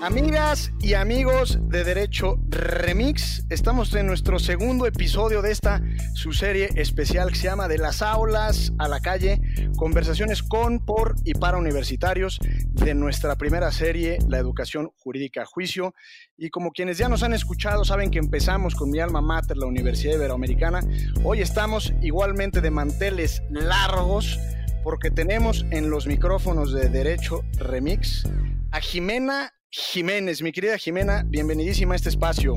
Amigas 0.00 0.70
y 0.80 0.94
amigos 0.94 1.58
de 1.60 1.82
Derecho 1.82 2.38
Remix, 2.48 3.44
estamos 3.50 3.92
en 3.94 4.06
nuestro 4.06 4.38
segundo 4.38 4.86
episodio 4.86 5.42
de 5.42 5.50
esta 5.50 5.82
su 6.14 6.32
serie 6.32 6.68
especial 6.76 7.30
que 7.30 7.34
se 7.34 7.48
llama 7.48 7.66
De 7.66 7.78
las 7.78 8.00
aulas 8.00 8.72
a 8.78 8.86
la 8.86 9.00
calle, 9.00 9.40
conversaciones 9.76 10.44
con, 10.44 10.78
por 10.78 11.16
y 11.24 11.34
para 11.34 11.58
universitarios 11.58 12.38
de 12.70 12.94
nuestra 12.94 13.34
primera 13.34 13.72
serie, 13.72 14.18
La 14.28 14.38
educación 14.38 14.92
jurídica 14.98 15.42
a 15.42 15.46
juicio. 15.46 15.94
Y 16.36 16.50
como 16.50 16.70
quienes 16.70 16.96
ya 16.96 17.08
nos 17.08 17.24
han 17.24 17.34
escuchado 17.34 17.84
saben 17.84 18.12
que 18.12 18.20
empezamos 18.20 18.76
con 18.76 18.90
mi 18.90 19.00
alma 19.00 19.20
mater, 19.20 19.56
la 19.56 19.66
Universidad 19.66 20.14
Iberoamericana, 20.14 20.80
hoy 21.24 21.40
estamos 21.40 21.92
igualmente 22.02 22.60
de 22.60 22.70
manteles 22.70 23.42
largos 23.50 24.38
porque 24.84 25.10
tenemos 25.10 25.66
en 25.72 25.90
los 25.90 26.06
micrófonos 26.06 26.72
de 26.72 26.88
Derecho 26.88 27.42
Remix 27.58 28.22
a 28.70 28.80
Jimena 28.80 29.52
Jiménez. 29.70 30.42
Mi 30.42 30.52
querida 30.52 30.78
Jimena, 30.78 31.24
bienvenidísima 31.26 31.94
a 31.94 31.96
este 31.96 32.08
espacio. 32.08 32.54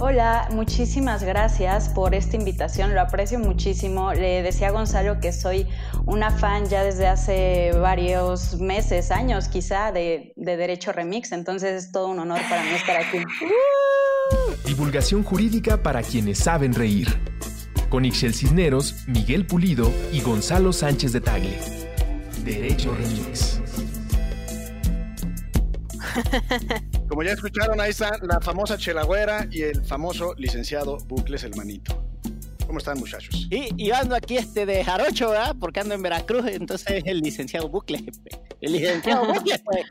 Hola, 0.00 0.48
muchísimas 0.52 1.24
gracias 1.24 1.88
por 1.88 2.14
esta 2.14 2.36
invitación, 2.36 2.94
lo 2.94 3.00
aprecio 3.00 3.40
muchísimo. 3.40 4.12
Le 4.12 4.42
decía 4.42 4.68
a 4.68 4.70
Gonzalo 4.70 5.18
que 5.18 5.32
soy 5.32 5.66
una 6.06 6.30
fan 6.30 6.66
ya 6.66 6.84
desde 6.84 7.08
hace 7.08 7.72
varios 7.72 8.60
meses, 8.60 9.10
años 9.10 9.48
quizá, 9.48 9.90
de, 9.90 10.32
de 10.36 10.56
Derecho 10.56 10.92
Remix, 10.92 11.32
entonces 11.32 11.84
es 11.84 11.90
todo 11.90 12.06
un 12.08 12.20
honor 12.20 12.40
para 12.48 12.62
mí 12.62 12.70
estar 12.70 12.96
aquí. 12.96 13.18
Divulgación 14.64 15.24
jurídica 15.24 15.82
para 15.82 16.02
quienes 16.02 16.38
saben 16.38 16.74
reír. 16.74 17.08
Con 17.88 18.04
Ixel 18.04 18.34
Cisneros, 18.34 19.08
Miguel 19.08 19.46
Pulido 19.46 19.90
y 20.12 20.20
Gonzalo 20.20 20.72
Sánchez 20.72 21.12
de 21.12 21.20
Tagle. 21.20 21.58
Derecho 22.44 22.94
Remix. 22.94 23.57
Como 27.08 27.22
ya 27.22 27.32
escucharon, 27.32 27.80
ahí 27.80 27.90
está 27.90 28.18
la 28.22 28.40
famosa 28.40 28.76
Chelagüera 28.76 29.46
y 29.50 29.62
el 29.62 29.84
famoso 29.84 30.34
licenciado 30.36 30.98
Bucles 31.06 31.44
el 31.44 31.54
Manito. 31.56 32.04
¿Cómo 32.66 32.78
están, 32.80 32.98
muchachos? 32.98 33.48
Y, 33.50 33.70
y 33.82 33.90
ando 33.92 34.14
aquí 34.14 34.36
este 34.36 34.66
de 34.66 34.84
Jarocho, 34.84 35.30
¿verdad? 35.30 35.56
Porque 35.58 35.80
ando 35.80 35.94
en 35.94 36.02
Veracruz, 36.02 36.44
entonces 36.48 37.02
el 37.06 37.20
licenciado 37.20 37.70
Bucles. 37.70 38.02
El 38.60 38.72
licenciado 38.72 39.26
Bucles, 39.32 39.62
pues. 39.64 39.86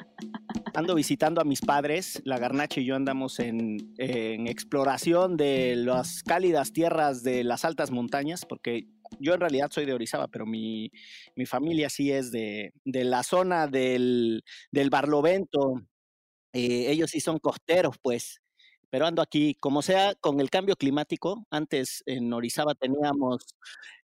Ando 0.74 0.96
visitando 0.96 1.40
a 1.40 1.44
mis 1.44 1.60
padres, 1.60 2.20
la 2.24 2.36
Garnacha 2.36 2.80
y 2.80 2.84
yo 2.84 2.96
andamos 2.96 3.38
en, 3.38 3.94
en 3.96 4.48
exploración 4.48 5.36
de 5.36 5.76
las 5.76 6.24
cálidas 6.24 6.72
tierras 6.72 7.22
de 7.22 7.44
las 7.44 7.64
altas 7.64 7.92
montañas, 7.92 8.44
porque 8.44 8.88
yo 9.20 9.34
en 9.34 9.40
realidad 9.40 9.68
soy 9.70 9.86
de 9.86 9.94
Orizaba, 9.94 10.28
pero 10.28 10.46
mi, 10.46 10.90
mi 11.36 11.46
familia 11.46 11.88
sí 11.90 12.12
es 12.12 12.30
de, 12.30 12.72
de 12.84 13.04
la 13.04 13.22
zona 13.22 13.66
del, 13.66 14.44
del 14.70 14.90
Barlovento. 14.90 15.82
Eh, 16.52 16.90
ellos 16.90 17.10
sí 17.10 17.20
son 17.20 17.38
costeros, 17.38 17.96
pues. 18.00 18.40
Pero 18.90 19.06
ando 19.06 19.22
aquí, 19.22 19.56
como 19.58 19.82
sea, 19.82 20.14
con 20.20 20.38
el 20.40 20.50
cambio 20.50 20.76
climático. 20.76 21.46
Antes 21.50 22.02
en 22.06 22.32
Orizaba 22.32 22.74
teníamos, 22.74 23.44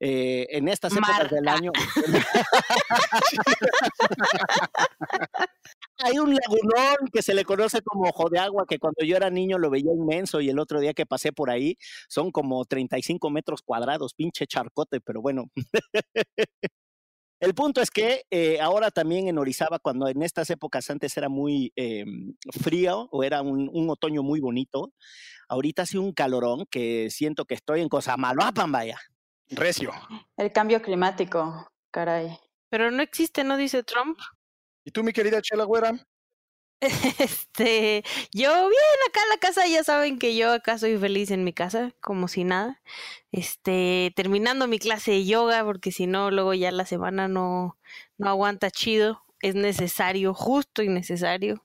eh, 0.01 0.47
en 0.51 0.69
estas 0.69 0.95
épocas 0.95 1.31
del 1.31 1.47
año. 1.47 1.73
Un 6.29 6.35
lagunón 6.35 7.09
que 7.11 7.23
se 7.23 7.33
le 7.33 7.43
conoce 7.43 7.81
como 7.81 8.07
ojo 8.07 8.29
de 8.29 8.39
agua, 8.39 8.67
que 8.69 8.79
cuando 8.79 9.03
yo 9.03 9.17
era 9.17 9.31
niño 9.31 9.57
lo 9.57 9.71
veía 9.71 9.91
inmenso 9.95 10.43
y 10.43 10.51
el 10.51 10.59
otro 10.59 10.79
día 10.79 10.93
que 10.93 11.07
pasé 11.07 11.33
por 11.33 11.49
ahí 11.49 11.79
son 12.07 12.31
como 12.33 12.67
35 12.67 13.31
metros 13.31 13.63
cuadrados, 13.63 14.13
pinche 14.13 14.47
charcote, 14.47 15.01
pero 15.01 15.23
bueno. 15.23 15.51
El 17.41 17.55
punto 17.55 17.81
es 17.81 17.91
que 17.91 18.25
eh, 18.31 18.61
ahora 18.61 18.91
también 18.91 19.29
en 19.29 19.39
Orizaba, 19.39 19.79
cuando 19.79 20.09
en 20.09 20.23
estas 20.23 20.51
épocas 20.51 20.91
antes 20.91 21.17
era 21.17 21.31
muy 21.31 21.73
eh, 21.77 22.05
frío 22.61 23.09
o 23.11 23.23
era 23.23 23.41
un, 23.41 23.71
un, 23.73 23.89
otoño 23.89 24.23
muy 24.23 24.41
bonito, 24.41 24.93
ahorita 25.49 25.83
hace 25.83 25.99
un 25.99 26.13
calorón 26.13 26.67
que 26.69 27.09
siento 27.11 27.47
que 27.47 27.55
estoy 27.55 27.81
en 27.81 27.89
Cosamaloapan, 27.89 28.71
vaya. 28.71 28.99
Recio. 29.49 29.93
El 30.37 30.53
cambio 30.53 30.83
climático, 30.83 31.71
caray. 31.91 32.37
Pero 32.69 32.91
no 32.91 33.03
existe, 33.03 33.45
¿no? 33.45 33.57
Dice 33.57 33.83
Trump. 33.83 34.19
¿Y 34.85 34.91
tú, 34.91 35.03
mi 35.03 35.13
querida 35.13 35.41
Chelagüera? 35.41 35.93
Este, 37.19 38.05
yo 38.33 38.51
bien 38.51 38.99
acá 39.09 39.21
en 39.25 39.29
la 39.31 39.39
casa, 39.41 39.67
ya 39.67 39.83
saben 39.83 40.19
que 40.19 40.37
yo 40.37 40.53
acá 40.53 40.79
soy 40.79 40.97
feliz 40.97 41.31
en 41.31 41.45
mi 41.45 41.53
casa, 41.53 41.93
como 42.01 42.29
si 42.29 42.45
nada. 42.45 42.81
Este, 43.33 44.13
terminando 44.15 44.69
mi 44.69 44.79
clase 44.79 45.13
de 45.13 45.25
yoga, 45.25 45.65
porque 45.65 45.93
si 45.93 46.07
no, 46.07 46.31
luego 46.31 46.55
ya 46.55 46.71
la 46.71 46.87
semana 46.87 47.29
no, 47.29 47.77
no 48.17 48.29
aguanta 48.29 48.71
chido. 48.71 49.23
Es 49.41 49.55
necesario, 49.55 50.35
justo 50.35 50.83
y 50.83 50.89
necesario. 50.89 51.65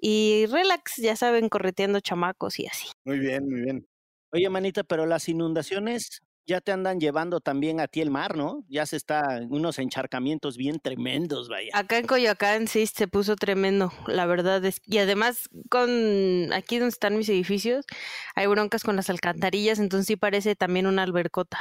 Y 0.00 0.46
relax, 0.46 0.96
ya 0.96 1.16
saben, 1.16 1.50
correteando 1.50 2.00
chamacos 2.00 2.58
y 2.58 2.66
así. 2.66 2.88
Muy 3.04 3.18
bien, 3.18 3.48
muy 3.48 3.60
bien. 3.60 3.86
Oye, 4.32 4.48
manita, 4.48 4.84
pero 4.84 5.04
las 5.06 5.28
inundaciones 5.28 6.22
ya 6.46 6.60
te 6.60 6.72
andan 6.72 7.00
llevando 7.00 7.40
también 7.40 7.80
a 7.80 7.86
ti 7.86 8.00
el 8.00 8.10
mar, 8.10 8.36
¿no? 8.36 8.64
Ya 8.68 8.86
se 8.86 8.96
está 8.96 9.40
unos 9.48 9.78
encharcamientos 9.78 10.56
bien 10.56 10.80
tremendos, 10.80 11.48
vaya. 11.48 11.70
Acá 11.74 11.98
en 11.98 12.06
Coyoacán 12.06 12.68
sí 12.68 12.86
se 12.86 13.08
puso 13.08 13.36
tremendo, 13.36 13.92
la 14.06 14.26
verdad 14.26 14.64
es. 14.64 14.80
Y 14.84 14.98
además, 14.98 15.48
con 15.68 16.52
aquí 16.52 16.78
donde 16.78 16.92
están 16.92 17.16
mis 17.16 17.28
edificios, 17.28 17.86
hay 18.34 18.46
broncas 18.46 18.82
con 18.82 18.96
las 18.96 19.10
alcantarillas, 19.10 19.78
entonces 19.78 20.06
sí 20.06 20.16
parece 20.16 20.56
también 20.56 20.86
una 20.86 21.02
albercota. 21.02 21.58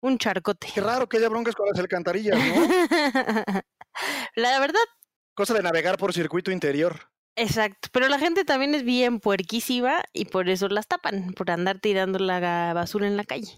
Un 0.00 0.18
charcote. 0.18 0.68
Qué 0.74 0.80
raro 0.80 1.08
que 1.08 1.18
haya 1.18 1.28
broncas 1.28 1.54
con 1.54 1.68
las 1.68 1.78
alcantarillas, 1.78 2.36
¿no? 2.36 2.68
la 4.34 4.60
verdad. 4.60 4.80
Cosa 5.34 5.54
de 5.54 5.62
navegar 5.62 5.96
por 5.96 6.12
circuito 6.12 6.50
interior. 6.50 7.12
Exacto, 7.34 7.88
pero 7.92 8.08
la 8.08 8.18
gente 8.18 8.44
también 8.44 8.74
es 8.74 8.82
bien 8.82 9.18
puerquísima 9.18 10.02
y 10.12 10.26
por 10.26 10.50
eso 10.50 10.68
las 10.68 10.86
tapan, 10.86 11.32
por 11.32 11.50
andar 11.50 11.78
tirando 11.78 12.18
la 12.18 12.74
basura 12.74 13.06
en 13.06 13.16
la 13.16 13.24
calle. 13.24 13.56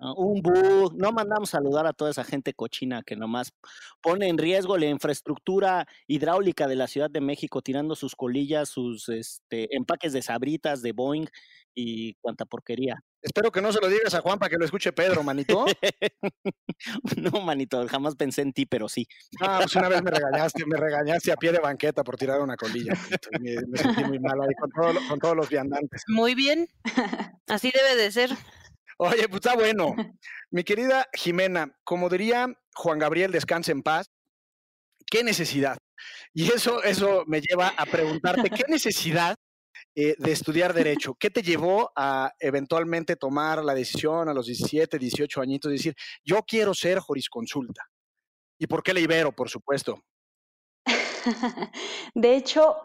Un 0.00 0.40
bug, 0.42 0.94
no 0.96 1.10
mandamos 1.10 1.50
saludar 1.50 1.86
a 1.86 1.92
toda 1.92 2.12
esa 2.12 2.22
gente 2.22 2.54
cochina 2.54 3.02
que 3.02 3.16
nomás 3.16 3.52
pone 4.00 4.28
en 4.28 4.38
riesgo 4.38 4.78
la 4.78 4.86
infraestructura 4.86 5.88
hidráulica 6.06 6.68
de 6.68 6.76
la 6.76 6.86
Ciudad 6.86 7.10
de 7.10 7.20
México, 7.20 7.62
tirando 7.62 7.96
sus 7.96 8.14
colillas, 8.14 8.68
sus 8.68 9.08
este, 9.08 9.74
empaques 9.74 10.12
de 10.12 10.22
sabritas, 10.22 10.82
de 10.82 10.92
Boeing 10.92 11.26
y 11.74 12.14
cuanta 12.14 12.44
porquería. 12.44 13.02
Espero 13.20 13.50
que 13.50 13.60
no 13.60 13.72
se 13.72 13.80
lo 13.80 13.88
digas 13.88 14.14
a 14.14 14.20
Juan 14.20 14.38
para 14.38 14.50
que 14.50 14.56
lo 14.56 14.64
escuche 14.64 14.92
Pedro, 14.92 15.24
manito. 15.24 15.64
no, 17.16 17.40
manito, 17.40 17.84
jamás 17.88 18.14
pensé 18.14 18.42
en 18.42 18.52
ti, 18.52 18.66
pero 18.66 18.88
sí. 18.88 19.04
Ah, 19.40 19.58
pues 19.62 19.74
una 19.74 19.88
vez 19.88 20.02
me 20.02 20.10
regañaste, 20.12 20.64
me 20.64 20.76
regañaste 20.76 21.32
a 21.32 21.36
pie 21.36 21.50
de 21.50 21.58
banqueta 21.58 22.04
por 22.04 22.16
tirar 22.16 22.40
una 22.40 22.56
colilla. 22.56 22.92
Me, 23.40 23.56
me 23.66 23.78
sentí 23.78 24.04
muy 24.04 24.20
mal 24.20 24.40
ahí 24.40 24.54
con, 24.54 24.70
todo, 24.70 25.08
con 25.08 25.18
todos 25.18 25.36
los 25.36 25.48
viandantes. 25.48 26.04
Muy 26.06 26.36
bien, 26.36 26.68
así 27.48 27.72
debe 27.74 28.00
de 28.00 28.12
ser. 28.12 28.30
Oye, 29.00 29.28
pues 29.28 29.36
está 29.36 29.54
bueno. 29.54 29.94
Mi 30.50 30.64
querida 30.64 31.06
Jimena, 31.12 31.72
como 31.84 32.08
diría 32.08 32.48
Juan 32.74 32.98
Gabriel, 32.98 33.30
descanse 33.30 33.70
en 33.70 33.82
paz, 33.82 34.10
¿qué 35.06 35.22
necesidad? 35.22 35.78
Y 36.34 36.52
eso, 36.52 36.82
eso 36.82 37.24
me 37.26 37.40
lleva 37.40 37.68
a 37.76 37.86
preguntarte, 37.86 38.50
¿qué 38.50 38.64
necesidad 38.68 39.36
eh, 39.94 40.16
de 40.18 40.32
estudiar 40.32 40.74
Derecho? 40.74 41.14
¿Qué 41.14 41.30
te 41.30 41.42
llevó 41.42 41.92
a 41.94 42.32
eventualmente 42.40 43.14
tomar 43.14 43.64
la 43.64 43.74
decisión 43.74 44.28
a 44.28 44.34
los 44.34 44.46
17, 44.46 44.98
18 44.98 45.40
añitos 45.40 45.70
de 45.70 45.76
decir, 45.76 45.94
yo 46.24 46.42
quiero 46.42 46.74
ser 46.74 46.98
jurisconsulta? 46.98 47.84
¿Y 48.58 48.66
por 48.66 48.82
qué 48.82 48.92
la 48.94 49.00
Ibero, 49.00 49.30
por 49.30 49.48
supuesto? 49.48 50.02
De 52.14 52.34
hecho, 52.34 52.78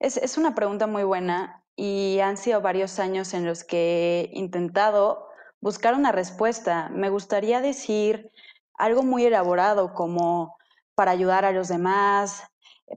es, 0.00 0.16
es 0.16 0.36
una 0.36 0.52
pregunta 0.56 0.88
muy 0.88 1.04
buena 1.04 1.64
y 1.76 2.18
han 2.18 2.36
sido 2.36 2.60
varios 2.60 2.98
años 2.98 3.34
en 3.34 3.46
los 3.46 3.62
que 3.62 4.30
he 4.32 4.38
intentado 4.38 5.29
buscar 5.60 5.94
una 5.94 6.12
respuesta. 6.12 6.88
Me 6.90 7.10
gustaría 7.10 7.60
decir 7.60 8.30
algo 8.74 9.02
muy 9.02 9.24
elaborado 9.24 9.94
como 9.94 10.56
para 10.94 11.10
ayudar 11.10 11.44
a 11.44 11.52
los 11.52 11.68
demás, 11.68 12.42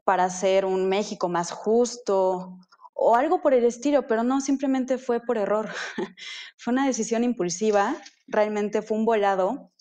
para 0.04 0.26
hacer 0.26 0.66
un 0.66 0.90
México 0.90 1.30
más 1.30 1.52
justo 1.52 2.58
o 2.94 3.16
algo 3.16 3.42
por 3.42 3.54
el 3.54 3.66
estilo, 3.66 4.08
pero 4.08 4.24
no, 4.24 4.40
simplemente 4.40 4.98
fue 4.98 5.20
por 5.20 5.38
error. 5.38 5.70
fue 6.58 6.74
una 6.74 6.88
decisión 6.88 7.24
impulsiva, 7.24 7.96
realmente 8.28 8.82
fue 8.82 8.98
un 8.98 9.06
volado 9.06 9.72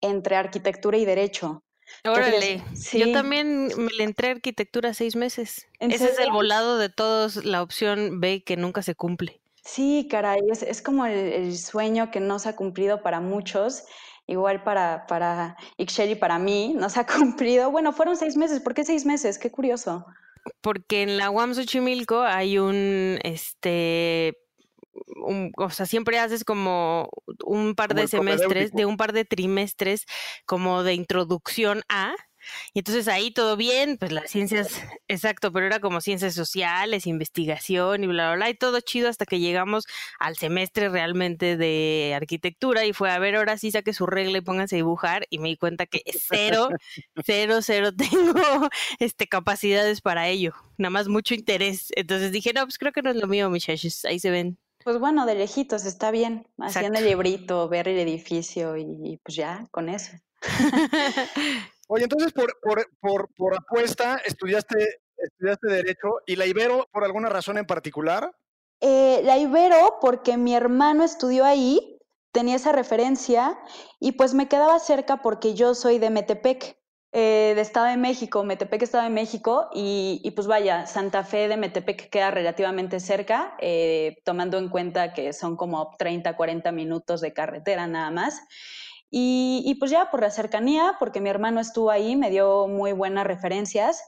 entre 0.00 0.36
arquitectura 0.36 0.98
y 0.98 1.04
derecho. 1.04 1.64
Órale, 2.04 2.62
sí. 2.74 3.00
yo 3.00 3.12
también 3.12 3.68
me 3.76 3.90
le 3.92 4.04
entré 4.04 4.28
a 4.28 4.32
arquitectura 4.32 4.94
seis 4.94 5.16
meses. 5.16 5.68
Ese 5.80 5.98
serio? 5.98 6.12
es 6.12 6.18
el 6.20 6.32
volado 6.32 6.78
de 6.78 6.88
todos, 6.88 7.44
la 7.44 7.62
opción 7.62 8.20
B 8.20 8.44
que 8.44 8.56
nunca 8.56 8.82
se 8.82 8.94
cumple. 8.94 9.39
Sí, 9.64 10.08
caray, 10.10 10.40
es, 10.50 10.62
es 10.62 10.82
como 10.82 11.06
el, 11.06 11.14
el, 11.14 11.56
sueño 11.58 12.10
que 12.10 12.20
no 12.20 12.38
se 12.38 12.48
ha 12.48 12.56
cumplido 12.56 13.02
para 13.02 13.20
muchos, 13.20 13.84
igual 14.26 14.62
para, 14.62 15.06
para 15.06 15.56
Ixchel 15.76 16.10
y 16.10 16.14
para 16.14 16.38
mí, 16.38 16.74
no 16.76 16.88
se 16.88 17.00
ha 17.00 17.06
cumplido. 17.18 17.70
Bueno, 17.70 17.92
fueron 17.92 18.16
seis 18.16 18.36
meses, 18.36 18.60
¿por 18.60 18.74
qué 18.74 18.84
seis 18.84 19.04
meses? 19.04 19.38
Qué 19.38 19.50
curioso. 19.50 20.06
Porque 20.62 21.02
en 21.02 21.18
la 21.18 21.30
UAM 21.30 21.54
Xochimilco 21.54 22.22
hay 22.22 22.58
un, 22.58 23.18
este, 23.22 24.34
un, 25.22 25.52
o 25.56 25.70
sea, 25.70 25.86
siempre 25.86 26.18
haces 26.18 26.44
como 26.44 27.10
un 27.44 27.74
par 27.74 27.88
como 27.88 28.00
de 28.00 28.08
semestres, 28.08 28.72
de 28.72 28.86
un 28.86 28.96
par 28.96 29.12
de 29.12 29.24
trimestres 29.24 30.06
como 30.46 30.82
de 30.82 30.94
introducción 30.94 31.82
a, 31.88 32.14
Y 32.72 32.80
entonces 32.80 33.08
ahí 33.08 33.30
todo 33.30 33.56
bien, 33.56 33.96
pues 33.98 34.12
las 34.12 34.30
ciencias, 34.30 34.82
exacto, 35.08 35.52
pero 35.52 35.66
era 35.66 35.80
como 35.80 36.00
ciencias 36.00 36.34
sociales, 36.34 37.06
investigación 37.06 38.04
y 38.04 38.06
bla, 38.06 38.28
bla, 38.28 38.36
bla, 38.36 38.50
y 38.50 38.54
todo 38.54 38.80
chido 38.80 39.08
hasta 39.08 39.26
que 39.26 39.40
llegamos 39.40 39.86
al 40.18 40.36
semestre 40.36 40.88
realmente 40.88 41.56
de 41.56 42.12
arquitectura 42.16 42.84
y 42.84 42.92
fue 42.92 43.10
a 43.10 43.18
ver, 43.18 43.36
ahora 43.36 43.58
sí 43.58 43.70
saque 43.70 43.92
su 43.92 44.06
regla 44.06 44.38
y 44.38 44.42
pónganse 44.42 44.76
a 44.76 44.78
dibujar 44.78 45.26
y 45.30 45.38
me 45.38 45.48
di 45.48 45.56
cuenta 45.56 45.86
que 45.86 46.02
cero, 46.06 46.68
cero, 47.24 47.58
cero 47.62 47.90
tengo 47.94 48.68
este, 48.98 49.26
capacidades 49.26 50.00
para 50.00 50.28
ello, 50.28 50.54
nada 50.78 50.90
más 50.90 51.08
mucho 51.08 51.34
interés. 51.34 51.88
Entonces 51.96 52.32
dije, 52.32 52.52
no, 52.52 52.62
pues 52.64 52.78
creo 52.78 52.92
que 52.92 53.02
no 53.02 53.10
es 53.10 53.16
lo 53.16 53.26
mío, 53.26 53.50
muchachos, 53.50 54.04
ahí 54.04 54.18
se 54.18 54.30
ven. 54.30 54.58
Pues 54.82 54.98
bueno, 54.98 55.26
de 55.26 55.34
lejitos 55.34 55.84
está 55.84 56.10
bien, 56.10 56.46
haciendo 56.58 56.98
el 56.98 57.04
librito, 57.04 57.68
ver 57.68 57.88
el 57.88 57.98
edificio 57.98 58.76
y 58.78 59.20
pues 59.22 59.36
ya, 59.36 59.66
con 59.70 59.90
eso. 59.90 60.12
Oye, 61.92 62.04
entonces 62.04 62.32
por, 62.32 62.56
por, 62.60 62.88
por, 63.00 63.34
por 63.34 63.56
apuesta 63.56 64.20
estudiaste, 64.24 65.00
estudiaste 65.16 65.66
Derecho 65.66 66.20
y 66.24 66.36
la 66.36 66.46
Ibero 66.46 66.88
por 66.92 67.02
alguna 67.02 67.28
razón 67.28 67.58
en 67.58 67.66
particular. 67.66 68.30
Eh, 68.80 69.20
la 69.24 69.38
Ibero 69.38 69.98
porque 70.00 70.36
mi 70.36 70.54
hermano 70.54 71.02
estudió 71.02 71.44
ahí, 71.44 71.98
tenía 72.30 72.54
esa 72.54 72.70
referencia 72.70 73.58
y 73.98 74.12
pues 74.12 74.34
me 74.34 74.46
quedaba 74.46 74.78
cerca 74.78 75.16
porque 75.16 75.54
yo 75.54 75.74
soy 75.74 75.98
de 75.98 76.10
Metepec. 76.10 76.78
Eh, 77.12 77.54
de 77.56 77.60
Estado 77.60 77.86
de 77.86 77.96
México, 77.96 78.44
Metepec, 78.44 78.82
Estado 78.82 79.02
de 79.02 79.10
México, 79.10 79.68
y, 79.74 80.32
pues 80.36 80.46
vaya, 80.46 80.86
Santa 80.86 81.24
Fe 81.24 81.48
de 81.48 81.56
Metepec 81.56 82.08
queda 82.08 82.30
relativamente 82.30 83.00
cerca, 83.00 83.56
eh, 83.58 84.18
tomando 84.24 84.58
en 84.58 84.68
cuenta 84.68 85.12
que 85.12 85.32
son 85.32 85.56
como 85.56 85.90
30, 85.98 86.36
40 86.36 86.70
minutos 86.70 87.20
de 87.20 87.32
carretera 87.32 87.88
nada 87.88 88.12
más. 88.12 88.40
Y, 89.10 89.62
y, 89.66 89.74
pues 89.74 89.90
ya 89.90 90.10
por 90.10 90.20
la 90.20 90.30
cercanía, 90.30 90.96
porque 90.98 91.20
mi 91.20 91.28
hermano 91.30 91.60
estuvo 91.60 91.90
ahí, 91.90 92.14
me 92.16 92.30
dio 92.30 92.68
muy 92.68 92.92
buenas 92.92 93.26
referencias. 93.26 94.02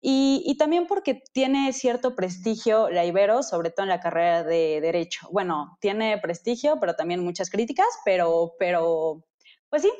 Y, 0.00 0.42
y, 0.46 0.56
también 0.56 0.86
porque 0.86 1.22
tiene 1.32 1.72
cierto 1.72 2.14
prestigio 2.14 2.88
la 2.90 3.04
Ibero, 3.04 3.42
sobre 3.42 3.70
todo 3.70 3.84
en 3.84 3.90
la 3.90 4.00
carrera 4.00 4.44
de 4.44 4.80
Derecho. 4.80 5.28
Bueno, 5.32 5.76
tiene 5.80 6.18
prestigio, 6.18 6.78
pero 6.78 6.94
también 6.94 7.24
muchas 7.24 7.50
críticas, 7.50 7.88
pero, 8.04 8.54
pero 8.58 9.24
pues 9.68 9.82
sí, 9.82 9.90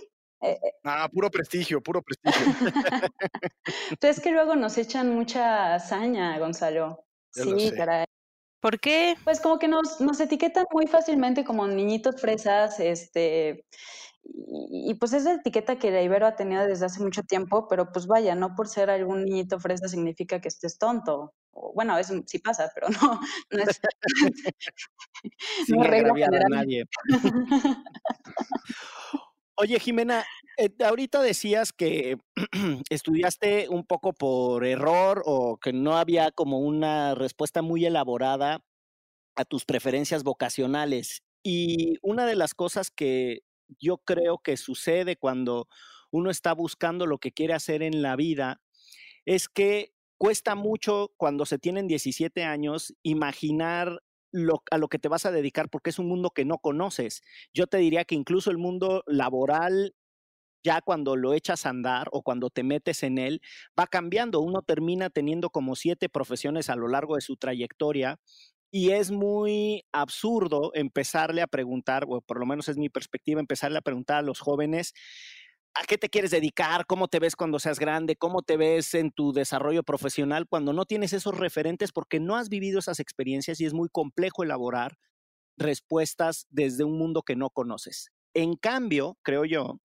eh, 0.42 0.58
eh. 0.62 0.72
ah, 0.84 1.08
puro 1.12 1.30
prestigio, 1.30 1.80
puro 1.80 2.02
prestigio. 2.02 2.46
Entonces 3.90 4.22
que 4.22 4.30
luego 4.30 4.54
nos 4.54 4.76
echan 4.78 5.14
mucha 5.14 5.74
hazaña, 5.74 6.38
Gonzalo. 6.38 7.04
sí, 7.30 7.72
caray. 7.76 8.04
¿Por 8.60 8.80
qué? 8.80 9.16
Pues 9.24 9.40
como 9.40 9.58
que 9.58 9.68
nos, 9.68 10.00
nos 10.00 10.18
etiquetan 10.20 10.66
muy 10.72 10.86
fácilmente 10.86 11.44
como 11.44 11.66
niñitos 11.66 12.20
fresas, 12.20 12.80
este, 12.80 13.64
y, 14.28 14.94
pues 14.94 15.12
esa 15.12 15.34
etiqueta 15.34 15.78
que 15.78 15.90
la 15.90 16.02
Ibero 16.02 16.26
ha 16.26 16.36
tenido 16.36 16.66
desde 16.66 16.86
hace 16.86 17.02
mucho 17.02 17.22
tiempo, 17.22 17.68
pero 17.68 17.92
pues 17.92 18.06
vaya, 18.06 18.34
no 18.34 18.54
por 18.54 18.68
ser 18.68 18.90
algún 18.90 19.24
niñito 19.24 19.58
fresa 19.60 19.88
significa 19.88 20.40
que 20.40 20.48
estés 20.48 20.78
tonto. 20.78 21.34
Bueno, 21.74 21.94
a 21.94 21.96
veces 21.96 22.22
sí 22.26 22.38
pasa, 22.38 22.70
pero 22.74 22.88
no, 22.88 23.20
no 23.50 23.62
es... 23.62 23.80
No 25.68 25.82
a 25.82 26.48
nadie. 26.48 26.84
Oye, 29.58 29.80
Jimena, 29.80 30.24
eh, 30.58 30.68
ahorita 30.84 31.22
decías 31.22 31.72
que 31.72 32.18
estudiaste 32.90 33.68
un 33.70 33.86
poco 33.86 34.12
por 34.12 34.66
error 34.66 35.22
o 35.24 35.56
que 35.56 35.72
no 35.72 35.96
había 35.96 36.30
como 36.30 36.60
una 36.60 37.14
respuesta 37.14 37.62
muy 37.62 37.86
elaborada 37.86 38.60
a 39.34 39.44
tus 39.46 39.64
preferencias 39.64 40.24
vocacionales. 40.24 41.22
Y 41.42 41.98
una 42.02 42.26
de 42.26 42.36
las 42.36 42.54
cosas 42.54 42.90
que 42.90 43.40
yo 43.78 43.98
creo 43.98 44.38
que 44.38 44.56
sucede 44.56 45.16
cuando 45.16 45.68
uno 46.10 46.30
está 46.30 46.52
buscando 46.52 47.06
lo 47.06 47.18
que 47.18 47.32
quiere 47.32 47.54
hacer 47.54 47.82
en 47.82 48.02
la 48.02 48.16
vida 48.16 48.60
es 49.24 49.48
que 49.48 49.92
cuesta 50.18 50.54
mucho 50.54 51.12
cuando 51.16 51.46
se 51.46 51.58
tienen 51.58 51.88
17 51.88 52.44
años 52.44 52.94
imaginar 53.02 54.02
a 54.70 54.78
lo 54.78 54.88
que 54.88 54.98
te 54.98 55.08
vas 55.08 55.26
a 55.26 55.30
dedicar 55.30 55.68
porque 55.70 55.90
es 55.90 55.98
un 55.98 56.08
mundo 56.08 56.30
que 56.30 56.44
no 56.44 56.58
conoces. 56.58 57.22
Yo 57.54 57.66
te 57.66 57.78
diría 57.78 58.04
que 58.04 58.14
incluso 58.14 58.50
el 58.50 58.58
mundo 58.58 59.02
laboral, 59.06 59.94
ya 60.62 60.80
cuando 60.80 61.16
lo 61.16 61.32
echas 61.32 61.64
a 61.64 61.70
andar 61.70 62.08
o 62.12 62.22
cuando 62.22 62.50
te 62.50 62.62
metes 62.62 63.02
en 63.02 63.18
él, 63.18 63.40
va 63.78 63.86
cambiando. 63.86 64.40
Uno 64.40 64.62
termina 64.62 65.10
teniendo 65.10 65.50
como 65.50 65.76
siete 65.76 66.08
profesiones 66.08 66.70
a 66.70 66.76
lo 66.76 66.88
largo 66.88 67.14
de 67.14 67.20
su 67.20 67.36
trayectoria 67.36 68.18
y 68.76 68.90
es 68.90 69.10
muy 69.10 69.86
absurdo 69.90 70.70
empezarle 70.74 71.40
a 71.40 71.46
preguntar, 71.46 72.04
o 72.06 72.20
por 72.20 72.38
lo 72.38 72.44
menos 72.44 72.68
es 72.68 72.76
mi 72.76 72.90
perspectiva, 72.90 73.40
empezarle 73.40 73.78
a 73.78 73.80
preguntar 73.80 74.18
a 74.18 74.22
los 74.22 74.38
jóvenes 74.38 74.92
¿A 75.78 75.84
qué 75.86 75.96
te 75.96 76.10
quieres 76.10 76.30
dedicar? 76.30 76.84
¿Cómo 76.86 77.08
te 77.08 77.18
ves 77.18 77.36
cuando 77.36 77.58
seas 77.58 77.78
grande? 77.78 78.16
¿Cómo 78.16 78.42
te 78.42 78.56
ves 78.56 78.94
en 78.94 79.12
tu 79.12 79.32
desarrollo 79.32 79.82
profesional 79.82 80.46
cuando 80.46 80.74
no 80.74 80.84
tienes 80.84 81.14
esos 81.14 81.36
referentes 81.36 81.92
porque 81.92 82.20
no 82.20 82.36
has 82.36 82.48
vivido 82.50 82.78
esas 82.78 83.00
experiencias 83.00 83.60
y 83.60 83.66
es 83.66 83.74
muy 83.74 83.88
complejo 83.90 84.42
elaborar 84.42 84.96
respuestas 85.58 86.46
desde 86.50 86.84
un 86.84 86.98
mundo 86.98 87.22
que 87.22 87.36
no 87.36 87.48
conoces? 87.50 88.10
En 88.34 88.56
cambio, 88.56 89.16
creo 89.22 89.46
yo, 89.46 89.78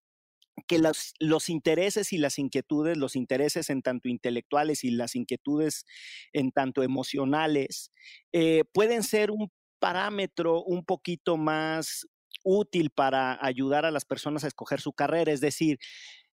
que 0.69 0.77
los, 0.77 1.50
intereses 1.50 2.13
y 2.13 2.19
las 2.19 2.38
inquietudes, 2.38 2.95
los 2.95 3.16
intereses 3.16 3.71
en 3.71 3.81
tanto 3.81 4.07
intelectuales 4.07 4.83
y 4.83 4.92
las 4.92 5.16
inquietudes 5.16 5.83
en 6.31 6.51
tanto 6.51 6.83
emocionales, 6.83 7.92
eh, 8.31 8.66
pueden 8.71 9.01
ser 9.01 9.31
un 9.31 9.51
parámetro 9.80 10.62
un 10.62 10.86
poquito 10.86 11.38
más 11.38 12.06
útil 12.44 12.92
para 12.92 13.44
ayudar 13.44 13.83
a 13.86 13.92
las 13.92 14.06
personas 14.06 14.44
a 14.44 14.48
escoger 14.48 14.80
su 14.80 14.94
carrera. 14.94 15.31
Es 15.31 15.42
decir, 15.42 15.80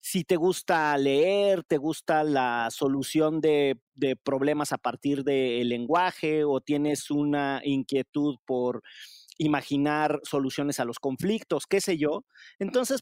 si 0.01 0.25
te 0.25 0.35
gusta 0.35 0.99
leer, 0.99 1.63
te 1.63 1.77
gusta 1.77 2.25
la 2.25 2.69
solución 2.73 3.41
de, 3.41 3.79
problemas 4.25 4.73
a 4.73 4.79
partir 4.79 5.23
del 5.23 5.69
lenguaje 5.69 6.43
o 6.43 6.61
tienes 6.61 7.09
una 7.09 7.61
inquietud 7.63 8.39
por 8.45 8.83
imaginar 9.39 10.19
soluciones 10.25 10.81
a 10.81 10.85
los 10.85 10.99
conflictos, 10.99 11.67
qué 11.69 11.81
sé 11.81 11.99
yo, 11.99 12.25
entonces 12.59 13.01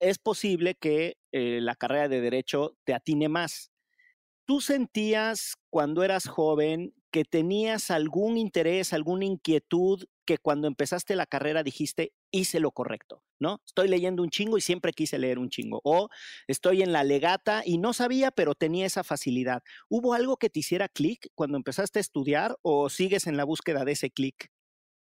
es 0.00 0.18
posible 0.18 0.74
que 0.74 1.18
eh, 1.32 1.60
la 1.60 1.74
carrera 1.74 2.08
de 2.08 2.20
derecho 2.20 2.76
te 2.84 2.94
atine 2.94 3.28
más. 3.28 3.70
¿Tú 4.46 4.60
sentías 4.60 5.56
cuando 5.70 6.04
eras 6.04 6.28
joven 6.28 6.94
que 7.10 7.24
tenías 7.24 7.90
algún 7.90 8.36
interés, 8.36 8.92
alguna 8.92 9.24
inquietud 9.24 10.04
que 10.26 10.38
cuando 10.38 10.68
empezaste 10.68 11.16
la 11.16 11.26
carrera 11.26 11.62
dijiste, 11.62 12.12
hice 12.30 12.60
lo 12.60 12.72
correcto, 12.72 13.22
¿no? 13.40 13.60
Estoy 13.64 13.88
leyendo 13.88 14.22
un 14.22 14.30
chingo 14.30 14.58
y 14.58 14.60
siempre 14.60 14.92
quise 14.92 15.18
leer 15.18 15.38
un 15.38 15.48
chingo. 15.48 15.80
O 15.84 16.08
estoy 16.46 16.82
en 16.82 16.92
la 16.92 17.04
legata 17.04 17.62
y 17.64 17.78
no 17.78 17.92
sabía, 17.92 18.30
pero 18.30 18.54
tenía 18.54 18.86
esa 18.86 19.04
facilidad. 19.04 19.62
¿Hubo 19.88 20.14
algo 20.14 20.36
que 20.36 20.50
te 20.50 20.60
hiciera 20.60 20.88
clic 20.88 21.28
cuando 21.34 21.56
empezaste 21.56 21.98
a 21.98 22.02
estudiar 22.02 22.56
o 22.62 22.90
sigues 22.90 23.26
en 23.26 23.36
la 23.36 23.44
búsqueda 23.44 23.84
de 23.84 23.92
ese 23.92 24.10
clic, 24.10 24.50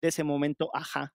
de 0.03 0.09
ese 0.09 0.25
momento, 0.25 0.71
ajá? 0.75 1.15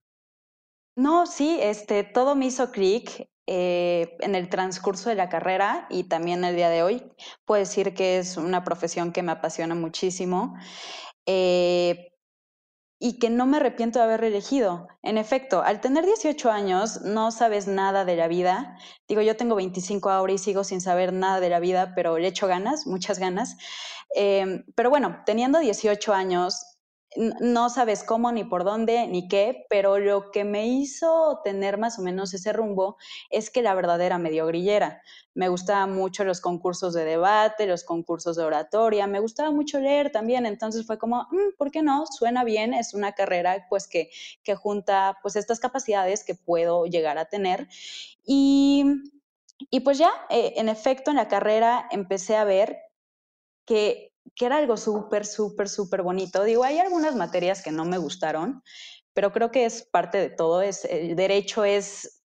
No, 1.00 1.26
sí, 1.28 1.58
este, 1.62 2.04
todo 2.04 2.36
me 2.36 2.48
hizo 2.48 2.72
clic 2.72 3.30
eh, 3.48 4.18
en 4.20 4.36
el 4.36 4.50
transcurso 4.50 5.08
de 5.08 5.16
la 5.16 5.30
carrera 5.30 5.88
y 5.90 6.04
también 6.04 6.44
el 6.44 6.58
día 6.58 6.70
de 6.70 6.84
hoy. 6.84 7.10
Puedo 7.46 7.62
decir 7.62 7.94
que 7.94 8.20
es 8.20 8.36
una 8.36 8.66
profesión 8.66 9.14
que 9.14 9.24
me 9.24 9.32
apasiona 9.32 9.76
muchísimo. 9.76 10.56
Eh, 11.26 12.12
y 13.00 13.18
que 13.18 13.30
no 13.30 13.46
me 13.46 13.58
arrepiento 13.58 14.00
de 14.00 14.06
haber 14.06 14.26
elegido. 14.26 14.90
En 15.02 15.18
efecto, 15.18 15.62
al 15.62 15.80
tener 15.80 16.06
18 16.06 16.52
años 16.52 17.00
no 17.04 17.32
sabes 17.32 17.66
nada 17.66 18.04
de 18.04 18.18
la 18.18 18.28
vida. 18.28 18.78
Digo, 19.08 19.22
yo 19.22 19.38
tengo 19.38 19.56
25 19.56 20.10
ahora 20.10 20.34
y 20.34 20.38
sigo 20.38 20.66
sin 20.66 20.82
saber 20.82 21.14
nada 21.14 21.40
de 21.40 21.48
la 21.50 21.62
vida, 21.62 21.94
pero 21.96 22.18
le 22.18 22.28
echo 22.28 22.48
ganas, 22.48 22.88
muchas 22.88 23.20
ganas. 23.20 23.56
Eh, 24.18 24.66
pero 24.76 24.90
bueno, 24.90 25.22
teniendo 25.26 25.60
18 25.60 26.14
años, 26.14 26.69
no 27.16 27.70
sabes 27.70 28.04
cómo, 28.04 28.32
ni 28.32 28.44
por 28.44 28.64
dónde, 28.64 29.08
ni 29.08 29.28
qué, 29.28 29.66
pero 29.70 29.98
lo 29.98 30.30
que 30.32 30.44
me 30.44 30.68
hizo 30.68 31.42
tener 31.44 31.78
más 31.78 31.98
o 31.98 32.04
menos 32.04 32.34
ese 32.34 32.54
rumbo 32.54 32.98
es 33.32 33.50
que 33.50 33.64
la 33.64 33.74
verdadera 33.74 34.20
medio 34.20 34.46
grillera. 34.46 35.02
Me 35.34 35.50
gustaban 35.50 35.96
mucho 35.96 36.24
los 36.24 36.40
concursos 36.40 36.94
de 36.94 37.06
debate, 37.06 37.66
los 37.66 37.84
concursos 37.84 38.36
de 38.36 38.44
oratoria, 38.44 39.08
me 39.08 39.20
gustaba 39.20 39.52
mucho 39.52 39.80
leer 39.80 40.12
también, 40.12 40.46
entonces 40.46 40.86
fue 40.86 41.00
como, 41.00 41.24
mm, 41.32 41.58
¿por 41.58 41.72
qué 41.72 41.82
no? 41.82 42.06
Suena 42.06 42.44
bien, 42.44 42.74
es 42.74 42.94
una 42.94 43.14
carrera 43.14 43.66
pues 43.70 43.88
que, 43.88 44.12
que 44.44 44.56
junta 44.56 45.18
pues 45.24 45.36
estas 45.36 45.60
capacidades 45.60 46.24
que 46.24 46.36
puedo 46.36 46.86
llegar 46.86 47.18
a 47.18 47.26
tener. 47.26 47.68
Y, 48.24 48.86
y 49.72 49.80
pues 49.80 49.98
ya, 49.98 50.12
eh, 50.30 50.54
en 50.58 50.70
efecto, 50.70 51.10
en 51.10 51.18
la 51.18 51.28
carrera 51.28 51.88
empecé 51.92 52.36
a 52.36 52.44
ver 52.44 52.78
que 53.66 54.09
que 54.36 54.46
era 54.46 54.58
algo 54.58 54.78
súper, 54.78 55.26
súper, 55.26 55.70
súper 55.70 56.02
bonito. 56.02 56.44
Digo, 56.44 56.64
hay 56.64 56.80
algunas 56.80 57.16
materias 57.16 57.62
que 57.62 57.72
no 57.72 57.86
me 57.86 57.98
gustaron, 57.98 58.64
pero 59.14 59.32
creo 59.32 59.52
que 59.52 59.66
es 59.66 59.84
parte 59.84 60.18
de 60.18 60.30
todo. 60.30 60.62
Es, 60.62 60.86
el 60.86 61.16
derecho 61.16 61.66
es, 61.66 62.24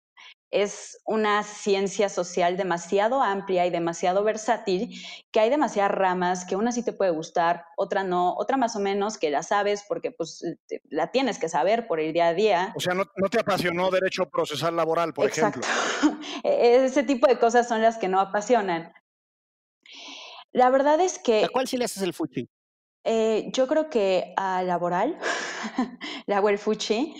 es 0.50 1.00
una 1.04 1.42
ciencia 1.44 2.08
social 2.08 2.56
demasiado 2.56 3.22
amplia 3.22 3.66
y 3.66 3.70
demasiado 3.70 4.24
versátil, 4.24 4.90
que 5.30 5.40
hay 5.40 5.50
demasiadas 5.50 5.92
ramas, 5.92 6.44
que 6.44 6.56
una 6.56 6.72
sí 6.72 6.84
te 6.84 6.92
puede 6.92 7.12
gustar, 7.12 7.64
otra 7.76 8.02
no, 8.02 8.34
otra 8.36 8.56
más 8.56 8.74
o 8.74 8.80
menos 8.80 9.16
que 9.16 9.30
la 9.30 9.42
sabes 9.42 9.84
porque 9.86 10.10
pues 10.10 10.42
la 10.88 11.12
tienes 11.12 11.38
que 11.38 11.48
saber 11.48 11.86
por 11.86 12.00
el 12.00 12.12
día 12.12 12.28
a 12.28 12.34
día. 12.34 12.72
O 12.76 12.80
sea, 12.80 12.94
no, 12.94 13.04
no 13.16 13.28
te 13.28 13.40
apasionó 13.40 13.90
derecho 13.90 14.28
procesal 14.28 14.74
laboral, 14.74 15.14
por 15.14 15.26
Exacto. 15.26 15.60
ejemplo. 16.02 16.26
Ese 16.42 17.04
tipo 17.04 17.26
de 17.28 17.38
cosas 17.38 17.68
son 17.68 17.82
las 17.82 17.98
que 17.98 18.08
no 18.08 18.20
apasionan 18.20 18.92
La 20.52 20.70
verdad 20.70 21.00
es 21.00 21.18
que... 21.18 21.44
¿A 21.44 21.48
cuál 21.48 21.68
sí 21.68 21.76
le 21.76 21.84
haces 21.84 22.02
el 22.02 22.14
fuchi? 22.14 22.48
Eh, 23.04 23.50
yo 23.52 23.66
creo 23.66 23.88
que 23.88 24.34
a 24.36 24.62
laboral 24.62 25.18
le 26.26 26.34
hago 26.34 26.48
el 26.48 26.58
fuchi. 26.58 27.14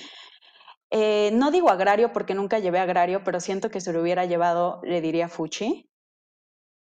Eh, 0.90 1.30
no 1.32 1.50
digo 1.50 1.70
agrario 1.70 2.12
porque 2.12 2.34
nunca 2.34 2.58
llevé 2.58 2.80
agrario, 2.80 3.22
pero 3.24 3.40
siento 3.40 3.70
que 3.70 3.80
si 3.80 3.92
lo 3.92 4.02
hubiera 4.02 4.24
llevado 4.26 4.80
le 4.82 5.00
diría 5.00 5.28
fuchi. 5.28 5.89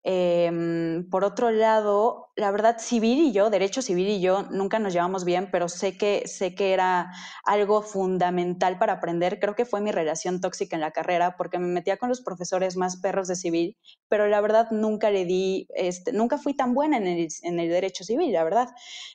Em, 0.04 1.10
por 1.10 1.24
otro 1.24 1.50
lado, 1.50 2.32
la 2.36 2.50
verdad, 2.50 2.78
civil 2.78 3.18
y 3.18 3.32
yo, 3.32 3.50
derecho 3.50 3.82
civil 3.82 4.08
y 4.08 4.20
yo, 4.20 4.44
nunca 4.44 4.78
nos 4.78 4.92
llevamos 4.92 5.24
bien, 5.24 5.50
pero 5.50 5.68
sé 5.68 5.98
que, 5.98 6.22
sé 6.26 6.54
que 6.54 6.72
era 6.72 7.10
algo 7.44 7.82
fundamental 7.82 8.78
para 8.78 8.94
aprender. 8.94 9.38
Creo 9.40 9.54
que 9.54 9.66
fue 9.66 9.80
mi 9.80 9.90
relación 9.92 10.40
tóxica 10.40 10.76
en 10.76 10.80
la 10.80 10.92
carrera, 10.92 11.36
porque 11.36 11.58
me 11.58 11.66
metía 11.66 11.96
con 11.98 12.08
los 12.08 12.20
profesores 12.22 12.76
más 12.76 12.96
perros 12.98 13.28
de 13.28 13.36
civil, 13.36 13.76
pero 14.08 14.28
la 14.28 14.40
verdad 14.40 14.68
nunca 14.70 15.10
le 15.10 15.24
di, 15.24 15.66
este, 15.74 16.12
nunca 16.12 16.38
fui 16.38 16.54
tan 16.54 16.74
buena 16.74 16.96
en 16.96 17.06
el, 17.06 17.28
en 17.42 17.58
el 17.60 17.68
derecho 17.68 18.04
civil, 18.04 18.32
la 18.32 18.44
verdad. 18.44 18.68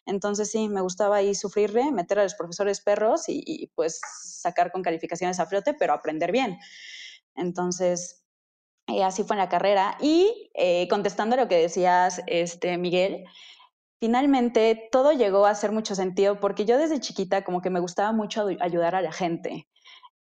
Entonces 0.06 0.52
sí, 0.52 0.68
me 0.70 0.82
gustaba 0.82 1.16
ahí 1.18 1.34
sufrirle, 1.34 1.92
meter 1.92 2.20
a 2.20 2.24
los 2.24 2.36
profesores 2.36 2.82
perros 2.82 3.30
y, 3.30 3.42
y 3.46 3.68
pues 3.68 4.00
sacar 4.24 4.72
con 4.72 4.82
calificaciones 4.84 5.40
a 5.40 5.46
flote, 5.46 5.74
pero 5.74 5.94
aprender 5.94 6.32
bien. 6.32 6.60
Entonces, 7.36 8.23
así 8.88 9.24
fue 9.24 9.36
en 9.36 9.40
la 9.40 9.50
carrera. 9.50 9.98
Y 10.00 10.52
eh, 10.54 10.88
contestando 10.90 11.36
a 11.36 11.40
lo 11.40 11.48
que 11.48 11.58
decías, 11.58 12.22
este, 12.28 12.78
Miguel, 12.78 13.26
finalmente 14.00 14.90
todo 14.92 15.14
llegó 15.14 15.46
a 15.46 15.52
hacer 15.52 15.72
mucho 15.72 15.96
sentido 15.96 16.40
porque 16.40 16.66
yo 16.66 16.78
desde 16.78 17.00
chiquita 17.00 17.44
como 17.44 17.62
que 17.62 17.70
me 17.70 17.80
gustaba 17.80 18.12
mucho 18.12 18.48
ayudar 18.60 18.96
a 18.96 19.02
la 19.02 19.12
gente. 19.12 19.68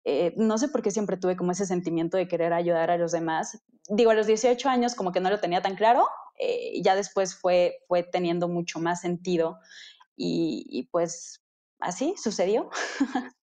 Eh, 0.04 0.34
no 0.36 0.58
sé 0.58 0.68
por 0.68 0.82
qué 0.82 0.90
siempre 0.90 1.16
tuve 1.16 1.36
como 1.36 1.52
ese 1.52 1.66
sentimiento 1.66 2.16
de 2.16 2.28
querer 2.28 2.52
ayudar 2.52 2.90
a 2.90 2.96
los 2.96 3.12
demás. 3.12 3.62
Digo, 3.88 4.10
a 4.10 4.14
los 4.14 4.26
18 4.26 4.68
años 4.68 4.94
como 4.94 5.12
que 5.12 5.20
no 5.20 5.30
lo 5.30 5.40
tenía 5.40 5.62
tan 5.62 5.76
claro, 5.76 6.08
eh, 6.38 6.80
ya 6.82 6.94
después 6.94 7.34
fue, 7.34 7.78
fue 7.88 8.02
teniendo 8.02 8.48
mucho 8.48 8.78
más 8.78 9.00
sentido 9.00 9.58
y, 10.16 10.66
y 10.68 10.84
pues 10.84 11.42
así 11.80 12.14
sucedió. 12.16 12.70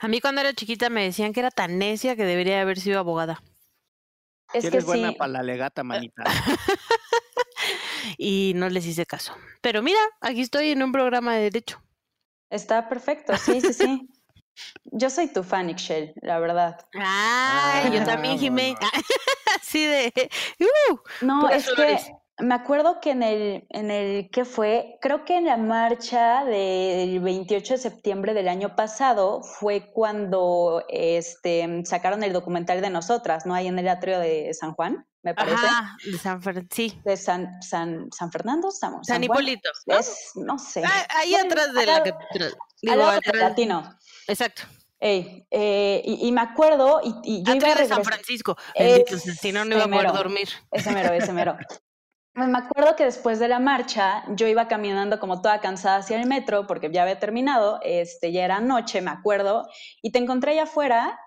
A 0.00 0.08
mí 0.08 0.20
cuando 0.20 0.40
era 0.40 0.52
chiquita 0.52 0.88
me 0.90 1.04
decían 1.04 1.32
que 1.32 1.40
era 1.40 1.50
tan 1.50 1.78
necia 1.78 2.16
que 2.16 2.24
debería 2.24 2.60
haber 2.60 2.80
sido 2.80 2.98
abogada. 2.98 3.40
Es 4.52 4.64
eres 4.64 4.84
buena 4.84 5.12
para 5.12 5.32
la 5.32 5.42
legata, 5.42 5.84
manita. 5.84 6.24
y 8.18 8.52
no 8.56 8.68
les 8.68 8.86
hice 8.86 9.06
caso. 9.06 9.34
Pero 9.60 9.82
mira, 9.82 10.00
aquí 10.20 10.40
estoy 10.40 10.70
en 10.70 10.82
un 10.82 10.92
programa 10.92 11.34
de 11.34 11.42
derecho. 11.42 11.82
Está 12.48 12.88
perfecto, 12.88 13.36
sí, 13.36 13.60
sí, 13.60 13.72
sí. 13.72 14.08
Yo 14.84 15.08
soy 15.08 15.32
tu 15.32 15.42
fan, 15.42 15.70
Ixchel, 15.70 16.12
la 16.20 16.38
verdad. 16.38 16.78
Ay, 16.94 17.92
yo 17.92 18.04
también, 18.04 18.38
Jimé. 18.38 18.74
Así 19.60 19.84
de. 19.84 20.12
Uh, 20.58 20.96
no, 21.24 21.48
es 21.48 21.70
que 21.72 21.98
me 22.42 22.54
acuerdo 22.54 23.00
que 23.00 23.10
en 23.10 23.22
el, 23.22 23.66
en 23.70 23.90
el, 23.90 24.30
¿qué 24.30 24.44
fue? 24.44 24.98
Creo 25.00 25.24
que 25.24 25.36
en 25.36 25.46
la 25.46 25.56
marcha 25.56 26.44
del 26.44 27.20
28 27.20 27.74
de 27.74 27.78
septiembre 27.78 28.34
del 28.34 28.48
año 28.48 28.76
pasado 28.76 29.42
fue 29.42 29.90
cuando 29.92 30.84
este, 30.88 31.82
sacaron 31.84 32.22
el 32.22 32.32
documental 32.32 32.80
de 32.80 32.90
nosotras, 32.90 33.46
¿no? 33.46 33.54
Ahí 33.54 33.66
en 33.66 33.78
el 33.78 33.88
atrio 33.88 34.18
de 34.18 34.52
San 34.54 34.72
Juan, 34.74 35.06
me 35.22 35.34
parece. 35.34 35.56
Ajá, 35.56 35.96
de 36.04 36.18
San 36.18 36.68
sí. 36.70 37.00
De 37.04 37.16
San, 37.16 37.62
San, 37.62 38.10
San 38.12 38.32
Fernando, 38.32 38.70
San, 38.70 39.04
San, 39.04 39.22
Hipólito. 39.22 39.70
¿no? 39.86 39.98
Es, 39.98 40.32
no 40.34 40.58
sé. 40.58 40.82
Ah, 40.84 41.06
ahí 41.16 41.34
atrás 41.34 41.72
de 41.72 41.86
la 41.86 42.02
catedral. 42.02 42.54
Digo, 42.80 43.04
atrás. 43.04 43.36
Latino. 43.36 43.98
Exacto. 44.26 44.62
Ey, 45.02 45.46
eh, 45.50 46.02
y, 46.04 46.28
y, 46.28 46.32
me 46.32 46.42
acuerdo, 46.42 47.00
y, 47.02 47.14
y 47.24 47.42
yo 47.42 47.54
iba 47.54 47.72
a 47.72 47.74
de 47.74 47.88
San 47.88 48.04
Francisco, 48.04 48.54
si 49.40 49.50
no, 49.50 49.64
no 49.64 49.76
iba 49.76 49.84
a 49.84 49.88
poder 49.88 50.12
dormir. 50.12 50.50
Ese 50.70 50.90
mero, 50.92 51.14
ese 51.14 51.32
mero. 51.32 51.56
Me 52.48 52.58
acuerdo 52.58 52.96
que 52.96 53.04
después 53.04 53.38
de 53.38 53.48
la 53.48 53.58
marcha 53.58 54.24
yo 54.28 54.46
iba 54.46 54.68
caminando 54.68 55.18
como 55.20 55.42
toda 55.42 55.60
cansada 55.60 55.98
hacia 55.98 56.20
el 56.20 56.26
metro 56.26 56.66
porque 56.66 56.90
ya 56.92 57.02
había 57.02 57.18
terminado, 57.18 57.80
este, 57.82 58.32
ya 58.32 58.44
era 58.44 58.60
noche, 58.60 59.00
me 59.00 59.10
acuerdo, 59.10 59.68
y 60.02 60.12
te 60.12 60.18
encontré 60.18 60.52
allá 60.52 60.62
afuera 60.64 61.18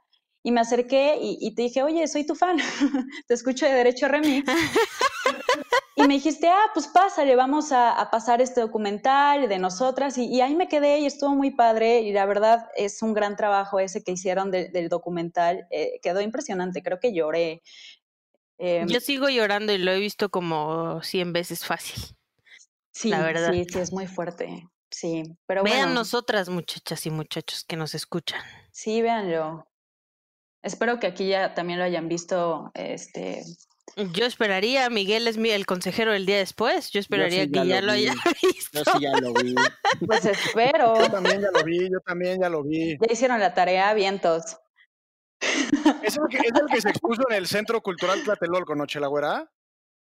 y 0.44 0.52
me 0.52 0.60
acerqué 0.60 1.18
y, 1.22 1.56
te 1.56 1.62
dije, 1.62 1.84
oye, 1.84 2.06
soy 2.08 2.26
tu 2.26 2.36
fan, 2.36 2.58
te 3.28 3.34
escucho 3.34 3.66
de 3.66 3.72
Derecho 3.74 4.10
Remix. 4.10 4.52
y 5.96 6.02
me 6.02 6.16
dijiste, 6.16 6.50
ah, 6.50 6.66
pues 6.74 6.88
pásale, 6.88 7.38
vamos 7.38 7.72
a, 7.72 8.10
pasar 8.12 8.42
este 8.42 8.60
documental 8.60 9.48
de 9.48 9.58
nosotras. 9.58 10.18
Y, 10.18 10.42
ahí 10.42 10.54
me 10.54 10.68
quedé 10.68 11.00
y 11.00 11.06
estuvo 11.06 11.34
muy 11.34 11.52
padre. 11.52 12.02
Y 12.02 12.12
la 12.12 12.26
verdad 12.26 12.68
es 12.76 13.02
un 13.02 13.14
gran 13.14 13.38
trabajo 13.38 13.80
ese 13.80 14.04
que 14.04 14.12
hicieron 14.12 14.52
del 14.52 14.90
documental. 14.90 15.66
Eh, 15.72 16.00
quedó 16.02 16.20
impresionante, 16.20 16.84
creo 16.84 17.00
que 17.00 17.14
lloré. 17.14 17.62
Em, 18.58 18.88
Yo 18.88 19.00
sigo 19.00 19.30
llorando 19.30 19.74
y 19.74 19.78
lo 19.78 19.92
he 19.92 20.00
visto 20.00 20.30
como 20.30 21.02
100 21.02 21.34
veces 21.34 21.66
fácil. 21.66 22.16
Sí, 22.92 23.10
la 23.10 23.22
verdad. 23.22 23.52
Sí, 23.52 23.66
sí, 23.66 23.80
es 23.80 23.92
muy 23.92 24.08
fuerte. 24.08 24.68
Sí, 24.92 25.24
pero 25.48 25.64
Vean 25.64 25.96
nosotras, 25.96 26.50
muchachas 26.50 27.06
y 27.08 27.10
muchachos 27.10 27.64
que 27.64 27.76
nos 27.76 27.96
escuchan. 27.96 28.42
Sí, 28.72 29.02
véanlo. 29.02 29.68
Espero 30.62 31.00
que 31.00 31.08
aquí 31.08 31.28
ya 31.28 31.56
también 31.56 31.80
lo 31.80 31.86
hayan 31.86 32.08
visto. 32.08 32.72
Este. 32.76 33.44
Yo 34.14 34.26
esperaría, 34.26 34.90
Miguel 34.90 35.28
es 35.28 35.38
mi, 35.38 35.50
el 35.50 35.66
consejero 35.66 36.14
del 36.14 36.26
día 36.26 36.38
después. 36.38 36.92
Yo 36.92 37.00
esperaría 37.00 37.48
que 37.48 37.68
ya 37.68 37.82
lo, 37.82 37.92
haya 37.92 38.14
visto. 38.44 38.84
Yo 38.84 38.92
sí 38.94 39.00
ya 39.02 39.20
lo 39.20 39.34
vi. 39.34 39.56
Pues 40.06 40.26
espero. 40.26 41.00
Yo 41.00 41.12
también 41.12 41.42
ya 41.42 41.52
lo 41.52 41.64
vi, 41.64 41.90
yo 41.90 42.00
también 42.06 42.42
ya 42.42 42.50
lo 42.50 42.64
vi. 42.64 42.98
Ya 42.98 43.12
hicieron 43.14 43.40
la 43.40 43.54
tarea, 43.54 43.94
vientos. 43.94 44.58
¿Es 46.04 46.18
el, 46.18 46.24
que, 46.30 46.38
es 46.38 46.54
el 46.60 46.68
que 46.72 46.82
se 46.82 46.90
expuso 46.90 47.22
en 47.30 47.36
el 47.36 47.48
Centro 47.48 47.82
Cultural 47.82 48.24
Tlatelolco, 48.24 48.76
¿no, 48.76 48.86
Chelagüera? 48.86 49.50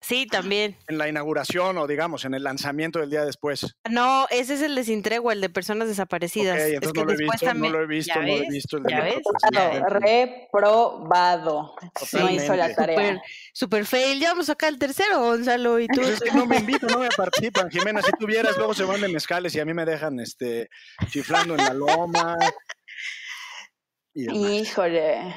Sí, 0.02 0.26
también. 0.26 0.76
En 0.88 0.98
la 0.98 1.08
inauguración 1.08 1.78
o 1.78 1.86
digamos 1.86 2.24
en 2.24 2.34
el 2.34 2.42
lanzamiento 2.42 2.98
del 2.98 3.08
día 3.08 3.24
después. 3.24 3.76
No, 3.88 4.26
ese 4.30 4.54
es 4.54 4.62
el 4.62 4.74
de 4.74 4.82
Sintregua, 4.82 5.32
el 5.32 5.40
de 5.40 5.48
personas 5.48 5.86
desaparecidas. 5.86 6.56
Okay, 6.56 6.74
entonces 6.74 6.94
no, 6.96 7.04
lo 7.04 7.12
he 7.12 7.16
visto, 7.16 7.54
no 7.54 7.68
lo 7.70 7.82
he 7.82 7.86
visto, 7.86 8.20
no 8.20 8.26
lo 8.26 8.32
he 8.32 8.50
visto, 8.50 8.78
El 8.78 9.54
de 9.54 9.80
reprobado. 9.88 11.76
No 12.14 12.30
hizo 12.30 12.56
la 12.56 12.74
tarea. 12.74 13.22
Super, 13.52 13.86
fail. 13.86 14.18
Ya 14.18 14.30
vamos 14.30 14.50
acá 14.50 14.66
el 14.66 14.78
tercero, 14.80 15.20
Gonzalo, 15.20 15.78
y 15.78 15.86
tú. 15.86 16.00
Pues 16.00 16.14
es 16.14 16.20
que 16.20 16.32
no 16.32 16.46
me 16.46 16.56
invitan, 16.56 16.90
no 16.90 16.98
me 16.98 17.08
participan. 17.16 17.70
Jimena, 17.70 18.02
si 18.02 18.10
tuvieras, 18.18 18.56
luego 18.56 18.74
se 18.74 18.82
van 18.82 19.00
de 19.00 19.08
mezcales 19.08 19.54
y 19.54 19.60
a 19.60 19.64
mí 19.64 19.72
me 19.72 19.84
dejan 19.84 20.18
este 20.18 20.68
chiflando 21.10 21.54
en 21.54 21.64
la 21.64 21.74
loma. 21.74 22.36
Híjole. 24.14 25.32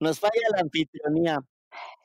Nos 0.00 0.20
falla 0.20 0.32
la 0.54 0.62
anfitrionía. 0.62 1.40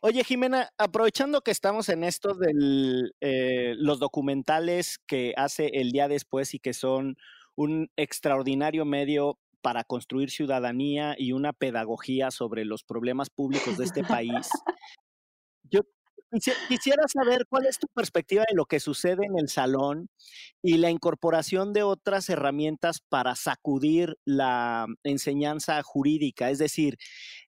Oye, 0.02 0.24
Jimena, 0.24 0.70
aprovechando 0.78 1.42
que 1.42 1.52
estamos 1.52 1.90
en 1.90 2.04
esto 2.04 2.34
de 2.34 3.12
eh, 3.22 3.74
los 3.78 4.00
documentales 4.00 4.98
que 5.06 5.34
hace 5.38 5.68
el 5.74 5.92
día 5.92 6.08
después 6.08 6.54
y 6.54 6.60
que 6.60 6.74
son 6.74 7.18
un 7.56 7.92
extraordinario 7.98 8.86
medio 8.86 9.38
para 9.62 9.84
construir 9.84 10.30
ciudadanía 10.30 11.16
y 11.18 11.34
una 11.34 11.54
pedagogía 11.54 12.32
sobre 12.32 12.64
los 12.64 12.84
problemas 12.84 13.30
públicos 13.30 13.78
de 13.78 13.86
este 13.86 14.04
país, 14.04 14.50
Quisiera 16.68 17.04
saber 17.08 17.46
cuál 17.50 17.66
es 17.66 17.80
tu 17.80 17.88
perspectiva 17.88 18.44
de 18.48 18.56
lo 18.56 18.66
que 18.66 18.80
sucede 18.80 19.26
en 19.26 19.40
el 19.40 19.50
salón 19.50 20.10
y 20.62 20.78
la 20.78 20.92
incorporación 20.92 21.74
de 21.74 21.84
otras 21.84 22.30
herramientas 22.30 23.02
para 23.08 23.36
sacudir 23.36 24.18
la 24.26 24.86
enseñanza 25.04 25.82
jurídica. 25.82 26.50
Es 26.50 26.60
decir, 26.60 26.98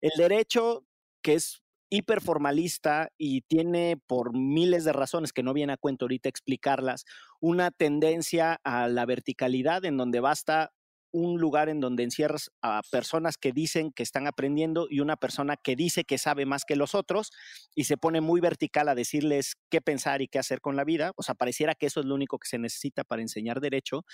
el 0.01 0.11
derecho 0.17 0.83
que 1.21 1.35
es 1.35 1.61
hiperformalista 1.91 3.09
y 3.17 3.41
tiene 3.41 3.97
por 4.07 4.35
miles 4.35 4.85
de 4.85 4.93
razones 4.93 5.33
que 5.33 5.43
no 5.43 5.53
viene 5.53 5.73
a 5.73 5.77
cuento 5.77 6.05
ahorita 6.05 6.29
explicarlas, 6.29 7.05
una 7.39 7.69
tendencia 7.69 8.59
a 8.63 8.87
la 8.87 9.05
verticalidad 9.05 9.83
en 9.85 9.97
donde 9.97 10.21
basta 10.21 10.71
un 11.11 11.39
lugar 11.39 11.69
en 11.69 11.79
donde 11.79 12.03
encierras 12.03 12.51
a 12.61 12.81
personas 12.91 13.37
que 13.37 13.51
dicen 13.51 13.91
que 13.91 14.03
están 14.03 14.27
aprendiendo 14.27 14.87
y 14.89 14.99
una 14.99 15.17
persona 15.17 15.57
que 15.57 15.75
dice 15.75 16.03
que 16.03 16.17
sabe 16.17 16.45
más 16.45 16.65
que 16.65 16.75
los 16.75 16.95
otros 16.95 17.31
y 17.75 17.85
se 17.85 17.97
pone 17.97 18.21
muy 18.21 18.41
vertical 18.41 18.87
a 18.89 18.95
decirles 18.95 19.55
qué 19.69 19.81
pensar 19.81 20.21
y 20.21 20.27
qué 20.27 20.39
hacer 20.39 20.61
con 20.61 20.75
la 20.75 20.83
vida. 20.83 21.11
O 21.15 21.23
sea, 21.23 21.35
pareciera 21.35 21.75
que 21.75 21.87
eso 21.87 21.99
es 21.99 22.05
lo 22.05 22.15
único 22.15 22.39
que 22.39 22.47
se 22.47 22.57
necesita 22.57 23.03
para 23.03 23.21
enseñar 23.21 23.59
derecho. 23.61 24.05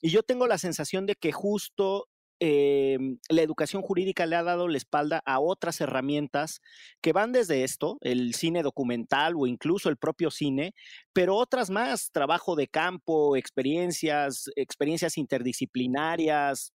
Y 0.00 0.10
yo 0.10 0.22
tengo 0.22 0.46
la 0.46 0.58
sensación 0.58 1.06
de 1.06 1.14
que 1.14 1.32
justo 1.32 2.08
eh, 2.40 2.98
la 3.28 3.42
educación 3.42 3.82
jurídica 3.82 4.26
le 4.26 4.36
ha 4.36 4.42
dado 4.42 4.68
la 4.68 4.76
espalda 4.76 5.22
a 5.24 5.40
otras 5.40 5.80
herramientas 5.80 6.60
que 7.00 7.12
van 7.12 7.32
desde 7.32 7.64
esto, 7.64 7.98
el 8.00 8.34
cine 8.34 8.62
documental 8.62 9.34
o 9.36 9.46
incluso 9.46 9.88
el 9.88 9.96
propio 9.96 10.30
cine, 10.30 10.74
pero 11.12 11.36
otras 11.36 11.70
más, 11.70 12.10
trabajo 12.12 12.56
de 12.56 12.68
campo, 12.68 13.36
experiencias, 13.36 14.50
experiencias 14.56 15.16
interdisciplinarias, 15.16 16.72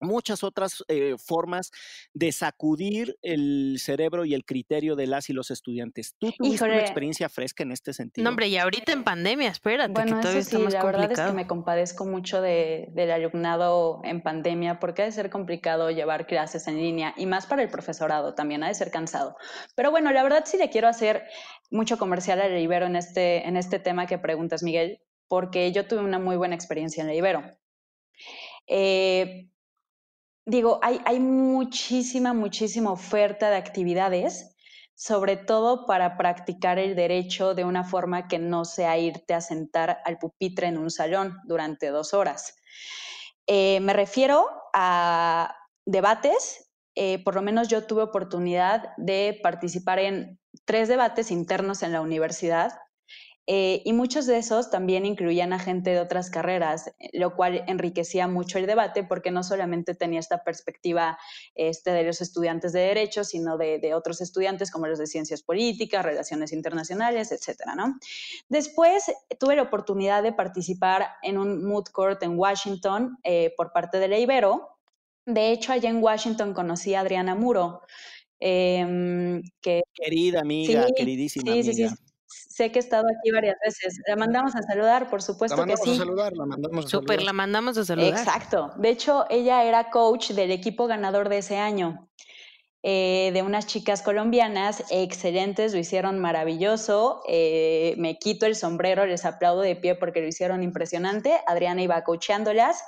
muchas 0.00 0.44
otras 0.44 0.84
eh, 0.88 1.14
formas 1.18 1.70
de 2.12 2.32
sacudir 2.32 3.16
el 3.22 3.76
cerebro 3.80 4.24
y 4.24 4.34
el 4.34 4.44
criterio 4.44 4.96
de 4.96 5.06
las 5.06 5.30
y 5.30 5.32
los 5.32 5.50
estudiantes. 5.50 6.14
¿Tú 6.18 6.32
tuviste 6.32 6.64
una 6.64 6.80
experiencia 6.80 7.28
fresca 7.28 7.62
en 7.62 7.72
este 7.72 7.92
sentido? 7.92 8.24
No, 8.24 8.30
hombre, 8.30 8.48
y 8.48 8.56
ahorita 8.56 8.92
en 8.92 9.04
pandemia, 9.04 9.50
espérate, 9.50 9.92
bueno, 9.92 10.16
que 10.16 10.22
todavía 10.22 10.42
sí, 10.42 10.58
la 10.58 10.84
verdad 10.84 11.12
es 11.12 11.20
que 11.20 11.32
me 11.32 11.46
compadezco 11.46 12.04
mucho 12.04 12.40
de, 12.40 12.88
del 12.92 13.10
alumnado 13.10 14.00
en 14.04 14.22
pandemia 14.22 14.78
porque 14.80 15.02
ha 15.02 15.04
de 15.06 15.12
ser 15.12 15.30
complicado 15.30 15.90
llevar 15.90 16.26
clases 16.26 16.66
en 16.66 16.76
línea 16.76 17.14
y 17.16 17.26
más 17.26 17.46
para 17.46 17.62
el 17.62 17.68
profesorado 17.68 18.34
también, 18.34 18.62
ha 18.62 18.68
de 18.68 18.74
ser 18.74 18.90
cansado. 18.90 19.36
Pero 19.74 19.90
bueno, 19.90 20.12
la 20.12 20.22
verdad 20.22 20.44
sí 20.46 20.56
le 20.56 20.70
quiero 20.70 20.88
hacer 20.88 21.24
mucho 21.70 21.98
comercial 21.98 22.40
a 22.40 22.58
Ibero 22.58 22.86
en 22.86 22.96
este, 22.96 23.46
en 23.46 23.56
este 23.56 23.78
tema 23.78 24.06
que 24.06 24.18
preguntas, 24.18 24.62
Miguel, 24.62 25.00
porque 25.28 25.72
yo 25.72 25.86
tuve 25.86 26.00
una 26.00 26.18
muy 26.18 26.36
buena 26.36 26.54
experiencia 26.54 27.00
en 27.00 27.08
la 27.08 27.14
Ibero. 27.14 27.58
Eh, 28.66 29.48
digo, 30.46 30.78
hay, 30.82 31.20
muchísima, 31.20 32.32
muchísima 32.32 32.92
oferta 32.92 33.50
de 33.50 33.56
actividades, 33.56 34.56
sobre 34.94 35.36
todo 35.36 35.84
para 35.86 36.16
practicar 36.16 36.78
el 36.78 36.94
derecho 36.94 37.54
de 37.54 37.64
una 37.64 37.84
forma 37.84 38.28
que 38.28 38.38
no 38.38 38.64
sea 38.64 38.96
irte 38.96 39.34
a 39.34 39.40
sentar 39.40 39.98
al 40.04 40.18
pupitre 40.18 40.68
en 40.68 40.78
un 40.78 40.90
salón 40.90 41.36
durante 41.44 41.88
dos 41.88 42.14
horas. 42.14 42.56
Eh, 43.46 43.80
me 43.80 43.92
refiero 43.92 44.46
a 44.72 45.54
debates, 45.84 46.70
eh, 46.94 47.22
por 47.24 47.34
lo 47.34 47.42
menos 47.42 47.68
yo 47.68 47.84
tuve 47.84 48.02
oportunidad 48.02 48.96
de 48.96 49.38
participar 49.42 49.98
en 49.98 50.40
tres 50.64 50.88
debates 50.88 51.30
internos 51.30 51.82
en 51.82 51.92
la 51.92 52.00
universidad 52.00 52.72
eh, 53.48 53.82
y 53.84 53.92
muchos 53.92 54.26
de 54.26 54.38
esos 54.38 54.70
también 54.70 55.06
incluían 55.06 55.52
a 55.52 55.60
gente 55.60 55.90
de 55.90 56.00
otras 56.00 56.30
carreras, 56.30 56.92
lo 57.12 57.36
cual 57.36 57.62
enriquecía 57.68 58.26
mucho 58.26 58.58
el 58.58 58.66
debate 58.66 59.04
porque 59.04 59.30
no 59.30 59.44
solamente 59.44 59.94
tenía 59.94 60.18
esta 60.18 60.42
perspectiva 60.42 61.16
este, 61.54 61.92
de 61.92 62.02
los 62.02 62.20
estudiantes 62.20 62.72
de 62.72 62.80
Derecho, 62.80 63.22
sino 63.22 63.56
de, 63.56 63.94
otros 63.94 64.20
estudiantes 64.20 64.70
como 64.72 64.88
los 64.88 64.98
de 64.98 65.06
Ciencias 65.06 65.42
Políticas, 65.42 66.04
Relaciones 66.04 66.52
Internacionales, 66.52 67.30
etc. 67.30 67.60
¿no? 67.76 67.98
Después 68.48 69.12
tuve 69.38 69.54
la 69.54 69.62
oportunidad 69.62 70.24
de 70.24 70.32
participar 70.32 71.06
en 71.22 71.38
un 71.38 71.64
mood 71.64 71.84
court 71.92 72.22
en 72.24 72.36
Washington 72.36 73.16
eh, 73.22 73.54
por 73.56 73.72
parte 73.72 73.98
de 73.98 74.08
la 74.08 74.18
Ibero. 74.18 74.68
De 75.24 75.52
hecho, 75.52 75.72
allá 75.72 75.88
en 75.88 76.02
Washington 76.02 76.52
conocí 76.52 76.94
a 76.94 77.00
Adriana 77.00 77.34
Muro. 77.36 77.82
Em, 78.38 79.40
que, 79.62 79.82
Querida 79.94 80.40
amiga, 80.40 80.86
queridísima 80.94 81.52
sí, 81.52 81.60
amiga. 81.60 81.88
Sí, 81.88 81.96
Sé 82.56 82.72
que 82.72 82.78
he 82.78 82.80
estado 82.80 83.04
aquí 83.06 83.30
varias 83.32 83.58
veces. 83.62 84.00
La 84.08 84.16
mandamos 84.16 84.56
a 84.56 84.62
saludar, 84.62 85.10
por 85.10 85.20
supuesto 85.20 85.62
que 85.66 85.76
sí. 85.76 85.92
A 85.92 85.96
saludar, 85.96 86.32
la 86.34 86.46
mandamos 86.46 86.86
a 86.86 86.88
Super, 86.88 87.22
la 87.22 87.34
mandamos 87.34 87.76
a 87.76 87.84
saludar. 87.84 88.18
Exacto. 88.18 88.72
De 88.78 88.88
hecho, 88.88 89.26
ella 89.28 89.62
era 89.64 89.90
coach 89.90 90.30
del 90.30 90.50
equipo 90.50 90.86
ganador 90.86 91.28
de 91.28 91.36
ese 91.36 91.58
año. 91.58 92.08
Eh, 92.82 93.30
de 93.34 93.42
unas 93.42 93.66
chicas 93.66 94.00
colombianas 94.00 94.84
excelentes, 94.88 95.74
lo 95.74 95.80
hicieron 95.80 96.18
maravilloso. 96.18 97.20
Eh, 97.28 97.94
me 97.98 98.16
quito 98.16 98.46
el 98.46 98.56
sombrero, 98.56 99.04
les 99.04 99.26
aplaudo 99.26 99.60
de 99.60 99.76
pie 99.76 99.94
porque 99.94 100.22
lo 100.22 100.26
hicieron 100.26 100.62
impresionante. 100.62 101.38
Adriana 101.46 101.82
iba 101.82 102.02
coacheándolas 102.04 102.82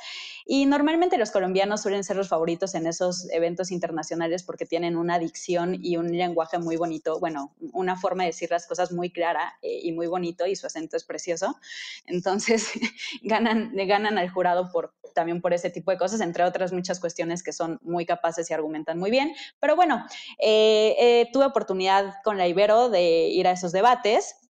y 0.50 0.64
normalmente 0.64 1.18
los 1.18 1.30
colombianos 1.30 1.82
suelen 1.82 2.04
ser 2.04 2.16
los 2.16 2.30
favoritos 2.30 2.74
en 2.74 2.86
esos 2.86 3.30
eventos 3.32 3.70
internacionales 3.70 4.42
porque 4.42 4.64
tienen 4.64 4.96
una 4.96 5.16
adicción 5.16 5.76
y 5.78 5.98
un 5.98 6.10
lenguaje 6.10 6.58
muy 6.58 6.76
bonito, 6.76 7.20
bueno, 7.20 7.54
una 7.74 7.96
forma 7.96 8.22
de 8.22 8.30
decir 8.30 8.50
las 8.50 8.66
cosas 8.66 8.90
muy 8.90 9.10
clara 9.10 9.58
eh, 9.60 9.80
y 9.82 9.92
muy 9.92 10.06
bonito 10.06 10.46
y 10.46 10.56
su 10.56 10.66
acento 10.66 10.96
es 10.96 11.04
precioso. 11.04 11.58
Entonces, 12.06 12.70
ganan, 13.22 13.72
ganan 13.74 14.16
al 14.16 14.30
jurado 14.30 14.72
por, 14.72 14.94
también 15.14 15.42
por 15.42 15.52
ese 15.52 15.68
tipo 15.68 15.90
de 15.90 15.98
cosas, 15.98 16.22
entre 16.22 16.44
otras 16.44 16.72
muchas 16.72 16.98
cuestiones 16.98 17.42
que 17.42 17.52
son 17.52 17.78
muy 17.82 18.06
capaces 18.06 18.48
y 18.48 18.54
argumentan 18.54 18.98
muy 18.98 19.10
bien. 19.10 19.34
Pero 19.60 19.76
bueno, 19.76 20.06
eh, 20.38 20.96
eh, 20.98 21.28
tuve 21.30 21.44
oportunidad 21.44 22.14
con 22.24 22.38
la 22.38 22.48
Ibero 22.48 22.88
de 22.88 23.28
ir 23.28 23.46
a 23.46 23.50
esos 23.50 23.72
debates 23.72 24.47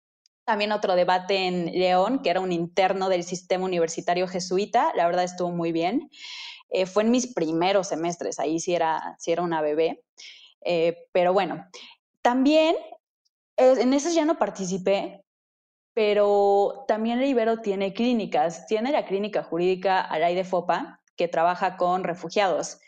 también 0.45 0.71
otro 0.71 0.95
debate 0.95 1.47
en 1.47 1.65
León, 1.65 2.21
que 2.21 2.29
era 2.29 2.39
un 2.39 2.51
interno 2.51 3.09
del 3.09 3.23
sistema 3.23 3.65
universitario 3.65 4.27
jesuita. 4.27 4.91
La 4.95 5.05
verdad 5.05 5.23
estuvo 5.23 5.51
muy 5.51 5.71
bien. 5.71 6.09
Eh, 6.69 6.85
fue 6.85 7.03
en 7.03 7.11
mis 7.11 7.33
primeros 7.33 7.87
semestres, 7.89 8.39
ahí 8.39 8.59
sí 8.59 8.73
era, 8.73 9.15
sí 9.19 9.31
era 9.31 9.41
una 9.41 9.61
bebé. 9.61 10.03
Eh, 10.65 11.07
pero 11.11 11.33
bueno, 11.33 11.65
también 12.21 12.75
en 13.57 13.93
esos 13.93 14.15
ya 14.15 14.25
no 14.25 14.39
participé, 14.39 15.23
pero 15.93 16.85
también 16.87 17.19
el 17.19 17.27
Ibero 17.27 17.61
tiene 17.61 17.93
clínicas. 17.93 18.65
Tiene 18.65 18.91
la 18.91 19.05
clínica 19.05 19.43
jurídica 19.43 20.01
Alay 20.01 20.33
de 20.35 20.43
Fopa, 20.43 21.01
que 21.15 21.27
trabaja 21.27 21.77
con 21.77 22.03
refugiados 22.03 22.79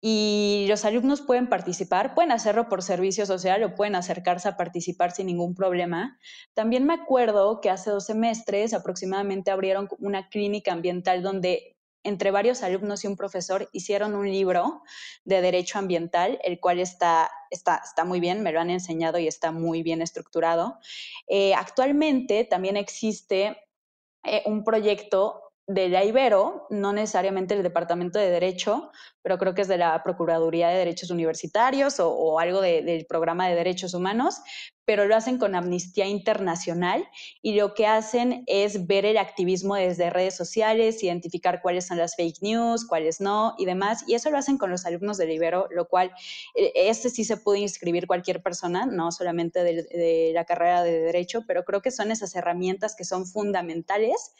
y 0.00 0.66
los 0.68 0.84
alumnos 0.84 1.22
pueden 1.22 1.48
participar, 1.48 2.14
pueden 2.14 2.30
hacerlo 2.30 2.68
por 2.68 2.82
servicio 2.82 3.26
social 3.26 3.62
o 3.64 3.74
pueden 3.74 3.96
acercarse 3.96 4.48
a 4.48 4.56
participar 4.56 5.10
sin 5.10 5.26
ningún 5.26 5.54
problema. 5.54 6.18
También 6.54 6.84
me 6.84 6.94
acuerdo 6.94 7.60
que 7.60 7.70
hace 7.70 7.90
dos 7.90 8.06
semestres 8.06 8.74
aproximadamente 8.74 9.50
abrieron 9.50 9.88
una 9.98 10.28
clínica 10.28 10.72
ambiental 10.72 11.22
donde 11.22 11.76
entre 12.04 12.30
varios 12.30 12.62
alumnos 12.62 13.04
y 13.04 13.08
un 13.08 13.16
profesor 13.16 13.68
hicieron 13.72 14.14
un 14.14 14.30
libro 14.30 14.82
de 15.24 15.42
derecho 15.42 15.78
ambiental, 15.78 16.38
el 16.44 16.60
cual 16.60 16.78
está, 16.78 17.30
está, 17.50 17.82
está 17.84 18.04
muy 18.04 18.20
bien, 18.20 18.42
me 18.42 18.52
lo 18.52 18.60
han 18.60 18.70
enseñado 18.70 19.18
y 19.18 19.26
está 19.26 19.50
muy 19.50 19.82
bien 19.82 20.00
estructurado. 20.00 20.78
Eh, 21.26 21.54
actualmente 21.54 22.44
también 22.44 22.76
existe 22.76 23.58
eh, 24.22 24.42
un 24.46 24.64
proyecto 24.64 25.47
de 25.68 25.90
la 25.90 26.02
Ibero, 26.02 26.66
no 26.70 26.94
necesariamente 26.94 27.52
el 27.52 27.62
Departamento 27.62 28.18
de 28.18 28.30
Derecho, 28.30 28.90
pero 29.20 29.36
creo 29.36 29.54
que 29.54 29.60
es 29.60 29.68
de 29.68 29.76
la 29.76 30.02
Procuraduría 30.02 30.68
de 30.68 30.78
Derechos 30.78 31.10
Universitarios 31.10 31.96
o, 32.00 32.40
algo 32.40 32.62
del 32.62 33.04
programa 33.06 33.46
de 33.46 33.54
derechos 33.54 33.92
humanos, 33.92 34.36
pero 34.86 35.04
lo 35.04 35.14
hacen 35.14 35.36
con 35.36 35.54
Amnistía 35.54 36.06
Internacional 36.06 37.06
y 37.42 37.54
lo 37.54 37.74
que 37.74 37.86
hacen 37.86 38.44
es 38.46 38.86
ver 38.86 39.04
el 39.04 39.18
activismo 39.18 39.74
desde 39.74 40.08
redes 40.08 40.34
sociales, 40.34 41.02
identificar 41.02 41.60
cuáles 41.60 41.86
son 41.86 41.98
las 41.98 42.16
fake 42.16 42.40
news, 42.40 42.86
cuáles 42.86 43.20
no 43.20 43.54
y 43.58 43.66
demás, 43.66 44.04
y 44.08 44.14
eso 44.14 44.30
lo 44.30 44.38
hacen 44.38 44.56
con 44.56 44.70
los 44.70 44.86
alumnos 44.86 45.18
de 45.18 45.30
Ibero, 45.30 45.68
lo 45.70 45.86
cual 45.86 46.12
este 46.54 47.10
sí 47.10 47.24
se 47.24 47.36
puede 47.36 47.58
inscribir 47.58 48.06
cualquier 48.06 48.42
persona, 48.42 48.86
no 48.86 49.12
solamente 49.12 49.62
de 49.62 50.30
la 50.32 50.46
carrera 50.46 50.82
de 50.82 50.98
Derecho, 50.98 51.42
pero 51.46 51.64
creo 51.64 51.82
que 51.82 51.90
son 51.90 52.10
esas 52.10 52.34
herramientas 52.34 52.96
que 52.96 53.04
son 53.04 53.26
fundamentales 53.26 54.32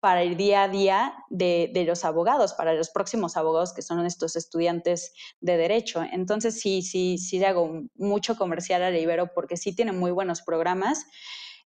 para 0.00 0.22
el 0.22 0.36
día 0.36 0.64
a 0.64 0.68
día 0.68 1.14
de, 1.28 1.70
los 1.86 2.04
abogados, 2.04 2.54
para 2.54 2.74
los 2.74 2.90
próximos 2.90 3.36
abogados 3.36 3.72
que 3.72 3.82
son 3.82 4.04
estos 4.06 4.34
estudiantes 4.36 5.12
de 5.40 5.56
derecho. 5.56 6.02
Entonces 6.10 6.60
sí, 6.60 6.82
sí, 6.82 7.18
sí 7.18 7.38
le 7.38 7.46
hago 7.46 7.82
mucho 7.94 8.36
comercial 8.36 8.82
a 8.82 8.96
Ibero 8.96 9.32
porque 9.34 9.56
sí 9.56 9.74
tiene 9.74 9.92
muy 9.92 10.10
buenos 10.10 10.42
programas. 10.42 11.04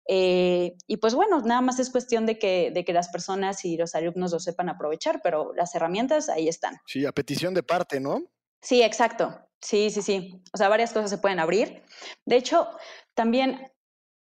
Eh, 0.08 0.76
y 0.88 0.98
pues 0.98 1.14
bueno, 1.14 1.42
nada 1.42 1.62
más 1.62 1.80
es 1.80 1.92
cuestión 1.92 2.26
de 2.26 2.40
que, 2.40 2.72
de 2.74 2.84
que 2.84 2.94
las 2.94 3.10
personas 3.10 3.64
y 3.66 3.78
los 3.78 3.94
alumnos 3.94 4.32
lo 4.32 4.40
sepan 4.40 4.70
aprovechar, 4.70 5.22
pero 5.24 5.54
las 5.56 5.76
herramientas 5.76 6.30
ahí 6.30 6.48
están. 6.48 6.78
Sí, 6.88 7.06
a 7.06 7.12
petición 7.12 7.54
de 7.54 7.64
parte, 7.64 8.00
¿no? 8.00 8.24
Sí, 8.62 8.82
exacto. 8.82 9.40
Sí, 9.62 9.90
sí, 9.90 10.02
sí. 10.02 10.42
O 10.54 10.58
sea, 10.58 10.70
varias 10.70 10.94
cosas 10.94 11.10
se 11.10 11.18
pueden 11.18 11.40
abrir. 11.40 11.84
De 12.26 12.38
hecho, 12.38 12.70
también, 13.14 13.72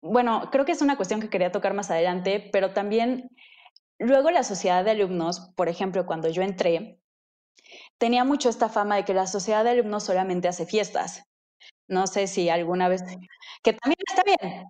bueno, 0.02 0.50
creo 0.52 0.66
que 0.66 0.74
es 0.74 0.82
una 0.82 0.98
cuestión 0.98 1.22
que 1.22 1.30
quería 1.30 1.52
tocar 1.52 1.74
más 1.74 1.90
adelante, 1.90 2.50
pero 2.52 2.74
también 2.74 3.30
Luego 4.04 4.32
la 4.32 4.44
sociedad 4.44 4.84
de 4.84 4.92
alumnos, 4.92 5.40
por 5.56 5.70
ejemplo, 5.70 6.06
cuando 6.06 6.28
yo 6.28 6.42
entré, 6.42 7.00
tenía 7.98 8.26
mucho 8.26 8.50
esta 8.50 8.68
fama 8.68 8.98
de 8.98 9.06
que 9.06 9.14
la 9.14 9.28
sociedad 9.28 9.64
de 9.64 9.70
alumnos 9.70 10.04
solamente 10.04 10.50
hace 10.50 10.66
fiestas. 10.66 11.24
No 11.88 12.06
sé 12.06 12.28
si 12.28 12.50
alguna 12.50 12.90
vez, 12.90 13.02
que 13.64 13.72
también 13.72 13.98
está 14.06 14.24
bien. 14.26 14.66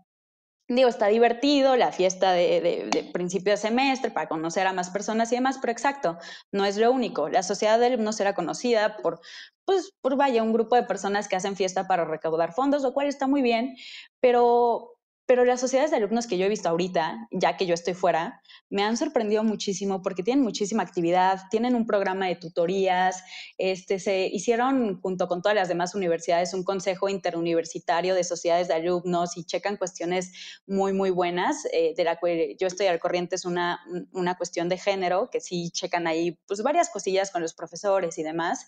Digo, 0.68 0.88
está 0.88 1.08
divertido 1.08 1.76
la 1.76 1.92
fiesta 1.92 2.32
de, 2.34 3.10
principio 3.12 3.54
de 3.54 3.58
semestre 3.58 4.12
para 4.12 4.30
conocer 4.30 4.68
a 4.68 4.74
más 4.74 4.92
personas 4.92 5.32
y 5.32 5.36
demás, 5.36 5.58
pero 5.60 5.72
exacto, 5.72 6.20
no 6.52 6.64
es 6.66 6.78
lo 6.78 6.92
único. 6.92 7.28
La 7.28 7.42
sociedad 7.42 7.80
de 7.80 7.88
alumnos 7.88 8.20
era 8.20 8.36
conocida 8.36 8.98
por, 8.98 9.20
pues, 9.66 9.94
por 10.02 10.16
vaya, 10.16 10.44
un 10.44 10.54
grupo 10.54 10.76
de 10.76 10.84
personas 10.84 11.28
que 11.28 11.36
hacen 11.36 11.56
fiesta 11.56 11.88
para 11.88 12.06
recaudar 12.06 12.54
fondos, 12.54 12.84
lo 12.84 12.94
cual 12.94 13.08
está 13.08 13.26
muy 13.26 13.42
bien, 13.42 13.76
pero 14.20 14.93
pero 15.26 15.46
las 15.46 15.62
sociedades 15.62 15.92
de 15.92 15.98
alumnos 15.98 16.28
que 16.28 16.38
yo 16.38 16.46
he 16.46 16.50
visto 16.50 16.68
ahorita, 16.68 17.28
ya 17.32 17.56
que 17.56 17.66
yo 17.66 17.74
estoy 17.74 17.94
fuera, 17.94 18.42
me 18.70 18.84
han 18.84 18.98
sorprendido 18.98 19.44
muchísimo 19.44 20.02
porque 20.02 20.24
tienen 20.24 20.44
muchísima 20.44 20.84
actividad, 20.84 21.42
tienen 21.50 21.76
un 21.76 21.86
programa 21.86 22.28
de 22.28 22.36
tutorías, 22.36 23.24
este, 23.58 24.00
se 24.00 24.28
hicieron 24.28 25.00
junto 25.00 25.28
con 25.28 25.42
todas 25.42 25.56
las 25.56 25.68
demás 25.70 25.96
universidades 25.96 26.54
un 26.54 26.64
consejo 26.64 27.08
interuniversitario 27.08 28.16
de 28.16 28.24
sociedades 28.24 28.68
de 28.68 28.74
alumnos 28.74 29.38
y 29.38 29.46
checan 29.46 29.78
cuestiones 29.78 30.32
muy, 30.68 30.92
muy 30.92 31.10
buenas, 31.10 31.66
eh, 31.72 31.94
de 31.96 32.04
la 32.04 32.18
que 32.18 32.56
yo 32.60 32.68
estoy 32.68 32.88
al 32.88 33.00
corriente, 33.00 33.36
es 33.36 33.46
una, 33.46 33.80
una 34.12 34.36
cuestión 34.36 34.68
de 34.70 34.78
género, 34.78 35.30
que 35.32 35.40
sí 35.40 35.72
checan 35.72 36.08
ahí 36.08 36.38
pues 36.48 36.62
varias 36.64 36.90
cosillas 36.90 37.32
con 37.32 37.42
los 37.42 37.54
profesores 37.54 38.18
y 38.18 38.24
demás. 38.24 38.68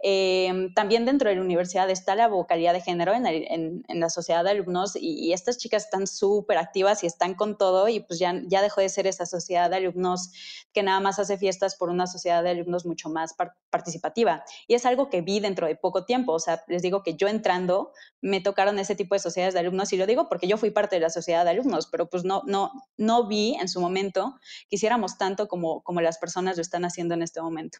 Em, 0.00 0.72
también 0.74 1.04
dentro 1.04 1.28
de 1.28 1.34
la 1.34 1.42
universidad 1.42 1.90
está 1.90 2.14
la 2.14 2.28
vocalidad 2.28 2.72
de 2.72 2.80
género 2.80 3.12
en, 3.14 3.84
la 3.88 4.10
sociedad 4.10 4.44
de 4.44 4.50
alumnos 4.50 4.94
y, 4.94 5.32
estas 5.32 5.58
chicas 5.58 5.84
están 5.84 6.06
súper 6.06 6.56
activas 6.58 7.02
y 7.02 7.06
están 7.06 7.34
con 7.34 7.58
todo 7.58 7.88
y 7.88 8.00
pues 8.00 8.20
ya, 8.20 8.40
ya 8.46 8.62
dejó 8.62 8.80
de 8.80 8.88
ser 8.88 9.06
esa 9.08 9.26
sociedad 9.26 9.68
de 9.70 9.76
alumnos 9.76 10.30
que 10.72 10.82
nada 10.84 11.00
más 11.00 11.18
hace 11.18 11.36
fiestas 11.36 11.74
por 11.74 11.90
una 11.90 12.06
sociedad 12.06 12.42
de 12.44 12.50
alumnos 12.50 12.86
mucho 12.86 13.08
más 13.08 13.34
participativa. 13.70 14.44
Y 14.68 14.74
es 14.74 14.86
algo 14.86 15.10
que 15.10 15.20
vi 15.20 15.40
dentro 15.40 15.66
de 15.66 15.74
poco 15.74 16.04
tiempo. 16.04 16.32
O 16.32 16.38
sea, 16.38 16.62
les 16.68 16.82
digo 16.82 17.02
que 17.02 17.14
yo 17.14 17.26
entrando 17.26 17.92
me 18.20 18.40
tocaron 18.40 18.78
ese 18.78 18.94
tipo 18.94 19.14
de 19.14 19.18
sociedades 19.18 19.54
de 19.54 19.60
alumnos 19.60 19.92
y 19.92 19.96
lo 19.96 20.06
digo 20.06 20.28
porque 20.28 20.46
yo 20.46 20.56
fui 20.58 20.70
parte 20.70 20.96
de 20.96 21.00
la 21.00 21.10
sociedad 21.10 21.44
de 21.44 21.50
alumnos, 21.50 21.88
pero 21.88 22.08
pues 22.08 22.24
no, 22.24 22.42
no, 22.46 22.70
no 22.96 23.26
vi 23.26 23.56
en 23.60 23.68
su 23.68 23.80
momento 23.80 24.38
que 24.70 24.76
hiciéramos 24.76 25.18
tanto 25.18 25.48
como, 25.48 25.82
como 25.82 26.00
las 26.00 26.18
personas 26.18 26.56
lo 26.56 26.62
están 26.62 26.84
haciendo 26.84 27.14
en 27.14 27.22
este 27.22 27.42
momento. 27.42 27.78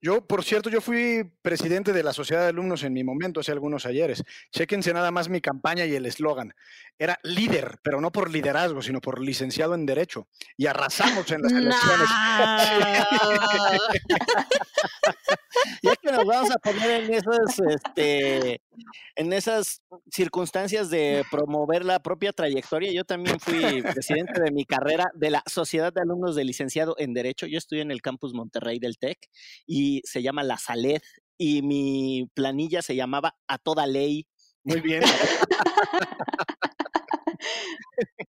Yo, 0.00 0.26
por 0.26 0.44
cierto, 0.44 0.70
yo 0.70 0.80
fui 0.80 1.24
presidente 1.42 1.92
de 1.92 2.02
la 2.02 2.12
Sociedad 2.12 2.42
de 2.42 2.48
Alumnos 2.48 2.82
en 2.82 2.92
mi 2.92 3.04
momento, 3.04 3.40
hace 3.40 3.52
algunos 3.52 3.86
ayeres. 3.86 4.24
Chéquense 4.52 4.92
nada 4.92 5.10
más 5.10 5.28
mi 5.28 5.40
campaña 5.40 5.86
y 5.86 5.94
el 5.94 6.06
eslogan. 6.06 6.54
Era 6.98 7.18
líder, 7.22 7.78
pero 7.82 8.00
no 8.00 8.10
por 8.10 8.30
liderazgo, 8.30 8.82
sino 8.82 9.00
por 9.00 9.20
licenciado 9.20 9.74
en 9.74 9.86
Derecho. 9.86 10.28
Y 10.56 10.66
arrasamos 10.66 11.30
en 11.30 11.42
las 11.42 11.52
elecciones. 11.52 12.08
ya 15.82 15.96
que 15.96 16.12
nos 16.12 16.24
vamos 16.24 16.50
a 16.50 16.58
poner 16.58 17.02
en 17.02 17.14
esas, 17.14 17.60
este, 17.70 18.60
en 19.16 19.32
esas 19.32 19.82
circunstancias 20.10 20.90
de 20.90 21.24
promover 21.30 21.84
la 21.84 22.00
propia 22.00 22.32
trayectoria, 22.32 22.92
yo 22.92 23.04
también 23.04 23.38
fui 23.40 23.82
presidente 23.82 24.40
de 24.40 24.50
mi 24.50 24.64
carrera 24.64 25.10
de 25.14 25.30
la 25.30 25.42
Sociedad 25.46 25.92
de 25.92 26.00
Alumnos 26.00 26.34
de 26.34 26.44
Licenciado 26.44 26.94
en 26.98 27.14
Derecho. 27.14 27.46
Yo 27.46 27.58
estoy 27.58 27.80
en 27.80 27.90
el 27.90 28.02
campus 28.02 28.34
Monterrey 28.34 28.78
del 28.78 28.98
TEC 28.98 29.18
y 29.66 30.02
se 30.04 30.22
llama 30.22 30.42
La 30.42 30.58
Saled 30.58 31.02
y 31.36 31.62
mi 31.62 32.28
planilla 32.34 32.82
se 32.82 32.96
llamaba 32.96 33.36
A 33.46 33.58
Toda 33.58 33.86
Ley. 33.86 34.26
Muy 34.64 34.80
bien. 34.80 35.02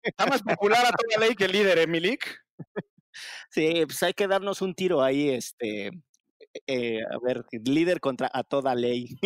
Está 0.04 0.26
más 0.26 0.42
popular 0.42 0.86
a 0.86 0.92
toda 0.92 1.26
ley 1.26 1.36
que 1.36 1.46
el 1.46 1.52
líder, 1.52 1.78
¿eh, 1.80 2.18
Sí, 3.50 3.84
pues 3.86 4.04
hay 4.04 4.14
que 4.14 4.28
darnos 4.28 4.62
un 4.62 4.76
tiro 4.76 5.02
ahí, 5.02 5.30
este, 5.30 5.92
eh, 6.68 7.02
a 7.12 7.18
ver, 7.20 7.46
líder 7.52 8.00
contra 8.00 8.30
a 8.34 8.44
toda 8.44 8.76
ley. 8.76 9.18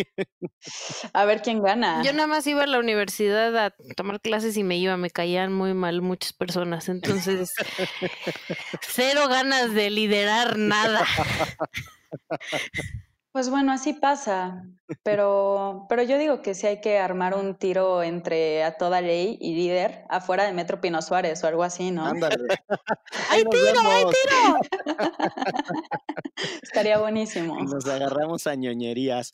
A 1.12 1.24
ver 1.24 1.42
quién 1.42 1.62
gana. 1.62 2.02
Yo 2.02 2.12
nada 2.12 2.26
más 2.26 2.46
iba 2.46 2.64
a 2.64 2.66
la 2.66 2.78
universidad 2.78 3.56
a 3.56 3.74
tomar 3.96 4.20
clases 4.20 4.56
y 4.56 4.62
me 4.64 4.76
iba, 4.76 4.96
me 4.96 5.10
caían 5.10 5.52
muy 5.52 5.74
mal 5.74 6.02
muchas 6.02 6.32
personas, 6.32 6.88
entonces 6.88 7.52
cero 8.82 9.28
ganas 9.28 9.74
de 9.74 9.90
liderar 9.90 10.58
nada. 10.58 11.06
Pues 13.32 13.48
bueno, 13.48 13.70
así 13.70 13.92
pasa, 13.92 14.64
pero, 15.04 15.86
pero 15.88 16.02
yo 16.02 16.18
digo 16.18 16.42
que 16.42 16.54
sí 16.54 16.66
hay 16.66 16.80
que 16.80 16.98
armar 16.98 17.36
un 17.36 17.54
tiro 17.54 18.02
entre 18.02 18.64
a 18.64 18.76
toda 18.76 19.00
ley 19.00 19.38
y 19.40 19.54
líder 19.54 20.04
afuera 20.08 20.44
de 20.44 20.52
Metro 20.52 20.80
Pino 20.80 21.00
Suárez 21.00 21.44
o 21.44 21.46
algo 21.46 21.62
así, 21.62 21.92
¿no? 21.92 22.06
Ándale. 22.06 22.36
¡Hay 23.30 23.44
tiro, 23.44 23.80
hay 23.84 24.04
tiro! 24.04 24.86
Estaría 26.62 26.98
buenísimo. 27.00 27.56
Nos 27.62 27.86
agarramos 27.86 28.48
a 28.48 28.56
ñoñerías. 28.56 29.32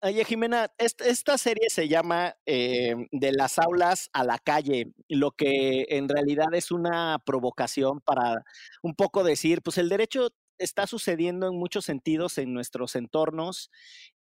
Oye, 0.00 0.24
Jimena, 0.24 0.70
esta, 0.78 1.36
serie 1.36 1.68
se 1.68 1.88
llama 1.88 2.34
eh, 2.46 2.94
De 3.10 3.32
las 3.32 3.58
aulas 3.58 4.08
a 4.12 4.24
la 4.24 4.38
calle, 4.38 4.92
lo 5.08 5.32
que 5.32 5.86
en 5.88 6.08
realidad 6.08 6.54
es 6.54 6.70
una 6.70 7.18
provocación 7.26 8.00
para 8.00 8.44
un 8.82 8.94
poco 8.94 9.24
decir, 9.24 9.60
pues 9.60 9.76
el 9.76 9.88
derecho 9.88 10.30
está 10.58 10.86
sucediendo 10.86 11.48
en 11.48 11.56
muchos 11.56 11.84
sentidos 11.84 12.38
en 12.38 12.52
nuestros 12.52 12.96
entornos 12.96 13.70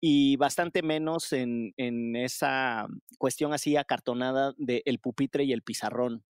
y 0.00 0.36
bastante 0.36 0.82
menos 0.82 1.32
en, 1.32 1.72
esa 2.16 2.86
cuestión 3.18 3.52
así 3.52 3.76
acartonada 3.76 4.54
del 4.56 4.82
el 4.84 4.98
pupitre 4.98 5.44
y 5.44 5.52
el 5.52 5.62
pizarrón. 5.62 6.24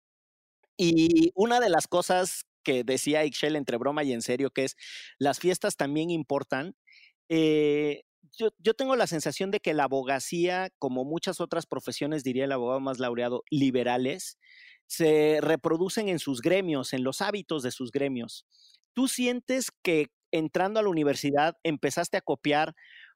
Y 0.77 1.31
una 1.35 1.59
de 1.59 1.69
las 1.69 1.87
cosas 1.87 2.45
que 2.63 2.83
decía 2.83 3.25
Ixchel 3.25 3.55
entre 3.55 3.77
broma 3.77 4.03
y 4.03 4.13
en 4.13 4.21
serio, 4.21 4.51
que 4.51 4.65
es 4.65 4.75
las 5.19 5.39
fiestas 5.39 5.75
también 5.75 6.09
importan. 6.09 6.75
Eh, 7.29 8.03
yo, 8.37 8.49
yo, 8.57 8.73
tengo 8.73 8.95
la 8.95 9.05
sensación 9.05 9.51
de 9.51 9.59
que 9.59 9.73
la 9.73 9.83
abogacía, 9.83 10.69
como 10.79 11.03
muchas 11.05 11.41
otras 11.41 11.65
profesiones, 11.65 12.23
diría 12.23 12.45
el 12.45 12.51
abogado 12.51 12.79
más 12.79 12.99
laureado, 12.99 13.43
liberales, 13.51 14.37
se 14.87 15.39
reproducen 15.41 16.09
en 16.09 16.19
sus 16.19 16.41
gremios, 16.41 16.93
en 16.93 17.03
los 17.03 17.21
hábitos 17.21 17.63
de 17.63 17.71
sus 17.71 17.91
gremios. 17.91 18.45
¿Tú 18.93 19.08
sientes 19.08 19.71
que 19.84 20.08
entrando 20.32 20.79
a 20.79 20.84
la 20.84 20.89
universidad 20.89 21.56
empezaste 21.63 22.17
a 22.17 22.21
copiar 22.21 22.75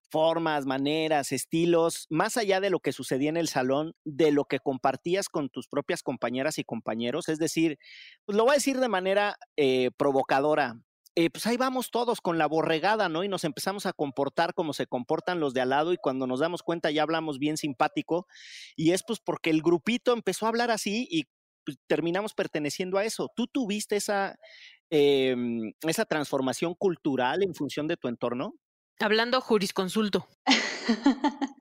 formas, 0.10 0.66
maneras, 0.66 1.32
estilos, 1.32 2.08
más 2.10 2.38
allá 2.38 2.60
de 2.60 2.70
lo 2.70 2.80
que 2.80 2.94
sucedía 2.94 3.30
en 3.30 3.38
el 3.38 3.48
salón, 3.48 3.94
de 4.06 4.32
lo 4.32 4.46
que 4.46 4.60
compartías 4.60 5.28
con 5.30 5.50
tus 5.50 5.68
propias 5.68 6.02
compañeras 6.02 6.58
y 6.60 6.64
compañeros? 6.64 7.30
Es 7.30 7.40
decir, 7.40 7.78
pues 8.26 8.38
lo 8.38 8.44
voy 8.46 8.52
a 8.52 8.56
decir 8.56 8.80
de 8.80 8.88
manera 8.88 9.38
eh, 9.58 9.92
provocadora. 9.98 10.80
Eh, 11.16 11.32
pues 11.32 11.48
ahí 11.48 11.58
vamos 11.58 11.90
todos 11.90 12.22
con 12.22 12.38
la 12.38 12.46
borregada, 12.46 13.10
¿no? 13.10 13.24
Y 13.24 13.28
nos 13.28 13.44
empezamos 13.44 13.88
a 13.88 13.94
comportar 13.94 14.54
como 14.54 14.74
se 14.74 14.86
comportan 14.86 15.40
los 15.40 15.54
de 15.56 15.62
al 15.62 15.70
lado 15.70 15.92
y 15.92 15.98
cuando 15.98 16.28
nos 16.28 16.42
damos 16.42 16.62
cuenta 16.62 16.92
ya 16.92 17.02
hablamos 17.02 17.40
bien 17.40 17.58
simpático 17.58 18.28
y 18.76 18.92
es 18.92 19.02
pues 19.04 19.20
porque 19.20 19.50
el 19.50 19.64
grupito 19.64 20.14
empezó 20.14 20.46
a 20.46 20.50
hablar 20.50 20.70
así 20.70 21.08
y 21.10 21.24
pues, 21.66 21.80
terminamos 21.88 22.36
perteneciendo 22.36 23.00
a 23.00 23.04
eso. 23.04 23.32
¿Tú 23.36 23.48
tuviste 23.48 23.96
esa, 23.96 24.36
Em, 24.90 25.74
esa 25.82 26.06
transformación 26.06 26.74
cultural 26.74 27.44
en 27.44 27.54
función 27.54 27.88
de 27.88 27.98
tu 27.98 28.08
entorno? 28.08 28.54
Hablando 29.00 29.42
jurisconsulto. 29.42 30.28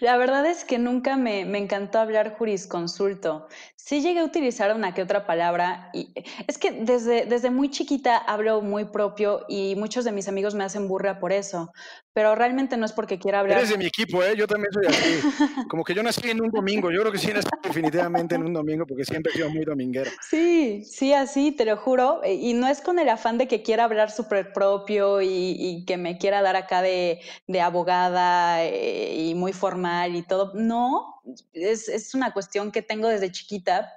La 0.00 0.16
verdad 0.16 0.46
es 0.46 0.64
que 0.64 0.78
nunca 0.78 1.16
me, 1.16 1.44
me, 1.44 1.58
encantó 1.58 1.98
hablar 1.98 2.34
jurisconsulto. 2.36 3.46
Sí 3.76 4.00
llegué 4.00 4.20
a 4.20 4.24
utilizar 4.24 4.74
una 4.74 4.94
que 4.94 5.02
otra 5.02 5.26
palabra 5.26 5.90
y 5.92 6.12
es 6.46 6.58
que 6.58 6.70
desde, 6.72 7.26
desde 7.26 7.50
muy 7.50 7.70
chiquita 7.70 8.16
hablo 8.16 8.62
muy 8.62 8.86
propio 8.86 9.44
y 9.48 9.74
muchos 9.76 10.04
de 10.04 10.12
mis 10.12 10.28
amigos 10.28 10.54
me 10.54 10.64
hacen 10.64 10.88
burra 10.88 11.18
por 11.18 11.32
eso, 11.32 11.72
pero 12.12 12.34
realmente 12.34 12.76
no 12.76 12.86
es 12.86 12.92
porque 12.92 13.18
quiera 13.18 13.40
hablar. 13.40 13.58
Eres 13.58 13.70
de 13.70 13.78
mi 13.78 13.86
equipo, 13.86 14.22
¿eh? 14.22 14.34
Yo 14.36 14.46
también 14.46 14.72
soy 14.72 14.86
así. 14.86 15.66
Como 15.68 15.84
que 15.84 15.94
yo 15.94 16.02
nací 16.02 16.28
en 16.30 16.42
un 16.42 16.50
domingo. 16.50 16.90
Yo 16.90 17.00
creo 17.00 17.12
que 17.12 17.18
sí 17.18 17.32
nací 17.32 17.48
definitivamente 17.62 18.34
en 18.34 18.44
un 18.44 18.52
domingo 18.52 18.86
porque 18.86 19.04
siempre 19.04 19.32
he 19.32 19.36
sido 19.36 19.50
muy 19.50 19.64
dominguero. 19.64 20.10
Sí, 20.28 20.84
sí, 20.84 21.12
así, 21.12 21.52
te 21.52 21.64
lo 21.64 21.76
juro. 21.76 22.22
Eh, 22.24 22.34
y 22.34 22.54
no 22.54 22.68
es 22.68 22.80
con 22.80 22.98
el 22.98 23.08
afán 23.08 23.38
de 23.38 23.48
que 23.48 23.62
quiera 23.62 23.84
hablar 23.84 24.10
súper 24.10 24.52
propio 24.52 25.22
y, 25.22 25.84
que 25.86 25.96
me 25.96 26.18
quiera 26.18 26.42
dar 26.42 26.56
acá 26.56 26.82
de, 26.82 27.20
de 27.46 27.60
abogada 27.60 28.29
eh, 28.62 29.14
y 29.28 29.34
muy 29.34 29.52
formal 29.52 30.16
y 30.16 30.22
todo. 30.22 30.52
No, 30.54 31.22
es, 31.52 31.88
es 31.88 32.14
una 32.14 32.32
cuestión 32.32 32.72
que 32.72 32.82
tengo 32.82 33.08
desde 33.08 33.32
chiquita, 33.32 33.92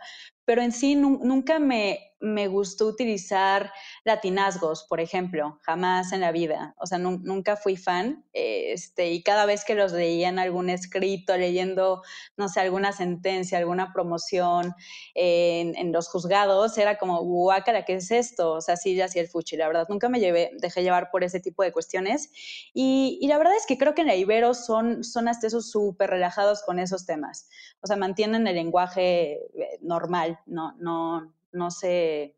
pero 0.45 0.61
en 0.61 0.71
sí 0.71 0.95
nunca 0.95 1.59
me, 1.59 2.12
me 2.23 2.47
gustó 2.47 2.87
utilizar 2.87 3.73
latinazgos, 4.05 4.85
por 4.87 5.01
ejemplo, 5.01 5.59
jamás 5.61 6.13
en 6.13 6.21
la 6.21 6.31
vida. 6.31 6.73
O 6.77 6.85
sea, 6.85 6.97
nunca 6.97 7.57
fui 7.57 7.75
fan. 7.75 8.25
Este, 8.31 9.11
y 9.11 9.23
cada 9.23 9.45
vez 9.45 9.65
que 9.65 9.75
los 9.75 9.91
leía 9.91 10.29
en 10.29 10.39
algún 10.39 10.69
escrito, 10.69 11.35
leyendo, 11.35 12.01
no 12.37 12.47
sé, 12.47 12.61
alguna 12.61 12.93
sentencia, 12.93 13.57
alguna 13.57 13.91
promoción 13.91 14.73
en, 15.15 15.91
los 15.91 16.07
juzgados, 16.07 16.77
era 16.77 16.97
como, 16.97 17.21
guácara, 17.23 17.83
¿qué 17.83 17.95
es 17.95 18.09
esto? 18.09 18.53
O 18.53 18.61
sea, 18.61 18.77
sí, 18.77 18.95
ya 18.95 19.05
hacía 19.05 19.21
el 19.21 19.27
fuchi, 19.27 19.57
la 19.57 19.67
verdad. 19.67 19.85
Nunca 19.89 20.07
me 20.07 20.21
llevé, 20.21 20.51
dejé 20.59 20.81
llevar 20.81 21.11
por 21.11 21.25
ese 21.25 21.41
tipo 21.41 21.61
de 21.61 21.73
cuestiones. 21.73 22.31
Y, 22.73 23.19
y 23.21 23.27
la 23.27 23.37
verdad 23.37 23.57
es 23.57 23.65
que 23.65 23.77
creo 23.77 23.93
que 23.93 24.01
en 24.01 24.07
la 24.07 24.15
Ibero 24.15 24.53
son, 24.53 25.03
son 25.03 25.27
hasta 25.27 25.47
esos 25.47 25.69
súper 25.69 26.09
relajados 26.09 26.63
con 26.63 26.79
esos 26.79 27.05
temas. 27.05 27.49
O 27.81 27.87
sea, 27.87 27.97
mantienen 27.97 28.47
el 28.47 28.55
lenguaje 28.55 29.33
eh, 29.33 29.79
normal, 29.81 30.39
no, 30.45 30.73
no, 30.77 31.33
no 31.53 31.71
se 31.71 32.35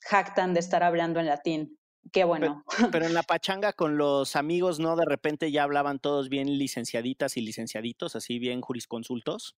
jactan 0.00 0.54
de 0.54 0.60
estar 0.60 0.82
hablando 0.82 1.20
en 1.20 1.26
latín. 1.26 1.78
Qué 2.12 2.24
bueno. 2.24 2.64
Pero, 2.92 3.06
en 3.06 3.14
la 3.14 3.22
pachanga 3.24 3.72
con 3.72 3.98
los 3.98 4.36
amigos, 4.36 4.78
¿no? 4.78 4.96
De 4.96 5.04
repente 5.04 5.50
ya 5.50 5.64
hablaban 5.64 5.98
todos 5.98 6.28
bien 6.28 6.58
licenciaditas 6.58 7.36
y 7.36 7.42
licenciaditos, 7.42 8.16
así 8.16 8.38
bien 8.38 8.60
jurisconsultos. 8.60 9.56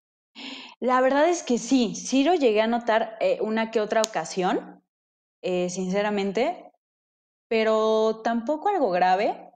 La 0.80 1.00
verdad 1.00 1.28
es 1.28 1.42
que 1.42 1.58
sí, 1.58 1.94
sí 1.94 2.24
lo 2.24 2.34
llegué 2.34 2.60
a 2.60 2.66
notar 2.66 3.16
eh, 3.20 3.38
una 3.40 3.70
que 3.70 3.80
otra 3.80 4.00
ocasión, 4.02 4.82
eh, 5.42 5.68
sinceramente, 5.70 6.72
pero 7.48 8.20
tampoco 8.22 8.68
algo 8.68 8.90
grave 8.90 9.49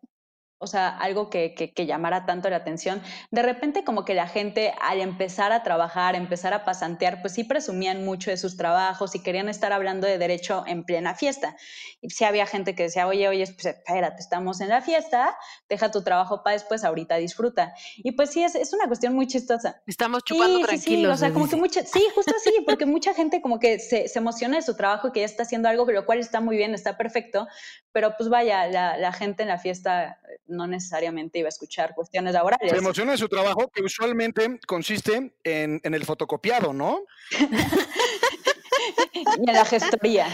o 0.59 0.67
sea, 0.67 0.89
algo 0.89 1.29
que, 1.31 1.55
que, 1.55 1.87
llamara 1.87 2.25
tanto 2.27 2.49
la 2.49 2.57
atención. 2.57 3.03
De 3.31 3.43
repente 3.43 3.85
como 3.85 4.05
que 4.05 4.15
la 4.15 4.27
gente 4.27 4.73
al 4.81 5.01
empezar 5.01 5.53
a 5.53 5.63
trabajar, 5.63 6.15
empezar 6.15 6.55
a 6.55 6.65
pasantear, 6.65 7.21
pues 7.21 7.35
sí 7.35 7.45
presumían 7.45 8.05
mucho 8.05 8.31
de 8.31 8.37
sus 8.37 8.57
trabajos 8.57 9.15
y 9.15 9.23
querían 9.23 9.49
estar 9.49 9.73
hablando 9.73 10.07
de 10.07 10.17
derecho 10.17 10.65
en 10.67 10.85
plena 10.85 11.15
fiesta. 11.15 11.57
Y 12.01 12.11
sí 12.11 12.25
había 12.25 12.47
gente 12.47 12.75
que 12.75 12.85
decía, 12.85 13.07
oye, 13.07 13.29
oye, 13.29 13.45
pues 13.47 13.67
espérate, 13.67 14.21
estamos 14.21 14.61
en 14.61 14.69
la 14.69 14.81
fiesta, 14.81 15.37
deja 15.69 15.91
tu 15.91 16.03
trabajo 16.03 16.43
para 16.43 16.55
después, 16.55 16.85
ahorita 16.85 17.17
disfruta. 17.17 17.75
Y 17.97 18.13
pues 18.13 18.31
sí, 18.31 18.43
es, 18.43 18.55
es 18.55 18.73
una 18.73 18.87
cuestión 18.87 19.15
muy 19.15 19.27
chistosa. 19.27 19.83
Estamos 19.87 20.25
chupando 20.25 20.61
tranquilos. 20.61 20.85
Sí, 20.85 20.97
sí, 20.97 21.07
o 21.07 21.17
sea, 21.17 21.33
como 21.33 21.49
que 21.49 21.57
mucha, 21.57 21.85
sí, 21.85 22.03
justo 22.15 22.33
así, 22.35 22.53
porque 22.65 22.87
mucha 22.87 23.13
gente 23.13 23.43
como 23.43 23.59
que 23.59 23.79
se, 23.79 24.09
se 24.09 24.19
emociona 24.19 24.57
de 24.57 24.63
su 24.63 24.77
trabajo, 24.77 25.13
que 25.13 25.21
ya 25.21 25.27
está 25.27 25.43
haciendo 25.43 25.69
algo, 25.69 25.85
lo 25.91 26.07
cual 26.07 26.21
está 26.21 26.41
muy 26.41 26.57
bien, 26.57 26.75
está 26.75 26.97
perfecto, 26.97 27.47
pero 27.93 28.15
pues 28.17 28.29
vaya, 28.31 28.67
la, 28.67 28.97
la 28.97 29.13
gente 29.13 29.43
en 29.43 29.49
la 29.49 29.59
fiesta 29.59 30.19
no 30.47 30.67
necesariamente 30.67 31.39
iba 31.39 31.49
a 31.49 31.51
escuchar 31.51 31.95
cuestiones 31.95 32.35
laborales. 32.35 32.71
Se 32.71 32.79
emociona 32.79 33.13
en 33.13 33.19
su 33.19 33.29
trabajo, 33.29 33.71
que 33.73 33.83
usualmente 33.83 34.59
consiste 34.67 35.35
en, 35.43 35.81
en 35.83 35.95
el 35.95 36.05
fotocopiado, 36.05 36.73
¿no? 36.73 37.01
y 39.15 39.51
en 39.51 39.55
la 39.55 39.65
gestoría. 39.65 40.27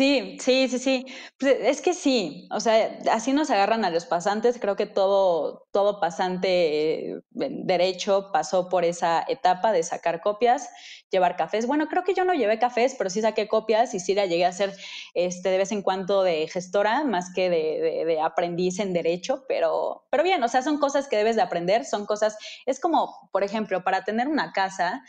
Sí, 0.00 0.38
sí, 0.40 0.66
sí, 0.68 0.78
sí. 0.78 1.06
Pues, 1.38 1.56
es 1.60 1.82
que 1.82 1.92
sí, 1.92 2.48
o 2.50 2.58
sea, 2.60 2.98
así 3.12 3.34
nos 3.34 3.50
agarran 3.50 3.84
a 3.84 3.90
los 3.90 4.06
pasantes. 4.06 4.58
Creo 4.58 4.74
que 4.74 4.86
todo, 4.86 5.66
todo 5.72 6.00
pasante 6.00 7.10
eh, 7.16 7.20
derecho 7.32 8.30
pasó 8.32 8.70
por 8.70 8.86
esa 8.86 9.22
etapa 9.28 9.72
de 9.72 9.82
sacar 9.82 10.22
copias, 10.22 10.70
llevar 11.10 11.36
cafés. 11.36 11.66
Bueno, 11.66 11.86
creo 11.88 12.02
que 12.02 12.14
yo 12.14 12.24
no 12.24 12.32
llevé 12.32 12.58
cafés, 12.58 12.94
pero 12.96 13.10
sí 13.10 13.20
saqué 13.20 13.46
copias 13.46 13.92
y 13.92 14.00
sí 14.00 14.14
la 14.14 14.24
llegué 14.24 14.46
a 14.46 14.48
hacer 14.48 14.72
este, 15.12 15.50
de 15.50 15.58
vez 15.58 15.70
en 15.70 15.82
cuando 15.82 16.22
de 16.22 16.48
gestora, 16.48 17.04
más 17.04 17.30
que 17.34 17.50
de, 17.50 18.06
de 18.06 18.20
aprendiz 18.22 18.78
en 18.78 18.94
derecho, 18.94 19.44
pero, 19.48 20.06
pero 20.10 20.22
bien, 20.22 20.42
o 20.42 20.48
sea, 20.48 20.62
son 20.62 20.78
cosas 20.78 21.08
que 21.08 21.18
debes 21.18 21.36
de 21.36 21.42
aprender, 21.42 21.84
son 21.84 22.06
cosas, 22.06 22.38
es 22.64 22.80
como, 22.80 23.28
por 23.32 23.44
ejemplo, 23.44 23.84
para 23.84 24.02
tener 24.02 24.28
una 24.28 24.52
casa, 24.52 25.02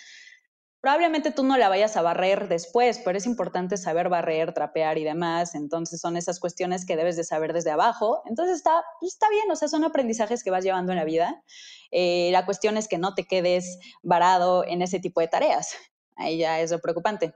Probablemente 0.81 1.29
tú 1.29 1.43
no 1.43 1.57
la 1.57 1.69
vayas 1.69 1.95
a 1.95 2.01
barrer 2.01 2.47
después, 2.47 2.99
pero 3.05 3.15
es 3.15 3.27
importante 3.27 3.77
saber 3.77 4.09
barrer, 4.09 4.51
trapear 4.51 4.97
y 4.97 5.03
demás. 5.03 5.53
Entonces 5.53 6.01
son 6.01 6.17
esas 6.17 6.39
cuestiones 6.39 6.87
que 6.87 6.95
debes 6.95 7.15
de 7.15 7.23
saber 7.23 7.53
desde 7.53 7.69
abajo. 7.69 8.23
Entonces 8.25 8.57
está, 8.57 8.83
pues, 8.99 9.13
está 9.13 9.29
bien, 9.29 9.49
o 9.51 9.55
sea, 9.55 9.67
son 9.67 9.83
aprendizajes 9.83 10.43
que 10.43 10.49
vas 10.49 10.63
llevando 10.63 10.91
en 10.91 10.97
la 10.97 11.05
vida. 11.05 11.43
Eh, 11.91 12.29
la 12.31 12.45
cuestión 12.45 12.77
es 12.77 12.87
que 12.87 12.97
no 12.97 13.13
te 13.13 13.27
quedes 13.27 13.77
varado 14.01 14.65
en 14.65 14.81
ese 14.81 14.99
tipo 14.99 15.21
de 15.21 15.27
tareas. 15.27 15.75
Ahí 16.15 16.39
ya 16.39 16.59
es 16.59 16.71
lo 16.71 16.79
preocupante. 16.79 17.35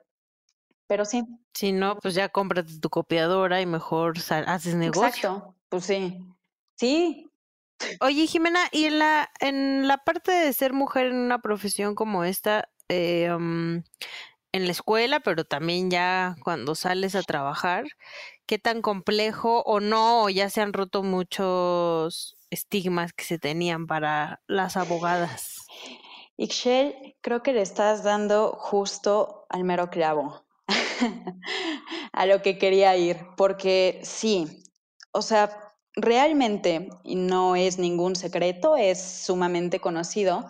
Pero 0.87 1.05
sí. 1.05 1.23
Si 1.53 1.71
no, 1.71 1.97
pues 1.99 2.15
ya 2.15 2.29
cómprate 2.29 2.79
tu 2.79 2.89
copiadora 2.89 3.61
y 3.61 3.67
mejor 3.67 4.15
haces 4.47 4.73
negocio. 4.73 5.07
Exacto, 5.07 5.55
pues 5.69 5.85
sí. 5.85 6.19
Sí, 6.77 7.29
Oye, 7.99 8.27
Jimena, 8.27 8.61
y 8.71 8.85
en 8.85 8.99
la, 8.99 9.29
en 9.39 9.87
la 9.87 9.97
parte 9.97 10.31
de 10.31 10.53
ser 10.53 10.73
mujer 10.73 11.07
en 11.07 11.17
una 11.17 11.41
profesión 11.41 11.95
como 11.95 12.23
esta, 12.23 12.69
eh, 12.89 13.25
en 14.55 14.65
la 14.65 14.71
escuela, 14.71 15.19
pero 15.19 15.43
también 15.43 15.91
ya 15.91 16.37
cuando 16.43 16.75
sales 16.75 17.13
a 17.15 17.23
trabajar, 17.23 17.83
qué 18.45 18.57
tan 18.57 18.81
complejo 18.81 19.63
o 19.65 19.81
no, 19.81 20.23
o 20.23 20.29
ya 20.29 20.49
se 20.49 20.61
han 20.61 20.71
roto 20.71 21.03
muchos 21.03 22.37
estigmas 22.49 23.11
que 23.11 23.25
se 23.25 23.37
tenían 23.37 23.85
para 23.85 24.41
las 24.47 24.77
abogadas. 24.77 25.65
Ixchel, 26.37 27.15
creo 27.21 27.43
que 27.43 27.53
le 27.53 27.61
estás 27.61 28.03
dando 28.03 28.53
justo 28.57 29.45
al 29.49 29.63
mero 29.63 29.89
clavo 29.89 30.45
a 32.13 32.25
lo 32.25 32.41
que 32.41 32.57
quería 32.57 32.95
ir, 32.95 33.17
porque 33.35 33.99
sí, 34.03 34.63
o 35.11 35.21
sea, 35.21 35.49
realmente, 35.95 36.89
y 37.03 37.15
no 37.15 37.55
es 37.55 37.77
ningún 37.77 38.15
secreto, 38.15 38.77
es 38.77 39.01
sumamente 39.01 39.79
conocido, 39.79 40.49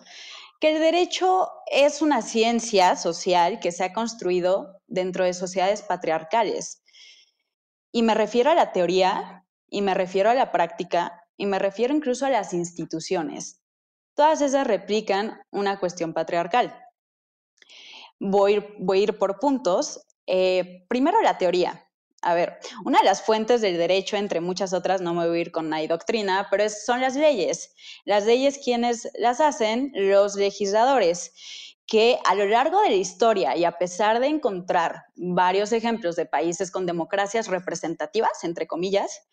que 0.59 0.75
el 0.75 0.79
derecho 0.79 1.49
es 1.71 2.01
una 2.01 2.21
ciencia 2.21 2.95
social 2.95 3.59
que 3.59 3.71
se 3.71 3.83
ha 3.83 3.93
construido 3.93 4.81
dentro 4.87 5.23
de 5.25 5.33
sociedades 5.33 5.81
patriarcales. 5.81 6.83
Y 7.91 8.03
me 8.03 8.13
refiero 8.13 8.51
a 8.51 8.55
la 8.55 8.71
teoría, 8.71 9.45
y 9.69 9.81
me 9.81 9.93
refiero 9.93 10.29
a 10.29 10.35
la 10.35 10.51
práctica, 10.51 11.21
y 11.37 11.45
me 11.45 11.59
refiero 11.59 11.93
incluso 11.93 12.25
a 12.25 12.29
las 12.29 12.53
instituciones. 12.53 13.61
Todas 14.15 14.41
esas 14.41 14.67
replican 14.67 15.41
una 15.51 15.79
cuestión 15.79 16.13
patriarcal. 16.13 16.77
Voy, 18.19 18.65
voy 18.79 18.99
a 18.99 19.03
ir 19.03 19.17
por 19.17 19.39
puntos. 19.39 20.05
Eh, 20.25 20.85
primero 20.87 21.21
la 21.21 21.37
teoría. 21.37 21.84
A 22.25 22.33
ver, 22.33 22.57
una 22.83 22.97
de 22.97 23.05
las 23.05 23.21
fuentes 23.21 23.61
del 23.61 23.77
derecho, 23.77 24.17
entre 24.17 24.41
muchas 24.41 24.73
otras, 24.73 24.99
no 24.99 25.13
me 25.13 25.27
voy 25.27 25.37
a 25.37 25.41
ir 25.41 25.51
con 25.51 25.71
hay 25.71 25.85
doctrina, 25.85 26.47
pero 26.49 26.67
son 26.69 26.99
las 26.99 27.15
leyes. 27.15 27.75
Las 28.03 28.25
leyes, 28.25 28.57
quienes 28.57 29.07
las 29.19 29.39
hacen? 29.39 29.91
Los 29.93 30.35
legisladores 30.35 31.33
que 31.85 32.17
a 32.25 32.33
lo 32.33 32.47
largo 32.47 32.81
de 32.81 32.89
la 32.89 32.95
historia 32.95 33.55
y 33.55 33.63
a 33.63 33.77
pesar 33.77 34.19
de 34.19 34.25
encontrar 34.25 35.03
varios 35.15 35.71
ejemplos 35.71 36.15
de 36.15 36.25
países 36.25 36.71
con 36.71 36.87
democracias 36.87 37.47
representativas, 37.47 38.43
entre 38.43 38.65
comillas, 38.65 39.27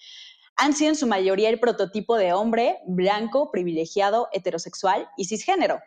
han 0.57 0.75
sido 0.75 0.91
en 0.91 0.97
su 0.97 1.07
mayoría 1.07 1.49
el 1.49 1.61
prototipo 1.61 2.19
de 2.19 2.35
hombre 2.35 2.81
blanco, 2.87 3.51
privilegiado, 3.51 4.29
heterosexual 4.33 5.09
y 5.17 5.25
cisgénero. 5.25 5.81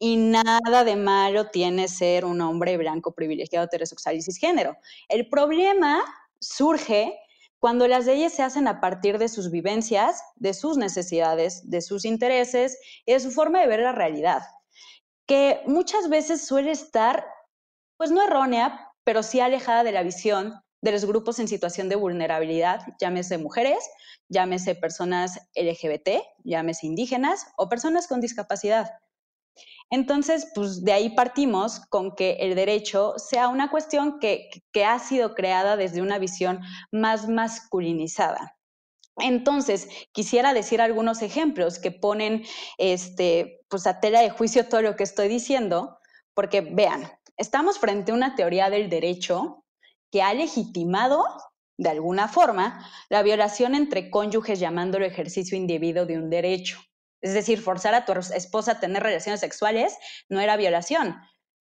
Y 0.00 0.16
nada 0.16 0.82
de 0.84 0.96
malo 0.96 1.50
tiene 1.50 1.86
ser 1.86 2.24
un 2.24 2.40
hombre 2.40 2.76
blanco, 2.78 3.14
privilegiado, 3.14 3.66
heterosexual 3.66 4.16
y 4.16 4.22
cisgénero. 4.22 4.76
El 5.08 5.28
problema 5.28 6.02
surge 6.40 7.18
cuando 7.58 7.88
las 7.88 8.06
leyes 8.06 8.32
se 8.32 8.42
hacen 8.42 8.68
a 8.68 8.80
partir 8.80 9.18
de 9.18 9.28
sus 9.28 9.50
vivencias, 9.50 10.22
de 10.36 10.54
sus 10.54 10.76
necesidades, 10.76 11.68
de 11.68 11.80
sus 11.80 12.04
intereses 12.04 12.78
y 13.04 13.12
de 13.12 13.20
su 13.20 13.30
forma 13.30 13.60
de 13.60 13.66
ver 13.66 13.80
la 13.80 13.92
realidad, 13.92 14.42
que 15.26 15.60
muchas 15.66 16.08
veces 16.08 16.46
suele 16.46 16.70
estar, 16.70 17.26
pues 17.96 18.10
no 18.10 18.22
errónea, 18.22 18.92
pero 19.04 19.22
sí 19.22 19.40
alejada 19.40 19.82
de 19.82 19.92
la 19.92 20.02
visión 20.02 20.54
de 20.80 20.92
los 20.92 21.04
grupos 21.04 21.40
en 21.40 21.48
situación 21.48 21.88
de 21.88 21.96
vulnerabilidad, 21.96 22.80
llámese 23.00 23.38
mujeres, 23.38 23.78
llámese 24.28 24.76
personas 24.76 25.40
LGBT, 25.56 26.22
llámese 26.44 26.86
indígenas 26.86 27.46
o 27.56 27.68
personas 27.68 28.06
con 28.06 28.20
discapacidad. 28.20 28.90
Entonces, 29.90 30.50
pues 30.54 30.84
de 30.84 30.92
ahí 30.92 31.10
partimos 31.10 31.80
con 31.88 32.14
que 32.14 32.32
el 32.40 32.54
derecho 32.54 33.14
sea 33.16 33.48
una 33.48 33.70
cuestión 33.70 34.18
que, 34.20 34.50
ha 34.84 34.98
sido 34.98 35.34
creada 35.34 35.76
desde 35.76 36.02
una 36.02 36.18
visión 36.18 36.60
más 36.92 37.28
masculinizada. 37.28 38.56
Entonces, 39.16 39.88
quisiera 40.12 40.54
decir 40.54 40.80
algunos 40.80 41.22
ejemplos 41.22 41.78
que 41.78 41.90
ponen 41.90 42.44
este, 42.76 43.60
pues 43.68 43.86
a 43.86 43.98
tela 43.98 44.20
de 44.20 44.30
juicio 44.30 44.68
todo 44.68 44.82
lo 44.82 44.94
que 44.94 45.02
estoy 45.02 45.28
diciendo, 45.28 45.98
porque 46.34 46.60
vean, 46.60 47.10
estamos 47.36 47.78
frente 47.78 48.12
a 48.12 48.14
una 48.14 48.36
teoría 48.36 48.70
del 48.70 48.88
derecho 48.88 49.64
que 50.12 50.22
ha 50.22 50.32
legitimado 50.34 51.24
de 51.78 51.88
alguna 51.88 52.28
forma 52.28 52.86
la 53.08 53.22
violación 53.22 53.74
entre 53.74 54.10
cónyuges 54.10 54.60
llamándolo 54.60 55.06
ejercicio 55.06 55.56
individuo 55.56 56.06
de 56.06 56.18
un 56.18 56.28
derecho. 56.28 56.80
Es 57.20 57.34
decir, 57.34 57.60
forzar 57.60 57.94
a 57.94 58.04
tu 58.04 58.12
esposa 58.12 58.72
a 58.72 58.80
tener 58.80 59.02
relaciones 59.02 59.40
sexuales 59.40 59.96
no 60.28 60.40
era 60.40 60.56
violación, 60.56 61.16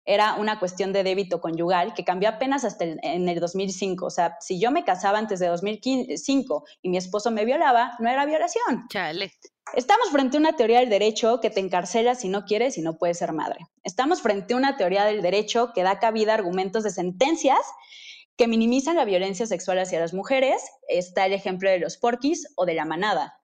era 0.05 0.35
una 0.35 0.59
cuestión 0.59 0.93
de 0.93 1.03
débito 1.03 1.41
conyugal 1.41 1.93
que 1.95 2.05
cambió 2.05 2.29
apenas 2.29 2.63
hasta 2.63 2.83
el, 2.83 2.99
en 3.01 3.27
el 3.27 3.39
2005. 3.39 4.05
O 4.05 4.09
sea, 4.09 4.37
si 4.39 4.59
yo 4.59 4.71
me 4.71 4.83
casaba 4.83 5.17
antes 5.17 5.39
de 5.39 5.47
2005 5.47 6.63
y 6.83 6.89
mi 6.89 6.97
esposo 6.97 7.31
me 7.31 7.43
violaba, 7.43 7.93
no 7.99 8.09
era 8.09 8.25
violación. 8.25 8.85
Chale. 8.89 9.31
Estamos 9.73 10.11
frente 10.11 10.37
a 10.37 10.39
una 10.39 10.55
teoría 10.55 10.79
del 10.79 10.89
derecho 10.89 11.39
que 11.41 11.49
te 11.49 11.59
encarcela 11.59 12.13
si 12.13 12.29
no 12.29 12.45
quieres 12.45 12.77
y 12.77 12.81
no 12.81 12.97
puedes 12.97 13.17
ser 13.17 13.33
madre. 13.33 13.57
Estamos 13.83 14.21
frente 14.21 14.53
a 14.53 14.57
una 14.57 14.77
teoría 14.77 15.05
del 15.05 15.23
derecho 15.23 15.71
que 15.73 15.81
da 15.81 15.97
cabida 15.97 16.33
a 16.33 16.35
argumentos 16.35 16.83
de 16.83 16.91
sentencias 16.91 17.59
que 18.37 18.47
minimizan 18.47 18.97
la 18.97 19.05
violencia 19.05 19.47
sexual 19.47 19.79
hacia 19.79 19.99
las 19.99 20.13
mujeres. 20.13 20.61
Está 20.87 21.25
el 21.25 21.33
ejemplo 21.33 21.69
de 21.69 21.79
los 21.79 21.97
porquis 21.97 22.47
o 22.55 22.65
de 22.65 22.75
la 22.75 22.85
manada. 22.85 23.39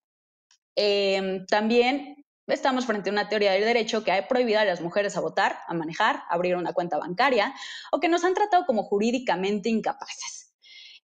Em, 0.75 1.45
también 1.47 2.25
estamos 2.47 2.85
frente 2.85 3.09
a 3.09 3.13
una 3.13 3.29
teoría 3.29 3.51
del 3.51 3.63
derecho 3.63 4.03
que 4.03 4.11
ha 4.11 4.27
prohibido 4.27 4.59
a 4.59 4.65
las 4.65 4.81
mujeres 4.81 5.15
a 5.17 5.21
votar, 5.21 5.57
a 5.67 5.73
manejar, 5.73 6.17
a 6.29 6.33
abrir 6.33 6.55
una 6.55 6.73
cuenta 6.73 6.97
bancaria 6.97 7.53
o 7.91 7.99
que 7.99 8.09
nos 8.09 8.23
han 8.23 8.33
tratado 8.33 8.65
como 8.65 8.83
jurídicamente 8.83 9.69
incapaces. 9.69 10.53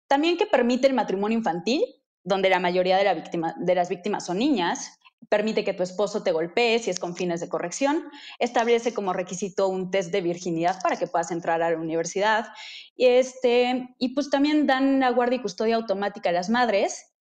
También 0.09 0.37
que 0.37 0.47
permite 0.47 0.87
el 0.87 0.95
matrimonio 0.95 1.39
infantil, 1.39 1.85
donde 2.23 2.51
la 2.51 2.61
mayoría 2.61 2.97
de, 2.97 3.75
las 3.75 3.89
víctimas 3.89 4.27
son 4.27 4.39
niñas, 4.39 4.99
permite 5.29 5.65
que 5.65 5.73
tu 5.73 5.83
esposo 5.83 6.23
te 6.23 6.33
golpee 6.33 6.79
si 6.79 6.91
es 6.91 6.99
con 6.99 7.17
fines 7.17 7.41
de 7.41 7.49
corrección, 7.49 8.05
establece 8.39 8.95
como 8.95 9.13
requisito 9.13 9.69
un 9.69 9.91
test 9.91 10.13
de 10.13 10.21
virginidad 10.21 10.81
para 10.83 10.97
que 10.97 11.07
puedas 11.07 11.31
entrar 11.31 11.63
a 11.63 11.71
la 11.71 11.77
universidad, 11.77 12.49
y, 12.95 13.07
este, 13.07 13.95
y 13.99 14.15
pues 14.15 14.31
también 14.31 14.67
dan 14.67 15.01
la 15.01 15.11
guardia 15.11 15.39
y 15.39 15.43
custodia 15.43 15.77
automática 15.77 16.31
a 16.31 16.33
las 16.33 16.51
madres, 16.51 17.16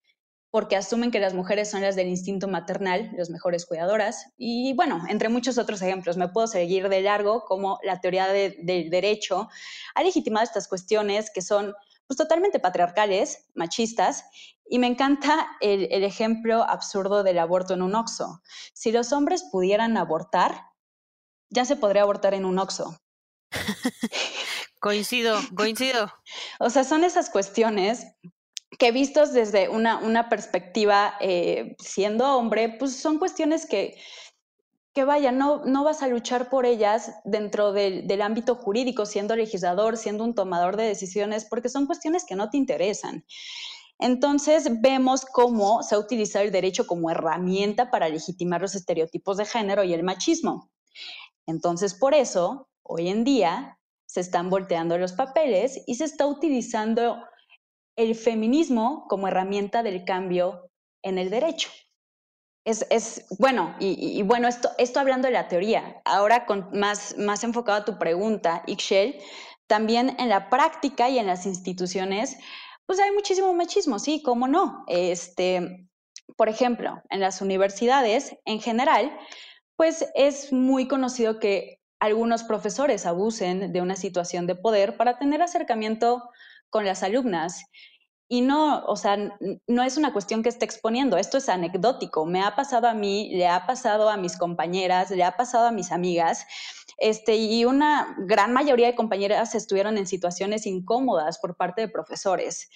porque 0.56 0.78
asumen 0.78 1.12
que 1.12 1.20
las 1.20 1.34
mujeres 1.34 1.70
son 1.70 1.82
las 1.82 1.98
del 1.98 2.08
instinto 2.08 2.48
maternal, 2.48 3.12
las 3.18 3.30
mejores 3.30 3.66
cuidadoras. 3.66 4.32
Y 4.38 4.72
bueno, 4.72 5.04
entre 5.10 5.28
muchos 5.28 5.58
otros 5.58 5.82
ejemplos, 5.82 6.16
me 6.16 6.30
puedo 6.30 6.48
seguir 6.48 6.88
de 6.88 7.02
largo 7.02 7.44
como 7.44 7.78
la 7.84 8.00
teoría 8.00 8.30
del 8.30 8.90
derecho 8.90 9.50
ha 9.96 10.02
legitimado 10.02 10.46
estas 10.46 10.70
cuestiones 10.70 11.30
que 11.30 11.42
son 11.42 11.74
pues, 12.08 12.16
totalmente 12.16 12.60
patriarcales, 12.60 13.50
machistas, 13.54 14.24
y 14.66 14.80
me 14.80 14.88
encanta 14.88 15.46
el, 15.60 15.90
el 15.92 16.06
ejemplo 16.06 16.64
absurdo 16.64 17.24
del 17.24 17.40
aborto 17.40 17.74
en 17.74 17.82
un 17.82 17.94
oxo. 17.94 18.42
Si 18.74 18.94
los 18.94 19.12
hombres 19.12 19.44
pudieran 19.52 19.98
abortar, 19.98 20.70
ya 21.50 21.66
se 21.66 21.76
podría 21.76 22.04
abortar 22.04 22.34
en 22.34 22.46
un 22.46 22.60
oxo. 22.60 22.98
coincido, 24.80 25.38
coincido. 25.54 26.14
O 26.62 26.70
sea, 26.70 26.86
son 26.86 27.04
esas 27.04 27.30
cuestiones 27.30 28.08
que 28.78 28.92
vistos 28.92 29.34
desde 29.34 29.70
una, 29.70 29.98
una 30.00 30.30
perspectiva 30.30 31.16
eh, 31.20 31.76
siendo 31.80 32.38
hombre, 32.38 32.70
pues 32.78 32.96
son 32.96 33.20
cuestiones 33.20 33.66
que, 33.66 33.98
que 34.94 35.04
vaya, 35.04 35.32
no, 35.32 35.66
no 35.66 35.84
vas 35.84 36.02
a 36.02 36.08
luchar 36.08 36.50
por 36.50 36.66
ellas 36.66 37.12
dentro 37.24 37.74
del, 37.74 38.08
del, 38.08 38.22
ámbito 38.22 38.56
jurídico, 38.56 39.06
siendo 39.06 39.36
legislador, 39.36 39.98
siendo 39.98 40.24
un 40.24 40.36
tomador 40.36 40.78
de 40.78 40.84
decisiones, 40.84 41.46
porque 41.46 41.70
son 41.70 41.86
cuestiones 41.86 42.26
que 42.26 42.36
no 42.36 42.50
te 42.50 42.58
interesan. 42.58 43.26
Entonces 43.98 44.82
vemos 44.82 45.26
cómo 45.26 45.82
se 45.82 45.96
ha 45.96 46.00
utilizado 46.00 46.44
el 46.44 46.52
derecho 46.52 46.86
como 46.86 47.10
herramienta 47.10 47.92
para 47.92 48.10
legitimar 48.10 48.62
los 48.62 48.76
estereotipos 48.76 49.38
de 49.38 49.46
género 49.46 49.84
y 49.84 49.94
el 49.94 50.04
machismo. 50.04 50.70
Entonces, 51.46 51.94
por 51.94 52.14
eso, 52.14 52.68
hoy 52.84 53.08
en 53.08 53.24
día, 53.24 53.80
se 54.06 54.20
están 54.20 54.50
volteando 54.50 54.98
los 54.98 55.14
papeles 55.14 55.82
y 55.88 55.96
se 55.96 56.06
está 56.06 56.26
utilizando 56.26 57.18
el 57.96 58.16
feminismo 58.16 59.06
como 59.08 59.28
herramienta 59.28 59.84
del 59.84 60.04
cambio 60.06 60.70
en 61.04 61.18
el 61.18 61.30
derecho. 61.30 61.70
Es, 62.66 63.28
bueno, 63.38 63.76
y, 63.80 64.24
bueno, 64.24 64.48
esto, 64.48 64.72
esto 64.80 65.00
hablando 65.00 65.28
de 65.28 65.34
la 65.34 65.48
teoría, 65.48 66.02
ahora 66.04 66.48
con 66.48 66.68
más, 66.74 67.16
más 67.16 67.44
enfocado 67.44 67.78
a 67.78 67.86
tu 67.86 68.00
pregunta, 68.00 68.64
Ixchel, 68.66 69.20
también 69.68 70.16
en 70.20 70.30
la 70.30 70.50
práctica 70.50 71.08
y 71.10 71.20
en 71.20 71.28
las 71.28 71.46
instituciones, 71.46 72.38
pues 72.88 73.00
hay 73.00 73.12
muchísimo 73.12 73.54
machismo, 73.54 74.00
sí, 74.00 74.24
cómo 74.24 74.48
no. 74.48 74.84
Este, 74.88 75.88
por 76.36 76.50
ejemplo, 76.50 77.02
en 77.10 77.20
las 77.20 77.42
universidades 77.42 78.36
en 78.46 78.60
general, 78.60 79.16
pues 79.76 80.10
es 80.16 80.52
muy 80.52 80.88
conocido 80.88 81.40
que 81.40 81.82
algunos 82.00 82.44
profesores 82.44 83.06
abusen 83.06 83.74
de 83.74 83.82
una 83.82 83.96
situación 83.96 84.48
de 84.48 84.56
poder 84.56 84.98
para 84.98 85.18
tener 85.18 85.42
acercamiento 85.42 86.30
con 86.70 86.86
las 86.86 87.04
alumnas. 87.04 87.66
Y 88.28 88.42
no, 88.42 88.84
o 88.86 88.96
sea, 88.96 89.18
no 89.68 89.84
es 89.84 89.98
una 89.98 90.12
cuestión 90.12 90.42
que 90.42 90.50
esté 90.50 90.66
exponiendo, 90.66 91.18
esto 91.18 91.38
es 91.38 91.48
anecdótico. 91.48 92.26
Me 92.26 92.42
ha 92.42 92.56
pasado 92.56 92.88
a 92.88 92.94
mí, 92.96 93.30
le 93.36 93.48
ha 93.48 93.68
pasado 93.68 94.10
a 94.10 94.18
mis 94.18 94.36
compañeras, 94.36 95.12
le 95.12 95.24
ha 95.24 95.38
pasado 95.38 95.68
a 95.68 95.72
mis 95.72 95.92
amigas, 95.92 96.48
este, 96.98 97.36
y 97.36 97.66
una 97.66 98.16
gran 98.20 98.54
mayoría 98.54 98.88
de 98.88 98.96
compañeras 98.96 99.54
estuvieron 99.54 99.98
en 99.98 100.08
situaciones 100.08 100.66
incómodas 100.66 101.40
por 101.40 101.56
parte 101.56 101.82
de 101.82 101.90
profesores. 101.90 102.70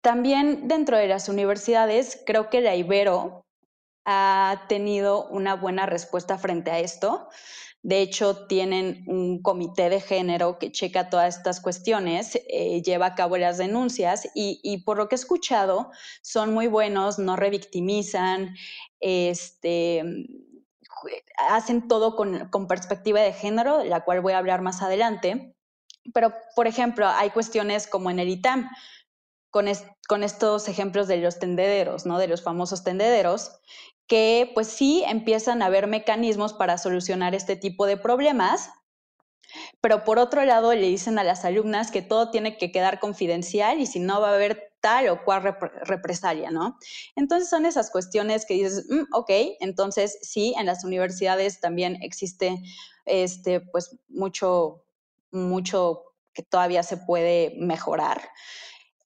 También 0.00 0.66
dentro 0.66 0.96
de 0.96 1.08
las 1.08 1.28
universidades, 1.28 2.22
creo 2.26 2.48
que 2.48 2.60
la 2.60 2.74
Ibero 2.74 3.46
ha 4.06 4.64
tenido 4.68 5.28
una 5.28 5.54
buena 5.54 5.86
respuesta 5.86 6.38
frente 6.38 6.70
a 6.70 6.78
esto. 6.78 7.28
De 7.82 8.02
hecho, 8.02 8.46
tienen 8.46 9.04
un 9.06 9.40
comité 9.40 9.88
de 9.88 10.00
género 10.00 10.58
que 10.58 10.70
checa 10.70 11.08
todas 11.08 11.38
estas 11.38 11.60
cuestiones, 11.60 12.38
eh, 12.48 12.82
lleva 12.82 13.06
a 13.06 13.14
cabo 13.14 13.38
las 13.38 13.56
denuncias 13.56 14.28
y, 14.34 14.82
por 14.84 14.98
lo 14.98 15.08
que 15.08 15.14
he 15.14 15.18
escuchado, 15.18 15.90
son 16.20 16.52
muy 16.52 16.66
buenos, 16.66 17.18
no 17.18 17.36
revictimizan, 17.36 18.54
este, 19.00 20.04
hacen 21.48 21.88
todo 21.88 22.16
con, 22.16 22.66
perspectiva 22.68 23.20
de 23.20 23.32
género, 23.32 23.78
de 23.78 23.88
la 23.88 24.04
cual 24.04 24.20
voy 24.20 24.34
a 24.34 24.38
hablar 24.38 24.60
más 24.60 24.82
adelante. 24.82 25.56
Pero, 26.12 26.34
por 26.56 26.66
ejemplo, 26.66 27.08
hay 27.08 27.30
cuestiones 27.30 27.86
como 27.86 28.10
en 28.10 28.18
el 28.18 28.28
ITAM, 28.28 28.68
con, 29.48 29.66
con 30.06 30.22
estos 30.22 30.68
ejemplos 30.68 31.08
de 31.08 31.16
los 31.16 31.38
tendederos, 31.38 32.04
¿no? 32.04 32.18
De 32.18 32.28
los 32.28 32.42
famosos 32.42 32.84
tendederos, 32.84 33.52
que 34.10 34.50
pues 34.54 34.66
sí 34.66 35.04
empiezan 35.06 35.62
a 35.62 35.66
haber 35.66 35.86
mecanismos 35.86 36.52
para 36.52 36.78
solucionar 36.78 37.36
este 37.36 37.54
tipo 37.54 37.86
de 37.86 37.96
problemas, 37.96 38.70
pero 39.80 40.02
por 40.02 40.18
otro 40.18 40.44
lado 40.44 40.74
le 40.74 40.88
dicen 40.88 41.16
a 41.20 41.22
las 41.22 41.44
alumnas 41.44 41.92
que 41.92 42.02
todo 42.02 42.32
tiene 42.32 42.58
que 42.58 42.72
quedar 42.72 42.98
confidencial 42.98 43.78
y 43.78 43.86
si 43.86 44.00
no 44.00 44.20
va 44.20 44.30
a 44.30 44.34
haber 44.34 44.74
tal 44.80 45.10
o 45.10 45.22
cual 45.22 45.56
represalia, 45.84 46.50
¿no? 46.50 46.76
Entonces 47.14 47.48
son 47.48 47.66
esas 47.66 47.92
cuestiones 47.92 48.46
que 48.46 48.54
dices, 48.54 48.86
mm, 48.90 49.14
ok, 49.14 49.30
entonces 49.60 50.18
sí, 50.22 50.54
en 50.58 50.66
las 50.66 50.82
universidades 50.82 51.60
también 51.60 52.02
existe 52.02 52.60
este, 53.04 53.60
pues 53.60 53.96
mucho, 54.08 54.82
mucho 55.30 56.02
que 56.32 56.42
todavía 56.42 56.82
se 56.82 56.96
puede 56.96 57.54
mejorar. 57.58 58.28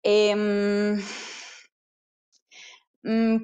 Em, 0.02 0.98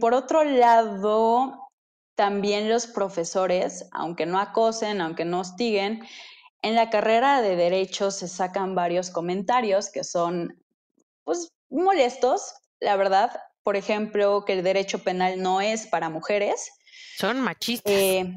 por 0.00 0.14
otro 0.14 0.42
lado, 0.44 1.68
también 2.14 2.68
los 2.68 2.86
profesores, 2.86 3.88
aunque 3.92 4.26
no 4.26 4.38
acosen, 4.38 5.00
aunque 5.00 5.24
no 5.24 5.40
hostiguen, 5.40 6.02
en 6.62 6.74
la 6.74 6.90
carrera 6.90 7.40
de 7.40 7.56
derecho 7.56 8.10
se 8.10 8.28
sacan 8.28 8.74
varios 8.74 9.10
comentarios 9.10 9.90
que 9.90 10.04
son, 10.04 10.62
pues, 11.24 11.52
molestos, 11.70 12.54
la 12.80 12.96
verdad. 12.96 13.40
Por 13.62 13.76
ejemplo, 13.76 14.44
que 14.44 14.54
el 14.54 14.62
derecho 14.62 15.02
penal 15.02 15.40
no 15.42 15.60
es 15.60 15.86
para 15.86 16.10
mujeres. 16.10 16.70
Son 17.16 17.40
machistas. 17.40 17.92
Eh, 17.92 18.34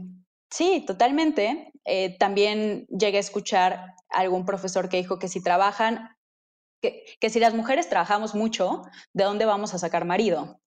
sí, 0.49 0.83
totalmente. 0.86 1.71
Eh, 1.86 2.17
también 2.17 2.86
llegué 2.88 3.17
a 3.17 3.21
escuchar 3.21 3.95
algún 4.09 4.45
profesor 4.45 4.89
que 4.89 4.97
dijo 4.97 5.19
que 5.19 5.27
si 5.27 5.41
trabajan, 5.41 6.15
que, 6.81 7.05
que 7.19 7.29
si 7.29 7.39
las 7.39 7.53
mujeres 7.53 7.89
trabajamos 7.89 8.36
mucho, 8.36 8.83
¿de 9.13 9.23
dónde 9.23 9.45
vamos 9.45 9.73
a 9.73 9.79
sacar 9.79 10.05
marido? 10.05 10.62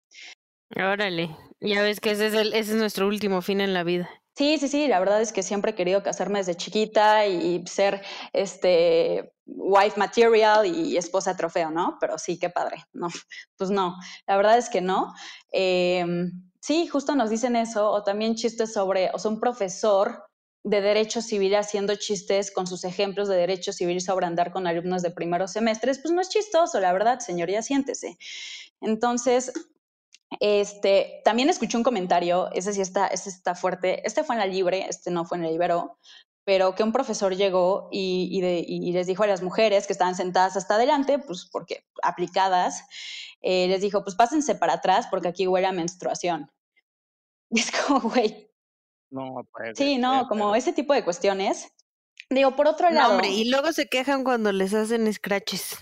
Órale, 0.74 1.36
ya 1.60 1.82
ves 1.82 2.00
que 2.00 2.10
ese 2.10 2.26
es, 2.26 2.68
el, 2.68 2.78
nuestro 2.78 3.06
último 3.06 3.40
fin 3.40 3.60
en 3.60 3.72
la 3.72 3.84
vida. 3.84 4.08
Sí, 4.34 4.58
sí, 4.58 4.68
sí, 4.68 4.88
la 4.88 4.98
verdad 4.98 5.22
es 5.22 5.32
que 5.32 5.42
siempre 5.42 5.70
he 5.70 5.74
querido 5.74 6.02
casarme 6.02 6.40
desde 6.40 6.56
chiquita 6.56 7.26
y 7.26 7.66
ser 7.66 8.02
este 8.34 9.32
wife 9.46 9.98
material 9.98 10.66
y 10.66 10.96
esposa 10.96 11.36
trofeo, 11.36 11.70
¿no? 11.70 11.96
Pero 12.00 12.18
sí, 12.18 12.38
qué 12.38 12.50
padre. 12.50 12.84
No, 12.92 13.08
pues 13.56 13.70
no, 13.70 13.96
la 14.26 14.36
verdad 14.36 14.58
es 14.58 14.68
que 14.68 14.82
no. 14.82 15.14
Em, 15.52 16.50
sí, 16.60 16.86
justo 16.86 17.14
nos 17.14 17.30
dicen 17.30 17.56
eso, 17.56 17.90
o 17.90 18.02
también 18.02 18.34
chistes 18.34 18.74
sobre, 18.74 19.10
o 19.14 19.18
sea, 19.18 19.30
un 19.30 19.40
profesor 19.40 20.24
de 20.64 20.80
derecho 20.80 21.22
civil 21.22 21.54
haciendo 21.54 21.94
chistes 21.94 22.50
con 22.50 22.66
sus 22.66 22.84
ejemplos 22.84 23.28
de 23.28 23.36
derecho 23.36 23.72
civil 23.72 24.00
sobre 24.00 24.26
andar 24.26 24.52
con 24.52 24.66
alumnos 24.66 25.00
de 25.00 25.12
primeros 25.12 25.52
semestres, 25.52 26.00
pues 26.00 26.12
no 26.12 26.20
es 26.20 26.28
chistoso, 26.28 26.80
la 26.80 26.92
verdad, 26.92 27.20
señoría, 27.20 27.62
siéntese. 27.62 28.18
Entonces, 28.80 29.52
este, 30.40 31.20
también 31.24 31.48
escuché 31.48 31.76
un 31.76 31.84
comentario, 31.84 32.50
ese 32.52 32.72
sí 32.72 32.80
está, 32.80 33.06
ese 33.06 33.30
está 33.30 33.54
fuerte, 33.54 34.06
este 34.06 34.24
fue 34.24 34.34
en 34.34 34.40
la 34.40 34.46
Libre, 34.46 34.86
este 34.88 35.10
no 35.10 35.24
fue 35.24 35.38
en 35.38 35.44
el 35.44 35.54
Ibero, 35.54 35.98
pero 36.44 36.74
que 36.74 36.82
un 36.82 36.92
profesor 36.92 37.34
llegó 37.34 37.88
y, 37.90 38.40
les 38.92 39.06
dijo 39.06 39.24
a 39.24 39.26
las 39.26 39.42
mujeres 39.42 39.86
que 39.86 39.92
estaban 39.92 40.14
sentadas 40.14 40.56
hasta 40.56 40.76
adelante, 40.76 41.18
pues 41.18 41.48
porque 41.50 41.84
aplicadas, 42.02 42.84
eh, 43.42 43.66
les 43.68 43.80
dijo, 43.80 44.02
pues 44.02 44.14
pásense 44.14 44.54
para 44.54 44.74
atrás 44.74 45.08
porque 45.10 45.28
aquí 45.28 45.46
huele 45.46 45.66
a 45.66 45.72
menstruación. 45.72 46.50
Y 47.50 47.60
es 47.60 47.70
como, 47.70 48.00
güey. 48.00 48.50
No, 49.08 49.46
Sí, 49.76 49.98
no, 49.98 50.26
como 50.26 50.56
ese 50.56 50.72
tipo 50.72 50.92
de 50.92 51.04
cuestiones. 51.04 51.68
Digo, 52.28 52.56
por 52.56 52.66
otro 52.66 52.90
lado. 52.90 53.12
hombre, 53.12 53.28
y 53.28 53.48
luego 53.48 53.72
se 53.72 53.86
quejan 53.86 54.24
cuando 54.24 54.50
les 54.50 54.74
hacen 54.74 55.12
scratches. 55.12 55.78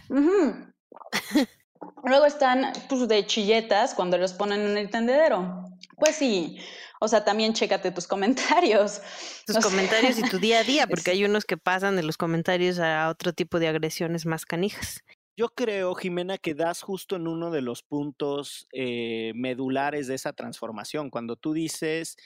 Luego 2.04 2.26
están 2.26 2.72
pues, 2.88 3.08
de 3.08 3.26
chilletas 3.26 3.94
cuando 3.94 4.18
los 4.18 4.32
ponen 4.32 4.60
en 4.60 4.76
el 4.76 4.90
tendedero. 4.90 5.64
Pues 5.96 6.16
sí, 6.16 6.58
o 7.00 7.08
sea, 7.08 7.24
también 7.24 7.52
chécate 7.52 7.90
tus 7.90 8.06
comentarios. 8.06 9.00
Tus 9.46 9.58
comentarios 9.58 10.18
y 10.18 10.22
tu 10.22 10.38
día 10.38 10.60
a 10.60 10.64
día, 10.64 10.86
porque 10.88 11.10
hay 11.10 11.24
unos 11.24 11.44
que 11.44 11.56
pasan 11.56 11.96
de 11.96 12.02
los 12.02 12.16
comentarios 12.16 12.78
a 12.78 13.08
otro 13.08 13.32
tipo 13.32 13.58
de 13.58 13.68
agresiones 13.68 14.26
más 14.26 14.46
canijas. 14.46 15.04
Yo 15.36 15.48
creo, 15.48 15.94
Jimena, 15.96 16.38
que 16.38 16.54
das 16.54 16.82
justo 16.82 17.16
en 17.16 17.26
uno 17.26 17.50
de 17.50 17.60
los 17.60 17.82
puntos 17.82 18.68
eh, 18.72 19.32
medulares 19.34 20.06
de 20.06 20.14
esa 20.14 20.32
transformación. 20.32 21.10
Cuando 21.10 21.34
tú 21.36 21.52
dices 21.52 22.16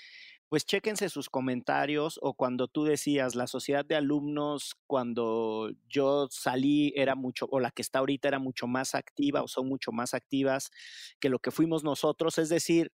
pues 0.49 0.65
chéquense 0.65 1.09
sus 1.11 1.29
comentarios 1.29 2.19
o 2.23 2.35
cuando 2.35 2.69
tú 2.69 2.85
decías, 2.85 3.35
la 3.35 3.47
sociedad 3.47 3.85
de 3.85 3.97
alumnos 3.97 4.77
cuando 4.87 5.71
yo 5.89 6.29
salí 6.31 6.93
era 6.97 7.15
mucho, 7.15 7.47
o 7.51 7.61
la 7.61 7.71
que 7.71 7.83
está 7.83 7.99
ahorita 7.99 8.29
era 8.29 8.39
mucho 8.39 8.67
más 8.67 8.95
activa 8.95 9.43
o 9.43 9.49
son 9.49 9.69
mucho 9.69 9.93
más 9.93 10.15
activas 10.15 10.71
que 11.21 11.29
lo 11.29 11.39
que 11.39 11.51
fuimos 11.51 11.85
nosotros. 11.85 12.39
Es 12.39 12.49
decir, 12.49 12.93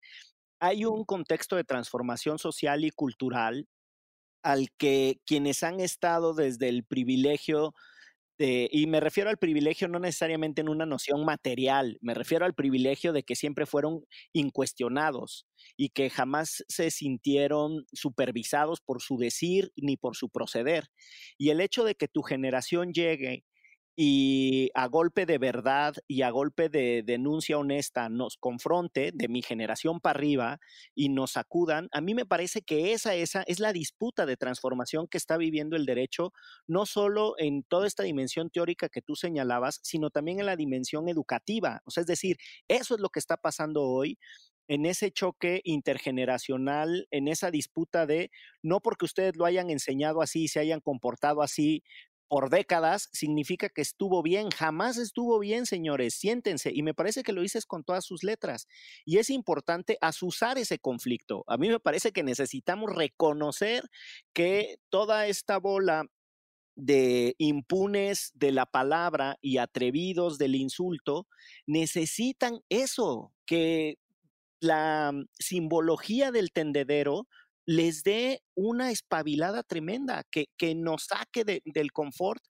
hay 0.60 0.84
un 0.84 1.04
contexto 1.04 1.56
de 1.56 1.64
transformación 1.64 2.38
social 2.38 2.84
y 2.84 2.90
cultural 2.90 3.68
al 4.42 4.70
que 4.78 5.20
quienes 5.26 5.62
han 5.62 5.80
estado 5.80 6.34
desde 6.34 6.68
el 6.68 6.84
privilegio 6.84 7.74
y 8.38 8.86
me 8.86 9.00
refiero 9.00 9.30
al 9.30 9.38
privilegio 9.38 9.88
no 9.88 9.98
necesariamente 9.98 10.60
en 10.60 10.68
una 10.68 10.86
noción 10.86 11.24
material, 11.24 11.98
me 12.00 12.14
refiero 12.14 12.44
al 12.44 12.54
privilegio 12.54 13.12
de 13.12 13.22
que 13.22 13.36
siempre 13.36 13.66
fueron 13.66 14.04
incuestionados 14.32 15.46
y 15.76 15.90
que 15.90 16.10
jamás 16.10 16.64
se 16.68 16.90
sintieron 16.90 17.86
supervisados 17.92 18.80
por 18.80 19.00
su 19.02 19.16
decir 19.18 19.72
ni 19.76 19.96
por 19.96 20.16
su 20.16 20.30
proceder. 20.30 20.88
Y 21.38 21.50
el 21.50 21.60
hecho 21.60 21.84
de 21.84 21.94
que 21.94 22.08
tu 22.08 22.22
generación 22.22 22.92
llegue 22.92 23.44
y 23.96 24.70
a 24.74 24.86
golpe 24.88 25.24
de 25.26 25.38
verdad 25.38 25.94
y 26.08 26.22
a 26.22 26.30
golpe 26.30 26.68
de 26.68 27.02
denuncia 27.04 27.58
honesta 27.58 28.08
nos 28.08 28.36
confronte 28.36 29.12
de 29.14 29.28
mi 29.28 29.42
generación 29.42 30.00
para 30.00 30.18
arriba 30.18 30.58
y 30.94 31.08
nos 31.10 31.36
acudan, 31.36 31.88
a 31.92 32.00
mí 32.00 32.14
me 32.14 32.26
parece 32.26 32.62
que 32.62 32.92
esa, 32.92 33.14
esa 33.14 33.42
es 33.46 33.60
la 33.60 33.72
disputa 33.72 34.26
de 34.26 34.36
transformación 34.36 35.06
que 35.06 35.18
está 35.18 35.36
viviendo 35.36 35.76
el 35.76 35.86
derecho, 35.86 36.32
no 36.66 36.86
solo 36.86 37.34
en 37.38 37.62
toda 37.62 37.86
esta 37.86 38.02
dimensión 38.02 38.50
teórica 38.50 38.88
que 38.88 39.02
tú 39.02 39.14
señalabas, 39.14 39.80
sino 39.82 40.10
también 40.10 40.40
en 40.40 40.46
la 40.46 40.56
dimensión 40.56 41.08
educativa. 41.08 41.80
O 41.84 41.90
sea, 41.90 42.00
es 42.00 42.06
decir, 42.06 42.36
eso 42.68 42.94
es 42.94 43.00
lo 43.00 43.10
que 43.10 43.20
está 43.20 43.36
pasando 43.36 43.82
hoy 43.82 44.18
en 44.68 44.86
ese 44.86 45.10
choque 45.10 45.60
intergeneracional, 45.64 47.06
en 47.10 47.28
esa 47.28 47.50
disputa 47.50 48.06
de 48.06 48.30
no 48.62 48.80
porque 48.80 49.04
ustedes 49.04 49.36
lo 49.36 49.44
hayan 49.44 49.70
enseñado 49.70 50.22
así, 50.22 50.48
se 50.48 50.60
hayan 50.60 50.80
comportado 50.80 51.42
así, 51.42 51.82
por 52.34 52.50
décadas, 52.50 53.10
significa 53.12 53.68
que 53.68 53.80
estuvo 53.80 54.20
bien. 54.20 54.50
Jamás 54.50 54.96
estuvo 54.96 55.38
bien, 55.38 55.66
señores. 55.66 56.14
Siéntense. 56.14 56.72
Y 56.74 56.82
me 56.82 56.92
parece 56.92 57.22
que 57.22 57.32
lo 57.32 57.42
dices 57.42 57.64
con 57.64 57.84
todas 57.84 58.04
sus 58.04 58.24
letras. 58.24 58.66
Y 59.04 59.18
es 59.18 59.30
importante 59.30 59.98
asusar 60.00 60.58
ese 60.58 60.80
conflicto. 60.80 61.44
A 61.46 61.58
mí 61.58 61.68
me 61.68 61.78
parece 61.78 62.10
que 62.10 62.24
necesitamos 62.24 62.92
reconocer 62.92 63.88
que 64.32 64.80
toda 64.88 65.28
esta 65.28 65.58
bola 65.58 66.06
de 66.74 67.36
impunes 67.38 68.32
de 68.34 68.50
la 68.50 68.66
palabra 68.66 69.38
y 69.40 69.58
atrevidos 69.58 70.36
del 70.36 70.56
insulto 70.56 71.28
necesitan 71.68 72.62
eso, 72.68 73.32
que 73.46 74.00
la 74.58 75.12
simbología 75.38 76.32
del 76.32 76.50
tendedero 76.50 77.28
les 77.66 78.02
dé 78.02 78.42
una 78.54 78.90
espabilada 78.90 79.62
tremenda, 79.62 80.22
que, 80.30 80.46
que 80.56 80.74
nos 80.74 81.04
saque 81.04 81.44
del 81.44 81.92
confort 81.92 82.42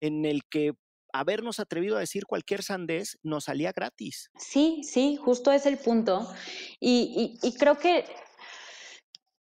en 0.00 0.24
el 0.24 0.42
que 0.50 0.72
habernos 1.12 1.58
atrevido 1.58 1.96
a 1.96 2.00
decir 2.00 2.26
cualquier 2.26 2.62
sandez 2.62 3.18
nos 3.22 3.44
salía 3.44 3.72
gratis. 3.72 4.30
Sí, 4.36 4.82
sí, 4.84 5.16
justo 5.16 5.52
es 5.52 5.66
el 5.66 5.78
punto. 5.78 6.28
Y, 6.80 7.38
y, 7.42 7.56
creo 7.56 7.78
que 7.78 8.04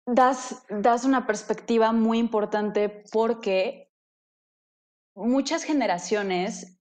das, 0.06 0.64
das 0.70 1.06
una 1.06 1.28
perspectiva 1.28 1.92
muy 1.92 2.18
importante 2.18 3.04
porque 3.12 3.92
muchas 5.16 5.64
generaciones 5.64 6.81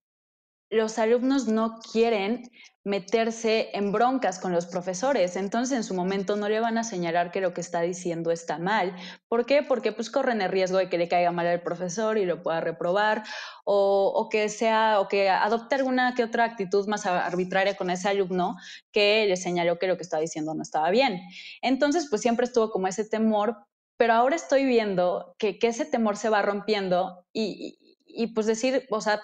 los 0.70 0.98
alumnos 0.98 1.48
no 1.48 1.80
quieren 1.92 2.50
meterse 2.82 3.68
en 3.74 3.92
broncas 3.92 4.38
con 4.38 4.52
los 4.52 4.66
profesores. 4.66 5.36
Entonces, 5.36 5.76
en 5.76 5.84
su 5.84 5.92
momento 5.92 6.36
no 6.36 6.48
le 6.48 6.60
van 6.60 6.78
a 6.78 6.84
señalar 6.84 7.30
que 7.30 7.42
lo 7.42 7.52
que 7.52 7.60
está 7.60 7.82
diciendo 7.82 8.30
está 8.30 8.58
mal. 8.58 8.96
¿Por 9.28 9.44
qué? 9.44 9.62
Porque 9.62 9.92
pues 9.92 10.08
corren 10.08 10.40
el 10.40 10.50
riesgo 10.50 10.78
de 10.78 10.88
que 10.88 10.96
le 10.96 11.08
caiga 11.08 11.30
mal 11.30 11.46
al 11.46 11.60
profesor 11.60 12.16
y 12.16 12.24
lo 12.24 12.42
pueda 12.42 12.60
reprobar 12.60 13.22
o, 13.64 14.28
que 14.30 14.48
sea 14.48 14.98
o 15.00 15.08
que 15.08 15.28
adopte 15.28 15.74
alguna 15.74 16.14
que 16.14 16.24
otra 16.24 16.44
actitud 16.44 16.88
más 16.88 17.04
arbitraria 17.04 17.76
con 17.76 17.90
ese 17.90 18.08
alumno 18.08 18.56
que 18.92 19.26
le 19.26 19.36
señaló 19.36 19.78
que 19.78 19.86
lo 19.86 19.96
que 19.96 20.02
estaba 20.02 20.22
diciendo 20.22 20.54
no 20.54 20.62
estaba 20.62 20.90
bien. 20.90 21.20
Entonces, 21.60 22.06
pues 22.08 22.22
siempre 22.22 22.46
estuvo 22.46 22.70
como 22.70 22.88
ese 22.88 23.04
temor, 23.04 23.58
pero 23.98 24.14
ahora 24.14 24.36
estoy 24.36 24.64
viendo 24.64 25.34
que, 25.38 25.58
ese 25.60 25.84
temor 25.84 26.16
se 26.16 26.30
va 26.30 26.40
rompiendo 26.40 27.26
y, 27.34 27.78
y 28.06 28.28
pues 28.28 28.46
decir, 28.46 28.86
o 28.90 29.02
sea, 29.02 29.20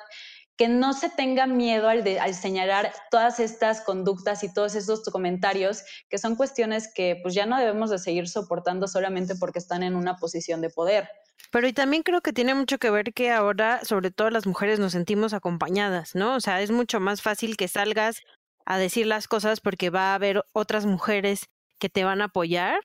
que 0.56 0.68
no 0.68 0.92
se 0.92 1.10
tenga 1.10 1.46
miedo 1.46 1.88
al, 1.88 2.04
al, 2.18 2.34
señalar 2.34 2.92
todas 3.10 3.40
estas 3.40 3.82
conductas 3.82 4.42
y 4.42 4.52
todos 4.52 4.74
estos 4.74 5.00
comentarios, 5.10 5.82
que 6.08 6.18
son 6.18 6.34
cuestiones 6.36 6.92
que 6.92 7.18
pues 7.22 7.34
ya 7.34 7.46
no 7.46 7.58
debemos 7.58 7.90
de 7.90 7.98
seguir 7.98 8.28
soportando 8.28 8.88
solamente 8.88 9.34
porque 9.36 9.58
están 9.58 9.82
en 9.82 9.94
una 9.94 10.16
posición 10.16 10.60
de 10.60 10.70
poder. 10.70 11.08
Pero 11.50 11.68
y 11.68 11.72
también 11.72 12.02
creo 12.02 12.22
que 12.22 12.32
tiene 12.32 12.54
mucho 12.54 12.78
que 12.78 12.90
ver 12.90 13.12
que 13.12 13.30
ahora, 13.30 13.84
sobre 13.84 14.10
todo 14.10 14.30
las 14.30 14.46
mujeres, 14.46 14.78
nos 14.78 14.92
sentimos 14.92 15.32
acompañadas, 15.32 16.14
¿no? 16.14 16.34
O 16.34 16.40
sea, 16.40 16.60
es 16.62 16.70
mucho 16.70 17.00
más 17.00 17.22
fácil 17.22 17.56
que 17.56 17.68
salgas 17.68 18.22
a 18.64 18.78
decir 18.78 19.06
las 19.06 19.28
cosas 19.28 19.60
porque 19.60 19.90
va 19.90 20.12
a 20.12 20.14
haber 20.14 20.42
otras 20.52 20.86
mujeres 20.86 21.46
que 21.78 21.88
te 21.88 22.04
van 22.04 22.20
a 22.20 22.26
apoyar 22.26 22.80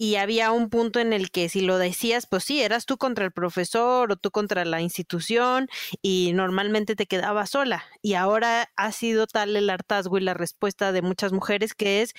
y 0.00 0.16
había 0.16 0.50
un 0.50 0.70
punto 0.70 0.98
en 0.98 1.12
el 1.12 1.30
que 1.30 1.50
si 1.50 1.60
lo 1.60 1.76
decías, 1.76 2.26
pues 2.26 2.44
sí, 2.44 2.62
eras 2.62 2.86
tú 2.86 2.96
contra 2.96 3.26
el 3.26 3.32
profesor 3.32 4.10
o 4.10 4.16
tú 4.16 4.30
contra 4.30 4.64
la 4.64 4.80
institución 4.80 5.68
y 6.00 6.32
normalmente 6.32 6.96
te 6.96 7.04
quedabas 7.04 7.50
sola. 7.50 7.84
Y 8.00 8.14
ahora 8.14 8.70
ha 8.76 8.92
sido 8.92 9.26
tal 9.26 9.56
el 9.56 9.68
hartazgo 9.68 10.16
y 10.16 10.22
la 10.22 10.32
respuesta 10.32 10.92
de 10.92 11.02
muchas 11.02 11.32
mujeres 11.34 11.74
que 11.74 12.00
es, 12.00 12.14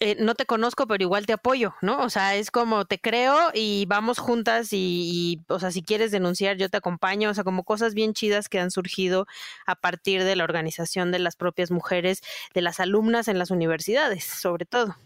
eh, 0.00 0.16
no 0.20 0.34
te 0.34 0.46
conozco, 0.46 0.86
pero 0.86 1.04
igual 1.04 1.26
te 1.26 1.34
apoyo, 1.34 1.74
¿no? 1.82 1.98
O 2.02 2.08
sea, 2.08 2.34
es 2.36 2.50
como 2.50 2.86
te 2.86 2.98
creo 2.98 3.50
y 3.52 3.84
vamos 3.88 4.18
juntas 4.18 4.72
y, 4.72 4.78
y, 4.78 5.52
o 5.52 5.60
sea, 5.60 5.70
si 5.70 5.82
quieres 5.82 6.12
denunciar, 6.12 6.56
yo 6.56 6.70
te 6.70 6.78
acompaño, 6.78 7.28
o 7.28 7.34
sea, 7.34 7.44
como 7.44 7.64
cosas 7.64 7.92
bien 7.92 8.14
chidas 8.14 8.48
que 8.48 8.58
han 8.58 8.70
surgido 8.70 9.26
a 9.66 9.74
partir 9.74 10.24
de 10.24 10.34
la 10.34 10.44
organización 10.44 11.12
de 11.12 11.18
las 11.18 11.36
propias 11.36 11.70
mujeres, 11.70 12.22
de 12.54 12.62
las 12.62 12.80
alumnas 12.80 13.28
en 13.28 13.38
las 13.38 13.50
universidades, 13.50 14.24
sobre 14.24 14.64
todo. 14.64 14.96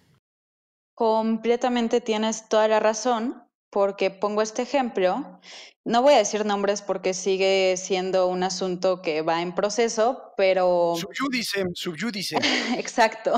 Completamente 0.97 2.01
tienes 2.01 2.49
toda 2.49 2.69
la 2.69 2.81
razón, 2.81 3.47
porque 3.69 4.11
pongo 4.11 4.41
este 4.41 4.63
ejemplo. 4.63 5.39
No 5.85 6.01
voy 6.01 6.15
a 6.15 6.17
decir 6.17 6.47
nombres 6.47 6.81
porque 6.81 7.13
sigue 7.13 7.77
siendo 7.77 8.29
un 8.29 8.43
asunto 8.43 9.03
que 9.03 9.21
va 9.21 9.43
en 9.43 9.55
proceso, 9.55 10.33
pero... 10.39 10.95
Subyúdice, 10.97 11.65
subyúdice. 11.75 12.39
Exacto. 12.79 13.35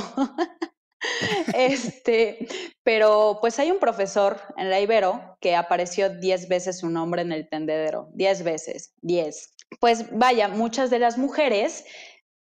este, 1.53 2.47
pero 2.85 3.39
pues 3.41 3.59
hay 3.59 3.73
un 3.73 3.81
profesor 3.81 4.41
en 4.57 4.71
la 4.71 4.81
Ibero 4.81 5.37
que 5.41 5.57
apareció 5.57 6.11
diez 6.11 6.47
veces 6.49 6.79
su 6.79 6.89
nombre 6.89 7.23
en 7.23 7.33
el 7.33 7.49
tendedero, 7.49 8.09
diez 8.15 8.45
veces, 8.45 8.95
diez. 9.01 9.53
Pues 9.81 10.17
vaya, 10.17 10.47
muchas 10.47 10.91
de 10.91 11.01
las 11.01 11.19
mujeres 11.19 11.85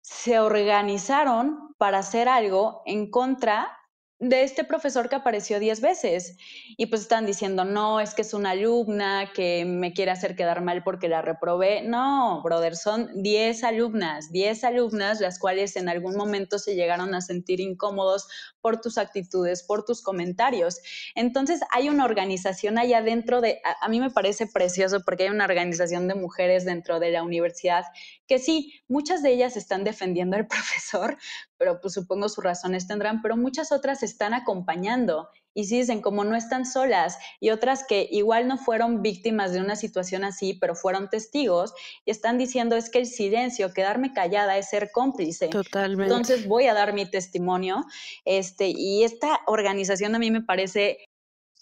se 0.01 0.41
organizaron 0.41 1.75
para 1.77 1.99
hacer 1.99 2.31
algo 2.31 2.81
en 2.87 3.11
contra 3.11 3.79
de 4.23 4.45
este 4.45 4.63
profesor 4.63 5.09
que 5.09 5.17
apareció 5.17 5.59
diez 5.59 5.81
veces 5.81 6.37
y 6.77 6.87
pues 6.87 7.01
están 7.03 7.27
diciendo, 7.27 7.65
no, 7.65 7.99
es 7.99 8.15
que 8.15 8.23
es 8.23 8.35
una 8.35 8.51
alumna 8.51 9.33
que 9.35 9.65
me 9.65 9.93
quiere 9.93 10.13
hacer 10.13 10.37
quedar 10.37 10.63
mal 10.63 10.85
porque 10.85 11.09
la 11.09 11.23
reprobé. 11.23 11.83
No, 11.83 12.41
brother, 12.45 12.77
son 12.77 13.11
diez 13.21 13.65
alumnas, 13.65 14.31
diez 14.31 14.63
alumnas 14.63 15.21
las 15.21 15.41
cuales 15.41 15.75
en 15.75 15.89
algún 15.89 16.15
momento 16.15 16.61
se 16.61 16.77
llegaron 16.77 17.17
a 17.17 17.21
sentir 17.21 17.59
incómodos 17.59 18.29
por 18.61 18.81
tus 18.81 18.97
actitudes, 18.97 19.65
por 19.65 19.85
tus 19.85 20.03
comentarios. 20.03 20.79
Entonces 21.17 21.61
hay 21.73 21.89
una 21.89 22.05
organización 22.05 22.79
allá 22.79 23.03
dentro 23.03 23.41
de, 23.41 23.61
a 23.81 23.89
mí 23.89 23.99
me 23.99 24.11
parece 24.11 24.47
precioso 24.47 25.01
porque 25.05 25.25
hay 25.25 25.31
una 25.31 25.47
organización 25.47 26.07
de 26.07 26.15
mujeres 26.15 26.65
dentro 26.65 27.01
de 27.01 27.11
la 27.11 27.25
universidad 27.25 27.87
que 28.33 28.39
sí, 28.39 28.73
muchas 28.89 29.23
de 29.23 29.31
ellas 29.31 29.59
están 29.59 29.85
defendiendo 29.85 30.37
al 30.39 30.47
profesor, 30.49 31.19
pero 31.59 31.83
pues 31.83 31.93
supongo 31.93 32.31
sus 32.31 32.43
razones 32.43 32.87
tendrán, 32.87 33.21
pero 33.21 33.37
muchas 33.37 33.73
otras 33.73 34.03
están 34.03 34.33
acompañando 34.33 35.29
y 35.53 35.65
sí 35.65 35.81
dicen 35.81 36.01
como 36.01 36.25
no 36.25 36.35
están 36.35 36.65
solas 36.65 37.19
y 37.41 37.51
otras 37.51 37.85
que 37.87 38.09
igual 38.11 38.49
no 38.49 38.57
fueron 38.57 39.03
víctimas 39.03 39.53
de 39.53 39.61
una 39.61 39.77
situación 39.77 40.25
así, 40.25 40.55
pero 40.55 40.75
fueron 40.75 41.11
testigos 41.11 41.75
y 42.07 42.11
están 42.11 42.39
diciendo 42.39 42.75
es 42.75 42.89
que 42.89 43.01
el 43.01 43.07
silencio, 43.07 43.75
quedarme 43.75 44.15
callada 44.15 44.57
es 44.57 44.71
ser 44.71 44.93
cómplice. 44.93 45.49
Totalmente. 45.49 46.05
Entonces 46.05 46.49
voy 46.49 46.69
a 46.69 46.73
dar 46.73 46.95
mi 46.95 47.05
testimonio. 47.05 47.85
Este, 48.25 48.73
y 48.75 49.05
esta 49.05 49.41
organización 49.47 50.15
a 50.15 50.19
mí 50.19 50.31
me 50.31 50.41
parece 50.41 51.05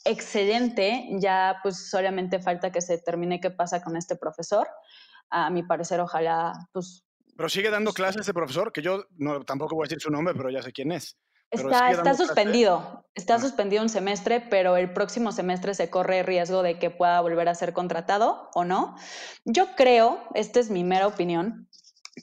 excelente, 0.05 1.09
ya 1.19 1.59
pues 1.65 1.91
solamente 1.91 2.39
falta 2.39 2.71
que 2.71 2.81
se 2.81 2.97
termine 2.99 3.41
qué 3.41 3.51
pasa 3.51 3.83
con 3.83 3.97
este 3.97 4.15
profesor. 4.15 4.69
A 5.31 5.51
mi 5.51 5.63
parecer, 5.63 6.01
ojalá 6.01 6.53
pues 6.73 7.05
pero 7.41 7.49
sigue 7.49 7.71
dando 7.71 7.95
clases 7.95 8.21
ese 8.21 8.35
profesor, 8.35 8.71
que 8.71 8.83
yo 8.83 9.07
no, 9.17 9.43
tampoco 9.47 9.75
voy 9.75 9.85
a 9.85 9.89
decir 9.89 9.99
su 9.99 10.11
nombre, 10.11 10.35
pero 10.35 10.51
ya 10.51 10.61
sé 10.61 10.73
quién 10.73 10.93
es. 10.93 11.17
Está, 11.51 11.91
está 11.91 12.13
suspendido, 12.13 13.07
está 13.15 13.39
suspendido 13.39 13.83
un 13.83 13.89
semestre, 13.89 14.41
pero 14.41 14.77
el 14.77 14.93
próximo 14.93 15.33
semestre 15.33 15.73
se 15.73 15.89
corre 15.89 16.23
riesgo 16.23 16.63
de 16.63 16.79
que 16.79 16.91
pueda 16.91 17.19
volver 17.23 17.49
a 17.49 17.55
ser 17.55 17.73
contratado 17.73 18.51
o 18.53 18.65
no. 18.65 18.95
Yo 19.47 19.75
creo, 19.75 20.23
esta 20.35 20.61
es 20.61 20.69
mi 20.69 20.85
mera 20.85 21.07
opinión, 21.07 21.67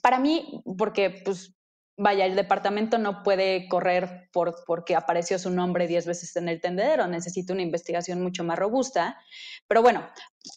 para 0.02 0.20
mí, 0.20 0.62
porque 0.78 1.20
pues 1.24 1.52
vaya, 1.96 2.24
el 2.24 2.36
departamento 2.36 2.96
no 2.96 3.24
puede 3.24 3.68
correr 3.68 4.30
por, 4.32 4.54
porque 4.66 4.94
apareció 4.94 5.38
su 5.40 5.50
nombre 5.50 5.88
diez 5.88 6.06
veces 6.06 6.36
en 6.36 6.48
el 6.48 6.60
tendedero, 6.60 7.08
necesita 7.08 7.52
una 7.52 7.62
investigación 7.62 8.22
mucho 8.22 8.44
más 8.44 8.56
robusta. 8.56 9.18
Pero 9.66 9.82
bueno, 9.82 10.08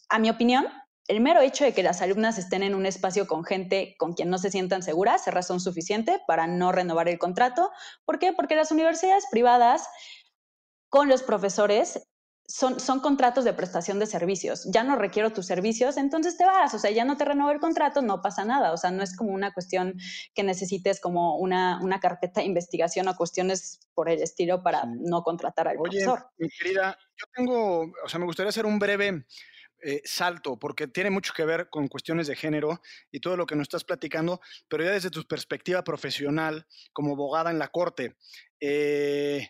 a 0.08 0.20
mi 0.20 0.30
opinión, 0.30 0.68
el 1.08 1.20
mero 1.20 1.40
hecho 1.40 1.64
de 1.64 1.72
que 1.72 1.82
las 1.82 2.00
alumnas 2.00 2.38
estén 2.38 2.62
en 2.62 2.74
un 2.74 2.86
espacio 2.86 3.26
con 3.26 3.44
gente 3.44 3.96
con 3.98 4.12
quien 4.12 4.30
no 4.30 4.38
se 4.38 4.50
sientan 4.50 4.82
seguras 4.82 5.26
es 5.26 5.34
razón 5.34 5.60
suficiente 5.60 6.20
para 6.26 6.46
no 6.46 6.72
renovar 6.72 7.08
el 7.08 7.18
contrato. 7.18 7.70
¿Por 8.04 8.18
qué? 8.18 8.32
Porque 8.32 8.54
las 8.54 8.70
universidades 8.70 9.24
privadas 9.30 9.88
con 10.88 11.08
los 11.08 11.22
profesores 11.22 12.06
son, 12.46 12.80
son, 12.80 13.00
contratos 13.00 13.44
de 13.44 13.54
prestación 13.54 13.98
de 13.98 14.06
servicios. 14.06 14.68
Ya 14.70 14.84
no 14.84 14.96
requiero 14.96 15.32
tus 15.32 15.46
servicios, 15.46 15.96
entonces 15.96 16.36
te 16.36 16.44
vas. 16.44 16.74
O 16.74 16.78
sea, 16.78 16.90
ya 16.90 17.04
no 17.04 17.16
te 17.16 17.24
renuevo 17.24 17.50
el 17.50 17.60
contrato, 17.60 18.02
no 18.02 18.20
pasa 18.20 18.44
nada. 18.44 18.72
O 18.72 18.76
sea, 18.76 18.90
no 18.90 19.02
es 19.02 19.16
como 19.16 19.32
una 19.32 19.54
cuestión 19.54 19.94
que 20.34 20.42
necesites 20.42 21.00
como 21.00 21.38
una, 21.38 21.80
una 21.82 21.98
carpeta 21.98 22.40
de 22.40 22.46
investigación 22.46 23.08
o 23.08 23.16
cuestiones 23.16 23.80
por 23.94 24.10
el 24.10 24.22
estilo 24.22 24.62
para 24.62 24.84
no 24.84 25.22
contratar 25.22 25.66
al 25.68 25.78
Oye, 25.78 26.04
profesor. 26.04 26.30
Mi 26.36 26.48
querida, 26.50 26.98
yo 27.16 27.26
tengo, 27.34 27.92
o 28.04 28.08
sea, 28.08 28.20
me 28.20 28.26
gustaría 28.26 28.50
hacer 28.50 28.66
un 28.66 28.78
breve 28.78 29.24
eh, 29.82 30.00
salto, 30.04 30.58
porque 30.58 30.86
tiene 30.86 31.10
mucho 31.10 31.32
que 31.34 31.44
ver 31.44 31.68
con 31.68 31.88
cuestiones 31.88 32.26
de 32.26 32.36
género 32.36 32.80
y 33.10 33.20
todo 33.20 33.36
lo 33.36 33.46
que 33.46 33.56
nos 33.56 33.64
estás 33.64 33.84
platicando, 33.84 34.40
pero 34.68 34.84
ya 34.84 34.92
desde 34.92 35.10
tu 35.10 35.24
perspectiva 35.24 35.82
profesional 35.82 36.66
como 36.92 37.14
abogada 37.14 37.50
en 37.50 37.58
la 37.58 37.68
corte, 37.68 38.16
eh, 38.60 39.48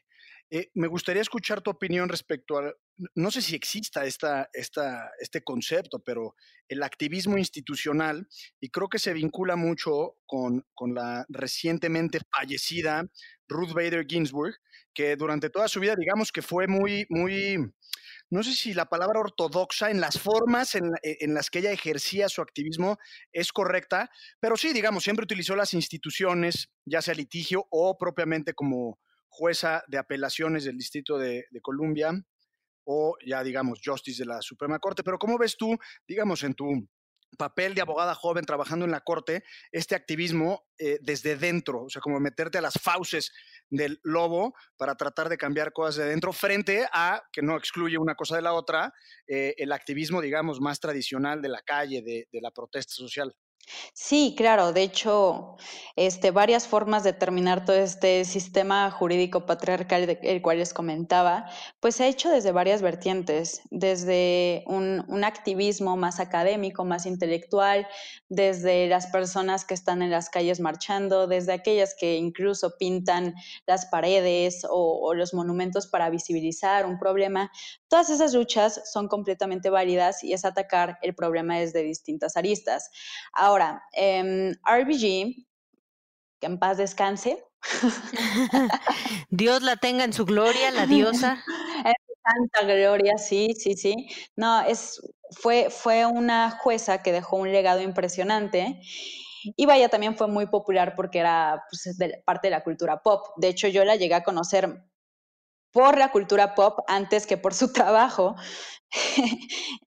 eh, 0.51 0.71
me 0.75 0.87
gustaría 0.87 1.23
escuchar 1.23 1.63
tu 1.63 1.71
opinión 1.71 2.09
respecto 2.09 2.59
a, 2.59 2.75
no 3.15 3.31
sé 3.31 3.41
si 3.41 3.55
exista 3.55 4.05
esta, 4.05 4.51
esta, 4.53 5.11
este 5.19 5.43
concepto, 5.43 5.99
pero 5.99 6.35
el 6.69 6.83
activismo 6.83 7.39
institucional, 7.39 8.29
y 8.61 8.69
creo 8.69 8.89
que 8.89 8.99
se 8.99 9.15
vincula 9.15 9.57
mucho 9.57 10.17
con, 10.27 10.65
con 10.75 10.95
la 10.95 11.25
recientemente 11.29 12.21
fallecida 12.31 13.07
Ruth 13.49 13.73
Bader 13.73 14.07
Ginsburg, 14.07 14.55
que 14.95 15.17
durante 15.17 15.49
toda 15.49 15.69
su 15.69 15.81
vida, 15.81 15.97
digamos 15.97 16.31
que 16.31 16.43
fue 16.43 16.67
muy, 16.67 17.07
muy 17.09 17.57
no 18.33 18.43
sé 18.43 18.55
si 18.55 18.73
la 18.73 18.87
palabra 18.87 19.21
ortodoxa 19.21 19.91
en 19.91 20.01
las 20.01 20.19
formas 20.19 20.75
en, 20.75 20.91
en, 21.03 21.35
las 21.35 21.51
que 21.51 21.59
ella 21.59 21.71
ejercía 21.71 22.31
su 22.31 22.41
activismo 22.41 22.97
es 23.31 23.53
correcta, 23.53 24.11
pero 24.41 24.57
sí, 24.57 24.73
digamos, 24.73 25.05
siempre 25.05 25.25
utilizó 25.25 25.55
las 25.55 25.75
instituciones, 25.75 26.71
ya 26.87 27.03
sea 27.03 27.13
litigio 27.13 27.67
o 27.71 27.99
propiamente 27.99 28.55
como 28.55 28.99
jueza 29.29 29.85
de 29.87 29.99
apelaciones 29.99 30.65
del 30.65 30.79
Distrito 30.79 31.19
de, 31.19 31.45
de 31.51 31.61
Columbia 31.61 32.13
o 32.85 33.17
ya, 33.27 33.45
digamos, 33.45 33.81
justice 33.85 34.23
de 34.23 34.29
la 34.29 34.41
Suprema 34.41 34.79
Corte. 34.79 35.03
Pero 35.03 35.19
¿cómo 35.19 35.37
ves 35.37 35.59
tú, 35.59 35.77
digamos, 36.09 36.43
en 36.43 36.55
tu 36.55 36.89
papel 37.37 37.75
de 37.75 37.83
abogada 37.83 38.15
joven 38.15 38.45
trabajando 38.45 38.85
en 38.85 38.91
la 38.91 39.01
corte, 39.01 39.45
este 39.71 39.95
activismo 39.95 40.65
eh, 40.79 40.99
desde 41.03 41.37
dentro, 41.37 41.85
o 41.85 41.91
sea, 41.91 42.01
como 42.01 42.21
meterte 42.21 42.59
a 42.59 42.63
las 42.63 42.75
fauces 42.75 43.33
del 43.73 43.99
lobo 44.03 44.55
para 44.77 44.95
tratar 44.95 45.29
de 45.29 45.39
cambiar 45.39 45.73
cosas 45.73 45.97
de 45.97 46.11
dentro, 46.11 46.33
frente 46.33 46.87
a, 46.93 47.23
que 47.33 47.43
no 47.43 47.57
excluye 47.57 47.99
una 47.99 48.15
cosa 48.15 48.37
de 48.37 48.43
la 48.43 48.53
otra, 48.53 48.93
eh, 49.27 49.55
el 49.57 49.73
activismo, 49.73 50.21
digamos, 50.21 50.61
más 50.61 50.79
tradicional 50.79 51.41
de 51.43 51.49
la 51.49 51.63
calle, 51.63 52.03
de 52.03 52.41
la 52.41 52.51
protesta 52.51 52.93
social. 52.93 53.35
Sí, 53.95 54.35
claro. 54.37 54.73
De 54.73 54.83
hecho, 54.83 55.57
este, 55.97 56.31
varias 56.31 56.67
formas 56.67 57.05
de 57.05 57.13
terminar 57.13 57.65
todo 57.65 57.77
este 57.77 58.25
sistema 58.25 58.91
jurídico 58.91 59.47
patriarcal 59.47 60.07
del 60.07 60.43
cual 60.43 60.59
les 60.59 60.73
comentaba, 60.75 61.47
pues 61.81 61.97
se 61.97 62.05
ha 62.05 62.09
hecho 62.09 62.31
desde 62.31 62.53
varias 62.53 62.83
vertientes, 62.83 63.63
desde 63.71 64.65
un, 64.67 65.05
un, 65.09 65.25
activismo 65.25 65.97
más 65.97 66.21
académico, 66.21 66.85
más 66.85 67.07
intelectual, 67.07 67.87
desde 68.29 68.89
las 68.89 69.07
personas 69.09 69.65
que 69.65 69.75
están 69.75 70.03
en 70.03 70.11
las 70.11 70.31
calles 70.31 70.61
marchando, 70.61 71.27
desde 71.27 71.53
aquellas 71.53 71.95
que 71.99 72.17
incluso 72.17 72.77
pintan 72.79 73.35
las 73.67 73.87
paredes 73.87 74.65
o, 74.69 75.01
o 75.03 75.15
los 75.15 75.35
monumentos 75.35 75.87
para 75.87 76.11
visibilizar 76.11 76.87
un 76.87 76.99
problema. 76.99 77.51
Todas 77.89 78.11
esas 78.11 78.35
luchas 78.35 78.81
son 78.91 79.09
completamente 79.09 79.71
válidas 79.71 80.25
y 80.25 80.33
es 80.33 80.45
atacar 80.45 80.99
el 81.03 81.15
problema 81.15 81.59
desde 81.59 81.83
distintas 81.83 82.37
aristas. 82.37 82.91
Ahora, 83.33 83.52
eh, 83.93 84.55
RBG, 84.65 85.47
que 86.41 86.47
en 86.47 86.59
paz 86.59 86.79
descanse. 86.79 87.45
Dios 89.31 89.63
la 89.63 89.77
tenga 89.77 90.05
en 90.05 90.13
su 90.13 90.25
gloria, 90.25 90.71
la 90.71 90.87
diosa. 90.87 91.43
En 91.85 91.95
santa 92.25 92.73
gloria, 92.73 93.19
sí, 93.19 93.53
sí, 93.59 93.75
sí. 93.75 94.07
No, 94.37 94.61
es, 94.61 95.01
fue, 95.33 95.71
fue 95.71 96.07
una 96.07 96.53
jueza 96.53 97.03
que 97.03 97.11
dejó 97.11 97.37
un 97.37 97.51
legado 97.51 97.81
impresionante. 97.81 98.81
Y 99.57 99.67
vaya, 99.67 99.89
también 99.89 100.17
fue 100.17 100.29
muy 100.29 100.47
popular 100.47 100.95
porque 100.95 101.19
era 101.19 101.65
pues, 101.69 101.99
de, 101.99 102.23
parte 102.25 102.47
de 102.47 102.53
la 102.53 102.63
cultura 102.63 103.03
pop. 103.03 103.27
De 103.39 103.49
hecho, 103.49 103.67
yo 103.67 103.85
la 103.85 103.97
llegué 103.97 104.15
a 104.15 104.23
conocer 104.23 104.85
por 105.73 105.99
la 105.99 106.11
cultura 106.11 106.55
pop 106.55 106.81
antes 106.87 107.27
que 107.27 107.37
por 107.37 107.55
su 107.55 107.73
trabajo, 107.73 108.37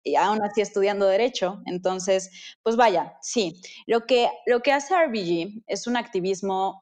y 0.04 0.16
aún 0.16 0.42
así 0.42 0.62
estudiando 0.62 1.06
derecho. 1.06 1.62
Entonces, 1.66 2.32
pues 2.64 2.76
vaya, 2.76 3.18
sí, 3.22 3.62
lo 3.86 4.06
que, 4.06 4.30
lo 4.46 4.62
que 4.62 4.72
hace 4.72 4.96
RBG 4.96 5.64
es 5.68 5.88
un 5.88 5.96
activismo 5.96 6.82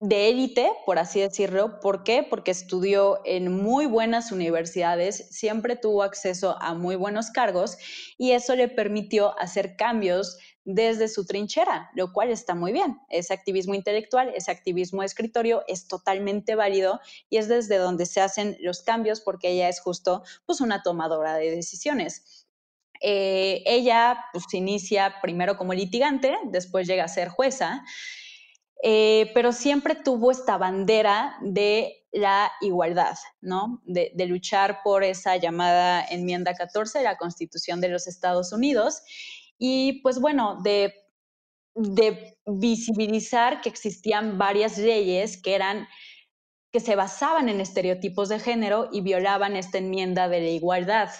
de 0.00 0.28
élite, 0.28 0.70
por 0.84 0.98
así 0.98 1.20
decirlo. 1.20 1.80
¿Por 1.80 2.04
qué? 2.04 2.22
Porque 2.28 2.50
estudió 2.50 3.20
en 3.24 3.50
muy 3.52 3.86
buenas 3.86 4.30
universidades, 4.32 5.28
siempre 5.30 5.76
tuvo 5.76 6.02
acceso 6.02 6.56
a 6.60 6.74
muy 6.74 6.96
buenos 6.96 7.30
cargos 7.30 7.78
y 8.18 8.32
eso 8.32 8.54
le 8.56 8.68
permitió 8.68 9.38
hacer 9.38 9.76
cambios 9.76 10.38
desde 10.66 11.08
su 11.08 11.24
trinchera, 11.24 11.90
lo 11.94 12.12
cual 12.12 12.30
está 12.30 12.54
muy 12.54 12.72
bien. 12.72 12.98
Ese 13.08 13.32
activismo 13.32 13.74
intelectual, 13.74 14.32
ese 14.34 14.50
activismo 14.50 15.02
escritorio 15.02 15.62
es 15.68 15.86
totalmente 15.86 16.56
válido 16.56 17.00
y 17.30 17.38
es 17.38 17.48
desde 17.48 17.78
donde 17.78 18.04
se 18.04 18.20
hacen 18.20 18.56
los 18.60 18.82
cambios 18.82 19.20
porque 19.20 19.50
ella 19.50 19.68
es 19.68 19.80
justo 19.80 20.24
pues 20.44 20.60
una 20.60 20.82
tomadora 20.82 21.36
de 21.36 21.52
decisiones. 21.52 22.46
Eh, 23.00 23.62
ella 23.64 24.18
pues 24.32 24.52
inicia 24.52 25.14
primero 25.22 25.56
como 25.56 25.72
litigante, 25.72 26.36
después 26.50 26.88
llega 26.88 27.04
a 27.04 27.08
ser 27.08 27.28
jueza 27.28 27.84
eh, 28.82 29.30
pero 29.34 29.52
siempre 29.52 29.94
tuvo 29.94 30.30
esta 30.30 30.58
bandera 30.58 31.36
de 31.40 32.06
la 32.12 32.52
igualdad, 32.60 33.16
¿no? 33.40 33.80
De, 33.84 34.12
de, 34.14 34.26
luchar 34.26 34.80
por 34.84 35.02
esa 35.02 35.36
llamada 35.36 36.04
enmienda 36.04 36.54
14 36.54 36.98
de 36.98 37.04
la 37.04 37.16
Constitución 37.16 37.80
de 37.80 37.88
los 37.88 38.06
Estados 38.06 38.52
Unidos 38.52 39.02
y 39.58 40.00
pues 40.02 40.20
bueno, 40.20 40.60
de, 40.62 40.94
de 41.74 42.38
visibilizar 42.46 43.60
que 43.60 43.68
existían 43.68 44.38
varias 44.38 44.78
leyes 44.78 45.40
que 45.40 45.54
eran 45.54 45.88
que 46.72 46.80
se 46.80 46.96
basaban 46.96 47.48
en 47.48 47.60
estereotipos 47.60 48.28
de 48.28 48.38
género 48.38 48.90
y 48.92 49.00
violaban 49.00 49.56
esta 49.56 49.78
enmienda 49.78 50.28
de 50.28 50.40
la 50.40 50.50
igualdad. 50.50 51.10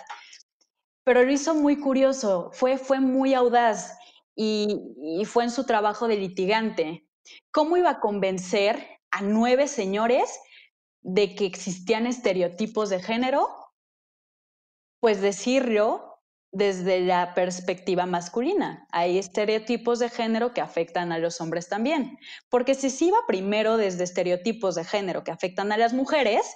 Pero 1.04 1.24
lo 1.24 1.32
hizo 1.32 1.54
muy 1.54 1.80
curioso, 1.80 2.50
fue, 2.52 2.76
fue 2.78 3.00
muy 3.00 3.32
audaz 3.32 3.96
y, 4.34 4.94
y 5.00 5.24
fue 5.24 5.44
en 5.44 5.50
su 5.50 5.64
trabajo 5.64 6.08
de 6.08 6.16
litigante. 6.16 7.08
¿Cómo 7.52 7.76
iba 7.76 7.90
a 7.90 8.00
convencer 8.00 8.86
a 9.10 9.22
nueve 9.22 9.66
señores 9.66 10.38
de 11.00 11.34
que 11.34 11.46
existían 11.46 12.06
estereotipos 12.06 12.90
de 12.90 13.00
género? 13.00 13.48
Pues 15.00 15.22
decirlo 15.22 16.05
desde 16.56 17.00
la 17.00 17.34
perspectiva 17.34 18.06
masculina. 18.06 18.86
Hay 18.90 19.18
estereotipos 19.18 19.98
de 19.98 20.08
género 20.08 20.54
que 20.54 20.62
afectan 20.62 21.12
a 21.12 21.18
los 21.18 21.40
hombres 21.42 21.68
también. 21.68 22.18
Porque 22.48 22.74
si 22.74 22.88
se 22.88 23.06
iba 23.06 23.18
primero 23.28 23.76
desde 23.76 24.04
estereotipos 24.04 24.74
de 24.74 24.84
género 24.84 25.22
que 25.22 25.30
afectan 25.30 25.70
a 25.70 25.76
las 25.76 25.92
mujeres, 25.92 26.46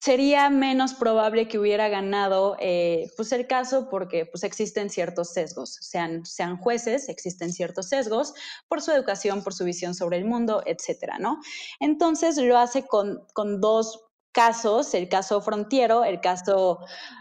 sería 0.00 0.50
menos 0.50 0.92
probable 0.92 1.48
que 1.48 1.58
hubiera 1.58 1.88
ganado 1.88 2.56
eh, 2.60 3.10
pues 3.16 3.32
el 3.32 3.46
caso 3.46 3.88
porque 3.88 4.26
pues 4.26 4.44
existen 4.44 4.90
ciertos 4.90 5.32
sesgos, 5.32 5.78
sean, 5.80 6.26
sean 6.26 6.58
jueces, 6.58 7.08
existen 7.08 7.52
ciertos 7.52 7.88
sesgos 7.88 8.34
por 8.68 8.82
su 8.82 8.92
educación, 8.92 9.42
por 9.42 9.54
su 9.54 9.64
visión 9.64 9.94
sobre 9.94 10.18
el 10.18 10.26
mundo, 10.26 10.62
etcétera, 10.66 11.18
¿no? 11.18 11.40
Entonces 11.80 12.36
lo 12.36 12.58
hace 12.58 12.86
con, 12.86 13.26
con 13.32 13.62
dos 13.62 14.04
casos, 14.32 14.92
el 14.92 15.08
caso 15.08 15.40
Frontiero, 15.40 16.04
el 16.04 16.20
caso 16.20 16.80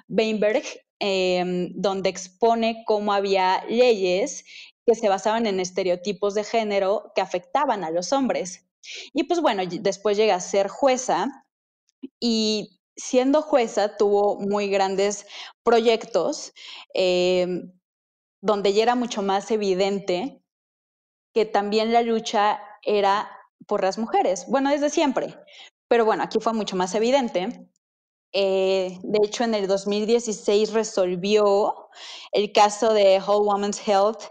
Weinberg, 0.10 0.64
eh, 1.00 1.70
donde 1.76 2.10
expone 2.10 2.84
cómo 2.86 3.14
había 3.14 3.64
leyes 3.70 4.45
que 4.86 4.95
se 4.95 5.10
basaban 5.10 5.45
en 5.45 5.60
estereotipos 5.60 6.34
de 6.34 6.43
género 6.43 7.12
que 7.14 7.22
afectaban 7.22 7.84
a 7.84 7.91
los 7.91 8.14
hombres. 8.14 8.66
Y 9.14 9.24
pues 9.24 9.41
bueno, 9.41 9.64
después 9.66 10.18
llega 10.18 10.36
a 10.36 10.39
ser 10.39 10.70
jueza 10.70 11.45
y 12.20 12.80
siendo 12.95 13.41
jueza 13.41 13.98
tuvo 13.98 14.39
muy 14.39 14.70
grandes 14.70 15.26
proyectos 15.64 16.54
eh, 16.93 17.48
donde 18.41 18.74
ya 18.74 18.84
era 18.84 18.95
mucho 18.95 19.22
más 19.22 19.52
evidente 19.52 20.41
que 21.34 21.45
también 21.45 21.91
la 21.91 22.02
lucha 22.02 22.60
era 22.82 23.30
por 23.68 23.84
las 23.84 23.98
mujeres. 23.98 24.45
Bueno, 24.48 24.72
desde 24.72 24.89
siempre, 24.89 25.36
pero 25.88 26.06
bueno, 26.06 26.24
aquí 26.24 26.39
fue 26.39 26.54
mucho 26.54 26.76
más 26.76 26.95
evidente. 26.95 27.70
Eh, 28.40 29.00
de 29.02 29.20
hecho, 29.24 29.46
en 29.46 29.56
el 29.56 29.66
2016 29.66 30.72
resolvió 30.72 31.90
el 32.32 32.52
caso 32.52 32.94
de 32.94 33.20
Whole 33.20 33.48
Woman's 33.48 33.82
Health, 33.88 34.26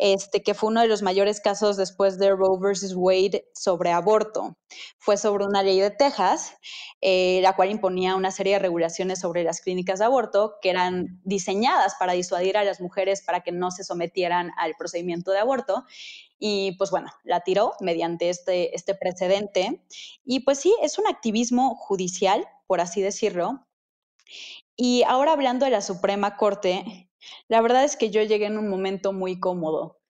este, 0.00 0.42
que 0.42 0.54
fue 0.54 0.70
uno 0.70 0.80
de 0.80 0.88
los 0.88 1.02
mayores 1.02 1.38
casos 1.38 1.76
después 1.76 2.18
de 2.18 2.30
Roe 2.30 2.58
versus 2.58 2.94
Wade 2.96 3.46
sobre 3.52 3.90
aborto. 3.90 4.56
Fue 4.96 5.18
sobre 5.18 5.44
una 5.44 5.62
ley 5.62 5.78
de 5.80 5.90
Texas, 5.90 6.54
eh, 7.02 7.40
la 7.42 7.54
cual 7.54 7.70
imponía 7.70 8.16
una 8.16 8.30
serie 8.30 8.54
de 8.54 8.60
regulaciones 8.60 9.20
sobre 9.20 9.44
las 9.44 9.60
clínicas 9.60 9.98
de 9.98 10.06
aborto 10.06 10.54
que 10.62 10.70
eran 10.70 11.20
diseñadas 11.24 11.94
para 11.98 12.14
disuadir 12.14 12.56
a 12.56 12.64
las 12.64 12.80
mujeres 12.80 13.20
para 13.20 13.42
que 13.42 13.52
no 13.52 13.70
se 13.70 13.84
sometieran 13.84 14.50
al 14.56 14.76
procedimiento 14.78 15.30
de 15.30 15.40
aborto 15.40 15.84
y 16.44 16.72
pues 16.72 16.90
bueno, 16.90 17.08
la 17.22 17.42
tiró 17.42 17.74
mediante 17.78 18.28
este, 18.28 18.74
este 18.74 18.96
precedente. 18.96 19.80
Y 20.24 20.40
pues 20.40 20.58
sí, 20.58 20.74
es 20.82 20.98
un 20.98 21.06
activismo 21.06 21.76
judicial, 21.76 22.44
por 22.66 22.80
así 22.80 23.00
decirlo. 23.00 23.64
Y 24.74 25.04
ahora 25.04 25.34
hablando 25.34 25.66
de 25.66 25.70
la 25.70 25.80
Suprema 25.80 26.36
Corte, 26.36 27.08
la 27.46 27.60
verdad 27.60 27.84
es 27.84 27.96
que 27.96 28.10
yo 28.10 28.24
llegué 28.24 28.46
en 28.46 28.58
un 28.58 28.68
momento 28.68 29.12
muy 29.12 29.38
cómodo, 29.38 30.00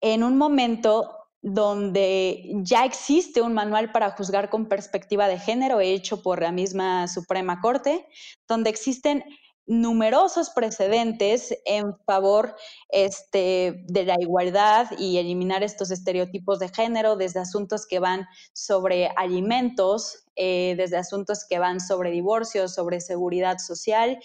en 0.00 0.22
un 0.22 0.38
momento 0.38 1.14
donde 1.42 2.50
ya 2.62 2.86
existe 2.86 3.42
un 3.42 3.52
manual 3.52 3.92
para 3.92 4.12
juzgar 4.12 4.48
con 4.48 4.66
perspectiva 4.66 5.28
de 5.28 5.38
género 5.38 5.80
hecho 5.82 6.22
por 6.22 6.40
la 6.40 6.52
misma 6.52 7.06
Suprema 7.06 7.60
Corte, 7.60 8.08
donde 8.48 8.70
existen 8.70 9.22
numerosos 9.66 10.50
precedentes 10.50 11.56
en 11.64 11.96
favor 12.04 12.54
este, 12.90 13.84
de 13.86 14.04
la 14.04 14.16
igualdad 14.20 14.90
y 14.98 15.18
eliminar 15.18 15.62
estos 15.62 15.90
estereotipos 15.90 16.58
de 16.58 16.68
género, 16.68 17.16
desde 17.16 17.40
asuntos 17.40 17.86
que 17.86 17.98
van 17.98 18.26
sobre 18.52 19.08
alimentos, 19.16 20.26
eh, 20.36 20.74
desde 20.76 20.98
asuntos 20.98 21.46
que 21.48 21.58
van 21.58 21.80
sobre 21.80 22.10
divorcios, 22.10 22.74
sobre 22.74 23.00
seguridad 23.00 23.58
social. 23.58 24.18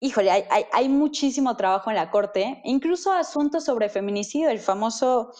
Híjole, 0.00 0.30
hay, 0.30 0.44
hay, 0.50 0.64
hay 0.72 0.88
muchísimo 0.88 1.56
trabajo 1.56 1.90
en 1.90 1.96
la 1.96 2.10
Corte, 2.10 2.60
incluso 2.64 3.10
asuntos 3.10 3.64
sobre 3.64 3.88
feminicidio, 3.88 4.48
el 4.48 4.60
famoso, 4.60 5.32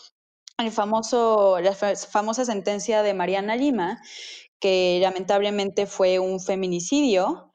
el 0.58 0.72
famoso, 0.72 1.60
la 1.60 1.74
famosa 1.74 2.44
sentencia 2.44 3.04
de 3.04 3.14
Mariana 3.14 3.54
Lima, 3.54 4.02
que 4.58 4.98
lamentablemente 5.00 5.86
fue 5.86 6.18
un 6.18 6.40
feminicidio. 6.40 7.47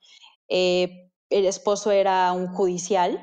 Eh, 0.56 1.10
el 1.32 1.48
esposo 1.48 1.92
era 1.92 2.32
un 2.34 2.48
judicial, 2.48 3.20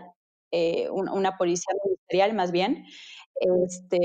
eh, 0.52 0.90
una 0.90 1.38
policía 1.38 1.72
ministerial 1.84 2.34
más 2.34 2.52
bien, 2.52 2.84
este, 3.36 4.00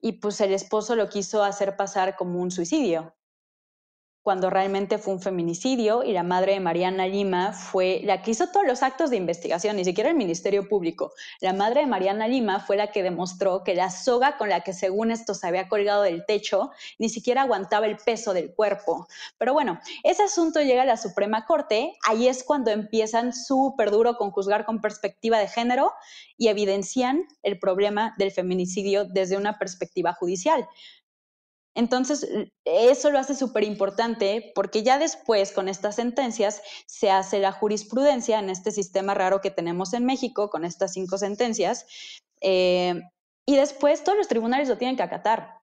y 0.00 0.12
pues 0.20 0.40
el 0.40 0.54
esposo 0.54 0.96
lo 0.96 1.10
quiso 1.10 1.44
hacer 1.44 1.76
pasar 1.76 2.16
como 2.16 2.40
un 2.40 2.50
suicidio 2.50 3.15
cuando 4.26 4.50
realmente 4.50 4.98
fue 4.98 5.14
un 5.14 5.20
feminicidio 5.20 6.02
y 6.02 6.10
la 6.10 6.24
madre 6.24 6.54
de 6.54 6.58
Mariana 6.58 7.06
Lima 7.06 7.52
fue 7.52 8.00
la 8.02 8.22
que 8.22 8.32
hizo 8.32 8.48
todos 8.48 8.66
los 8.66 8.82
actos 8.82 9.10
de 9.10 9.16
investigación, 9.16 9.76
ni 9.76 9.84
siquiera 9.84 10.10
el 10.10 10.16
Ministerio 10.16 10.68
Público. 10.68 11.12
La 11.40 11.52
madre 11.52 11.82
de 11.82 11.86
Mariana 11.86 12.26
Lima 12.26 12.58
fue 12.58 12.76
la 12.76 12.90
que 12.90 13.04
demostró 13.04 13.62
que 13.62 13.76
la 13.76 13.88
soga 13.88 14.36
con 14.36 14.48
la 14.48 14.62
que 14.62 14.72
según 14.72 15.12
esto 15.12 15.32
se 15.32 15.46
había 15.46 15.68
colgado 15.68 16.02
del 16.02 16.26
techo 16.26 16.72
ni 16.98 17.08
siquiera 17.08 17.42
aguantaba 17.42 17.86
el 17.86 17.98
peso 17.98 18.34
del 18.34 18.52
cuerpo. 18.52 19.06
Pero 19.38 19.52
bueno, 19.52 19.78
ese 20.02 20.24
asunto 20.24 20.60
llega 20.60 20.82
a 20.82 20.86
la 20.86 20.96
Suprema 20.96 21.46
Corte, 21.46 21.96
ahí 22.04 22.26
es 22.26 22.42
cuando 22.42 22.72
empiezan 22.72 23.32
súper 23.32 23.92
duro 23.92 24.16
con 24.16 24.32
juzgar 24.32 24.64
con 24.64 24.80
perspectiva 24.80 25.38
de 25.38 25.46
género 25.46 25.92
y 26.36 26.48
evidencian 26.48 27.28
el 27.44 27.60
problema 27.60 28.12
del 28.18 28.32
feminicidio 28.32 29.04
desde 29.04 29.36
una 29.36 29.56
perspectiva 29.56 30.14
judicial. 30.14 30.66
Entonces, 31.76 32.26
eso 32.64 33.10
lo 33.10 33.18
hace 33.18 33.34
súper 33.34 33.62
importante 33.62 34.50
porque 34.54 34.82
ya 34.82 34.98
después, 34.98 35.52
con 35.52 35.68
estas 35.68 35.96
sentencias, 35.96 36.62
se 36.86 37.10
hace 37.10 37.38
la 37.38 37.52
jurisprudencia 37.52 38.38
en 38.38 38.48
este 38.48 38.72
sistema 38.72 39.12
raro 39.12 39.42
que 39.42 39.50
tenemos 39.50 39.92
en 39.92 40.06
México, 40.06 40.48
con 40.48 40.64
estas 40.64 40.94
cinco 40.94 41.18
sentencias, 41.18 41.86
eh, 42.40 42.94
y 43.44 43.56
después 43.56 44.02
todos 44.02 44.16
los 44.16 44.26
tribunales 44.26 44.68
lo 44.68 44.78
tienen 44.78 44.96
que 44.96 45.02
acatar. 45.02 45.55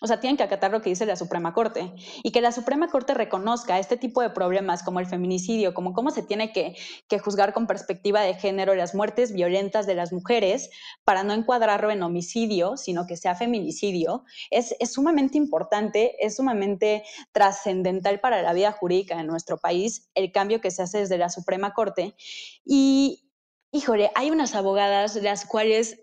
O 0.00 0.08
sea, 0.08 0.18
tienen 0.18 0.36
que 0.36 0.42
acatar 0.42 0.72
lo 0.72 0.82
que 0.82 0.90
dice 0.90 1.06
la 1.06 1.14
Suprema 1.14 1.54
Corte 1.54 1.92
y 2.24 2.32
que 2.32 2.40
la 2.40 2.50
Suprema 2.50 2.88
Corte 2.88 3.14
reconozca 3.14 3.78
este 3.78 3.96
tipo 3.96 4.22
de 4.22 4.30
problemas 4.30 4.82
como 4.82 4.98
el 4.98 5.06
feminicidio, 5.06 5.72
como 5.72 5.92
cómo 5.92 6.10
se 6.10 6.22
tiene 6.22 6.52
que, 6.52 6.74
juzgar 7.22 7.52
con 7.52 7.68
perspectiva 7.68 8.20
de 8.22 8.34
género 8.34 8.74
las 8.74 8.94
muertes 8.94 9.32
violentas 9.32 9.86
de 9.86 9.94
las 9.94 10.12
mujeres 10.12 10.68
para 11.04 11.22
no 11.22 11.32
encuadrarlo 11.32 11.92
en 11.92 12.02
homicidio, 12.02 12.76
sino 12.76 13.06
que 13.06 13.16
sea 13.16 13.36
feminicidio, 13.36 14.24
es, 14.50 14.74
es 14.80 14.92
sumamente 14.92 15.38
importante, 15.38 16.16
es 16.18 16.36
sumamente 16.36 17.04
trascendental 17.30 18.18
para 18.18 18.42
la 18.42 18.52
vida 18.52 18.72
jurídica 18.72 19.16
de 19.16 19.22
nuestro 19.22 19.58
país 19.58 20.10
el 20.14 20.32
cambio 20.32 20.60
que 20.60 20.72
se 20.72 20.82
hace 20.82 20.98
desde 20.98 21.18
la 21.18 21.28
Suprema 21.28 21.72
Corte. 21.72 22.16
Y, 22.64 23.30
híjole, 23.70 24.10
hay 24.16 24.32
unas 24.32 24.56
abogadas 24.56 25.14
las 25.16 25.46
cuales 25.46 26.00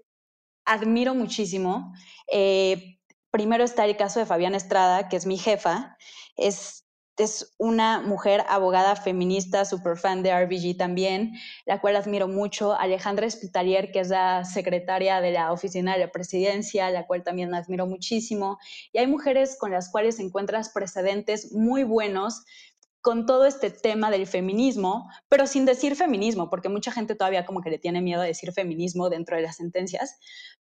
admiro 0.66 1.14
muchísimo. 1.14 1.94
Eh, 2.32 3.01
primero 3.32 3.64
está 3.64 3.86
el 3.86 3.98
caso 3.98 4.20
de 4.20 4.26
Fabián 4.26 4.56
Estrada, 4.56 5.10
que 5.10 5.16
es 5.16 5.26
mi 5.26 5.38
jefa. 5.38 5.98
Es, 6.36 6.86
es 7.18 7.54
una 7.58 8.02
mujer 8.02 8.44
abogada 8.50 8.96
feminista, 8.96 9.66
super 9.66 9.98
fan 9.98 10.22
de 10.22 10.32
RBG 10.34 10.78
también, 10.78 11.34
la 11.66 11.80
cual 11.80 11.96
admiro 11.96 12.28
mucho. 12.28 12.74
Alejandra 12.74 13.26
Espitalier, 13.26 13.92
que 13.92 14.02
es 14.02 14.10
la 14.10 14.44
secretaria 14.44 15.22
de 15.22 15.32
la 15.32 15.52
oficina 15.52 15.94
de 15.94 16.00
la 16.00 16.12
presidencia, 16.12 16.90
la 16.92 17.08
cual 17.08 17.24
también 17.24 17.54
admiro 17.56 17.88
muchísimo. 17.88 18.58
Y 18.92 19.00
hay 19.00 19.08
mujeres 19.08 19.58
con 19.58 19.72
las 19.72 19.90
cuales 19.90 20.20
encuentras 20.20 20.70
precedentes 20.70 21.54
muy 21.54 21.84
buenos 21.84 22.44
con 23.02 23.26
todo 23.26 23.46
este 23.46 23.72
tema 23.72 24.12
del 24.12 24.28
feminismo, 24.28 25.10
pero 25.28 25.48
sin 25.48 25.66
decir 25.66 25.96
feminismo, 25.96 26.50
porque 26.50 26.70
mucha 26.70 26.92
gente 26.92 27.16
todavía 27.16 27.46
como 27.46 27.62
que 27.62 27.72
le 27.72 27.80
tiene 27.80 28.00
miedo 28.00 28.22
a 28.22 28.26
decir 28.26 28.54
feminismo 28.54 29.10
dentro 29.10 29.36
de 29.36 29.42
las 29.42 29.56
sentencias, 29.56 30.20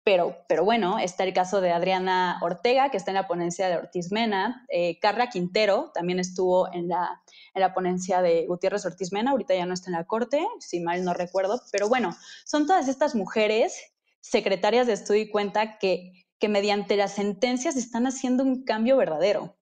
pero, 0.02 0.44
pero 0.48 0.64
bueno, 0.64 0.98
está 0.98 1.24
el 1.24 1.34
caso 1.34 1.60
de 1.60 1.72
Adriana 1.72 2.38
Ortega, 2.42 2.90
que 2.90 2.96
está 2.96 3.10
en 3.10 3.16
la 3.16 3.28
ponencia 3.28 3.68
de 3.68 3.76
Ortiz 3.76 4.10
Mena. 4.10 4.64
Eh, 4.68 4.98
Carla 4.98 5.28
Quintero 5.28 5.90
también 5.92 6.18
estuvo 6.18 6.72
en 6.72 6.88
la, 6.88 7.22
en 7.54 7.60
la 7.60 7.74
ponencia 7.74 8.22
de 8.22 8.46
Gutiérrez 8.46 8.86
Ortiz 8.86 9.12
Mena. 9.12 9.32
Ahorita 9.32 9.54
ya 9.54 9.66
no 9.66 9.74
está 9.74 9.90
en 9.90 9.96
la 9.96 10.06
corte, 10.06 10.46
si 10.58 10.80
mal 10.80 11.04
no 11.04 11.12
recuerdo. 11.12 11.60
Pero 11.70 11.88
bueno, 11.88 12.16
son 12.44 12.66
todas 12.66 12.88
estas 12.88 13.14
mujeres 13.14 13.74
secretarias 14.20 14.86
de 14.86 14.94
estudio 14.94 15.22
y 15.22 15.30
cuenta 15.30 15.78
que, 15.78 16.26
que 16.38 16.48
mediante 16.48 16.96
las 16.96 17.14
sentencias 17.14 17.76
están 17.76 18.06
haciendo 18.06 18.42
un 18.42 18.64
cambio 18.64 18.96
verdadero. 18.96 19.58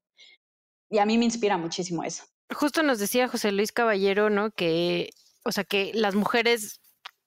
Y 0.88 0.98
a 0.98 1.06
mí 1.06 1.18
me 1.18 1.24
inspira 1.24 1.58
muchísimo 1.58 2.04
eso. 2.04 2.24
Justo 2.54 2.82
nos 2.82 2.98
decía 2.98 3.28
José 3.28 3.52
Luis 3.52 3.72
Caballero, 3.72 4.30
¿no? 4.30 4.52
Que, 4.52 5.10
o 5.44 5.52
sea, 5.52 5.64
que 5.64 5.90
las 5.94 6.14
mujeres 6.14 6.80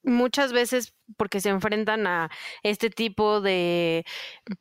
muchas 0.03 0.53
veces 0.53 0.93
porque 1.17 1.41
se 1.41 1.49
enfrentan 1.49 2.07
a 2.07 2.29
este 2.63 2.89
tipo 2.89 3.41
de, 3.41 4.05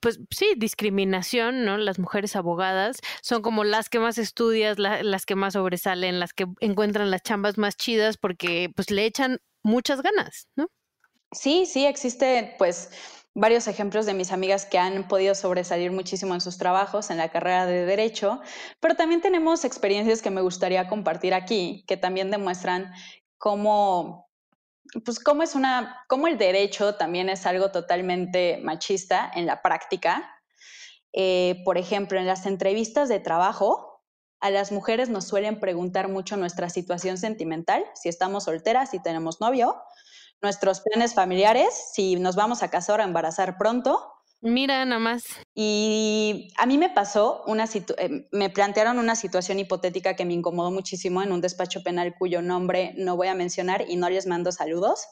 pues 0.01 0.21
sí, 0.31 0.55
discriminación, 0.57 1.65
¿no? 1.65 1.77
Las 1.79 1.99
mujeres 1.99 2.37
abogadas 2.37 3.01
son 3.23 3.43
como 3.43 3.65
las 3.65 3.89
que 3.89 4.01
más 4.01 4.19
estudias, 4.19 4.79
las 4.79 5.27
que 5.27 5.37
más 5.37 5.55
sobresalen, 5.55 6.21
las 6.21 6.33
que 6.33 6.47
encuentran 6.61 7.11
las 7.11 7.23
chambas 7.23 7.59
más 7.59 7.77
chidas 7.77 8.17
porque 8.17 8.71
pues 8.75 8.91
le 8.91 9.05
echan 9.05 9.39
muchas 9.63 10.03
ganas, 10.03 10.49
¿no? 10.57 10.69
Sí, 11.33 11.67
sí, 11.67 11.87
existe 11.87 12.55
pues 12.59 12.91
varios 13.35 13.69
ejemplos 13.69 14.07
de 14.07 14.15
mis 14.15 14.33
amigas 14.33 14.67
que 14.67 14.79
han 14.79 15.07
podido 15.07 15.37
sobresalir 15.37 15.93
muchísimo 15.93 16.35
en 16.35 16.41
sus 16.41 16.59
trabajos 16.59 17.11
en 17.11 17.19
la 17.19 17.29
carrera 17.29 17.67
de 17.67 17.87
derecho, 17.87 18.41
pero 18.81 18.97
también 18.97 19.21
tenemos 19.21 19.65
experiencias 19.65 20.23
que 20.23 20.31
me 20.31 20.41
gustaría 20.41 20.89
compartir 20.89 21.33
aquí, 21.35 21.85
que 21.87 21.97
también 21.97 22.31
demuestran 22.33 22.93
cómo 23.39 24.30
pues 25.05 25.21
cómo 25.21 25.43
es 25.43 25.55
una, 25.55 26.05
cómo 26.09 26.27
el 26.27 26.39
derecho 26.39 26.95
también 26.97 27.29
es 27.29 27.47
algo 27.47 27.71
totalmente 27.71 28.61
machista 28.63 29.31
en 29.35 29.47
la 29.47 29.63
práctica. 29.63 30.35
Eh, 31.13 31.63
por 31.65 31.79
ejemplo, 31.79 32.19
en 32.19 32.27
las 32.27 32.47
entrevistas 32.47 33.09
de 33.09 33.21
trabajo, 33.21 34.03
a 34.41 34.51
las 34.51 34.73
mujeres 34.73 35.09
nos 35.09 35.25
suelen 35.27 35.61
preguntar 35.61 36.09
mucho 36.09 36.37
nuestra 36.37 36.71
situación 36.71 37.19
sentimental, 37.19 37.85
si 37.95 38.09
estamos 38.09 38.45
solteras, 38.45 38.91
si 38.91 39.03
tenemos 39.03 39.41
novio, 39.41 39.77
nuestros 40.41 40.81
planes 40.81 41.15
familiares, 41.15 41.91
si 41.93 42.17
nos 42.17 42.37
vamos 42.37 42.63
a 42.63 42.69
casar 42.69 43.01
o 43.01 43.03
a 43.03 43.07
embarazar 43.07 43.59
pronto, 43.59 44.13
Mira, 44.43 44.87
nada 44.87 44.99
más. 44.99 45.25
Y 45.55 46.49
a 46.57 46.65
mí 46.65 46.79
me 46.79 46.89
pasó 46.89 47.43
una 47.47 47.65
eh, 47.65 48.27
me 48.33 48.49
plantearon 48.49 48.99
una 48.99 49.15
situación 49.15 49.59
hipotética 49.59 50.17
que 50.17 50.25
me 50.25 50.33
incomodó 50.33 50.71
muchísimo 50.71 51.23
en 51.23 51.33
un 51.33 51.43
despacho 51.43 51.83
penal 51.83 52.15
cuyo 52.19 52.41
nombre 52.41 52.95
no 52.97 53.17
voy 53.17 53.29
a 53.29 53.35
mencionar 53.35 53.85
y 53.87 53.97
no 53.97 54.09
les 54.09 54.27
mando 54.27 54.51
saludos. 54.51 55.07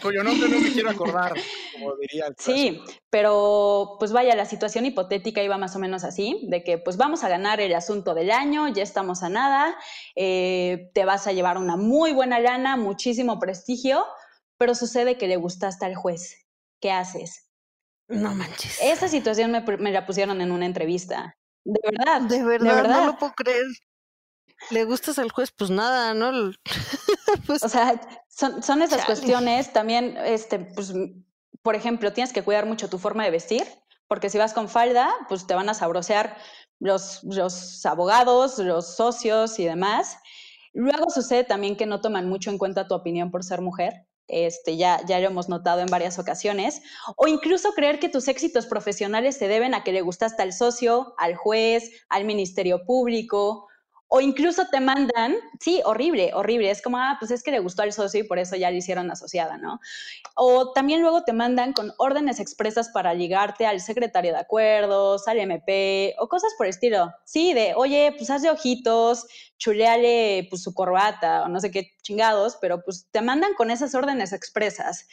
cuyo, 0.00 0.22
nombre 0.22 0.48
no 0.48 0.60
me 0.60 0.72
quiero 0.72 0.90
acordar, 0.90 1.34
como 1.72 1.96
diría 1.96 2.26
el 2.28 2.34
Sí, 2.38 2.82
pero 3.10 3.96
pues 3.98 4.12
vaya, 4.12 4.34
la 4.34 4.46
situación 4.46 4.86
hipotética 4.86 5.42
iba 5.42 5.58
más 5.58 5.76
o 5.76 5.78
menos 5.78 6.04
así, 6.04 6.46
de 6.48 6.62
que 6.62 6.78
pues 6.78 6.96
vamos 6.96 7.24
a 7.24 7.28
ganar 7.28 7.60
el 7.60 7.74
asunto 7.74 8.14
del 8.14 8.30
año, 8.30 8.68
ya 8.68 8.82
estamos 8.82 9.22
a 9.22 9.28
nada, 9.28 9.76
eh, 10.16 10.90
te 10.94 11.04
vas 11.04 11.26
a 11.26 11.32
llevar 11.32 11.58
una 11.58 11.76
muy 11.76 12.12
buena 12.12 12.38
lana, 12.38 12.76
muchísimo 12.76 13.38
prestigio, 13.38 14.06
pero 14.56 14.74
sucede 14.74 15.18
que 15.18 15.28
le 15.28 15.36
gustaste 15.36 15.84
al 15.84 15.94
juez 15.94 16.47
¿qué 16.80 16.90
haces? 16.90 17.48
No 18.08 18.34
manches. 18.34 18.78
Esa 18.82 19.08
situación 19.08 19.52
me, 19.52 19.92
la 19.92 20.06
pusieron 20.06 20.40
en 20.40 20.50
una 20.50 20.66
entrevista. 20.66 21.36
De 21.64 21.78
verdad. 21.84 22.22
De 22.22 22.42
verdad, 22.42 23.00
no 23.00 23.06
lo 23.06 23.18
puedo 23.18 23.32
creer. 23.34 23.66
¿Le 24.70 24.84
gustas 24.84 25.18
al 25.18 25.30
juez? 25.30 25.52
Pues 25.52 25.70
nada, 25.70 26.14
¿no? 26.14 26.52
pues, 27.46 27.62
o 27.62 27.68
sea, 27.68 28.00
son, 28.28 28.62
son 28.62 28.82
esas 28.82 29.04
cuestiones. 29.04 29.72
También, 29.72 30.16
este, 30.24 30.58
pues, 30.58 30.92
por 31.62 31.74
ejemplo, 31.74 32.12
tienes 32.12 32.32
que 32.32 32.42
cuidar 32.42 32.66
mucho 32.66 32.88
tu 32.88 32.98
forma 32.98 33.24
de 33.24 33.30
vestir, 33.30 33.64
porque 34.08 34.30
si 34.30 34.38
vas 34.38 34.54
con 34.54 34.68
falda, 34.68 35.14
pues 35.28 35.46
te 35.46 35.54
van 35.54 35.68
a 35.68 35.74
sabrosear 35.74 36.36
los, 36.80 37.22
los 37.24 37.84
abogados, 37.84 38.58
los 38.58 38.96
socios 38.96 39.58
y 39.58 39.64
demás. 39.64 40.16
Luego 40.72 41.10
sucede 41.10 41.44
también 41.44 41.76
que 41.76 41.86
no 41.86 42.00
toman 42.00 42.28
mucho 42.28 42.50
en 42.50 42.58
cuenta 42.58 42.88
tu 42.88 42.94
opinión 42.94 43.30
por 43.30 43.44
ser 43.44 43.60
mujer 43.60 44.06
este, 44.28 44.76
ya, 44.76 45.04
ya 45.06 45.18
lo 45.18 45.26
hemos 45.26 45.48
notado 45.48 45.80
en 45.80 45.86
varias 45.86 46.18
ocasiones, 46.18 46.82
o 47.16 47.26
incluso 47.26 47.72
creer 47.72 47.98
que 47.98 48.08
tus 48.08 48.28
éxitos 48.28 48.66
profesionales 48.66 49.36
se 49.36 49.48
deben 49.48 49.74
a 49.74 49.82
que 49.82 49.92
le 49.92 50.02
gustaste 50.02 50.42
al 50.42 50.52
socio, 50.52 51.14
al 51.18 51.34
juez, 51.34 51.90
al 52.08 52.24
ministerio 52.24 52.84
público, 52.84 53.68
o 54.08 54.22
incluso 54.22 54.66
te 54.70 54.80
mandan, 54.80 55.36
sí, 55.60 55.82
horrible, 55.84 56.30
horrible, 56.34 56.70
es 56.70 56.80
como, 56.80 56.96
ah, 56.96 57.16
pues 57.18 57.30
es 57.30 57.42
que 57.42 57.50
le 57.50 57.58
gustó 57.58 57.82
al 57.82 57.92
socio 57.92 58.20
y 58.20 58.22
por 58.22 58.38
eso 58.38 58.56
ya 58.56 58.70
le 58.70 58.78
hicieron 58.78 59.10
asociada, 59.10 59.58
¿no? 59.58 59.80
O 60.34 60.72
también 60.72 61.02
luego 61.02 61.24
te 61.24 61.34
mandan 61.34 61.74
con 61.74 61.92
órdenes 61.98 62.40
expresas 62.40 62.88
para 62.88 63.12
ligarte 63.12 63.66
al 63.66 63.80
secretario 63.80 64.32
de 64.32 64.38
acuerdos, 64.38 65.28
al 65.28 65.38
MP, 65.38 66.14
o 66.18 66.28
cosas 66.28 66.54
por 66.56 66.66
el 66.66 66.70
estilo. 66.70 67.12
Sí, 67.24 67.52
de, 67.52 67.74
oye, 67.76 68.14
pues 68.16 68.30
haz 68.30 68.40
de 68.40 68.50
ojitos, 68.50 69.26
chuleale 69.58 70.46
pues 70.48 70.62
su 70.62 70.72
corbata, 70.72 71.42
o 71.42 71.48
no 71.48 71.60
sé 71.60 71.70
qué 71.70 71.92
chingados, 72.02 72.56
pero 72.60 72.82
pues 72.82 73.08
te 73.10 73.20
mandan 73.20 73.52
con 73.54 73.70
esas 73.70 73.94
órdenes 73.94 74.32
expresas. 74.32 75.06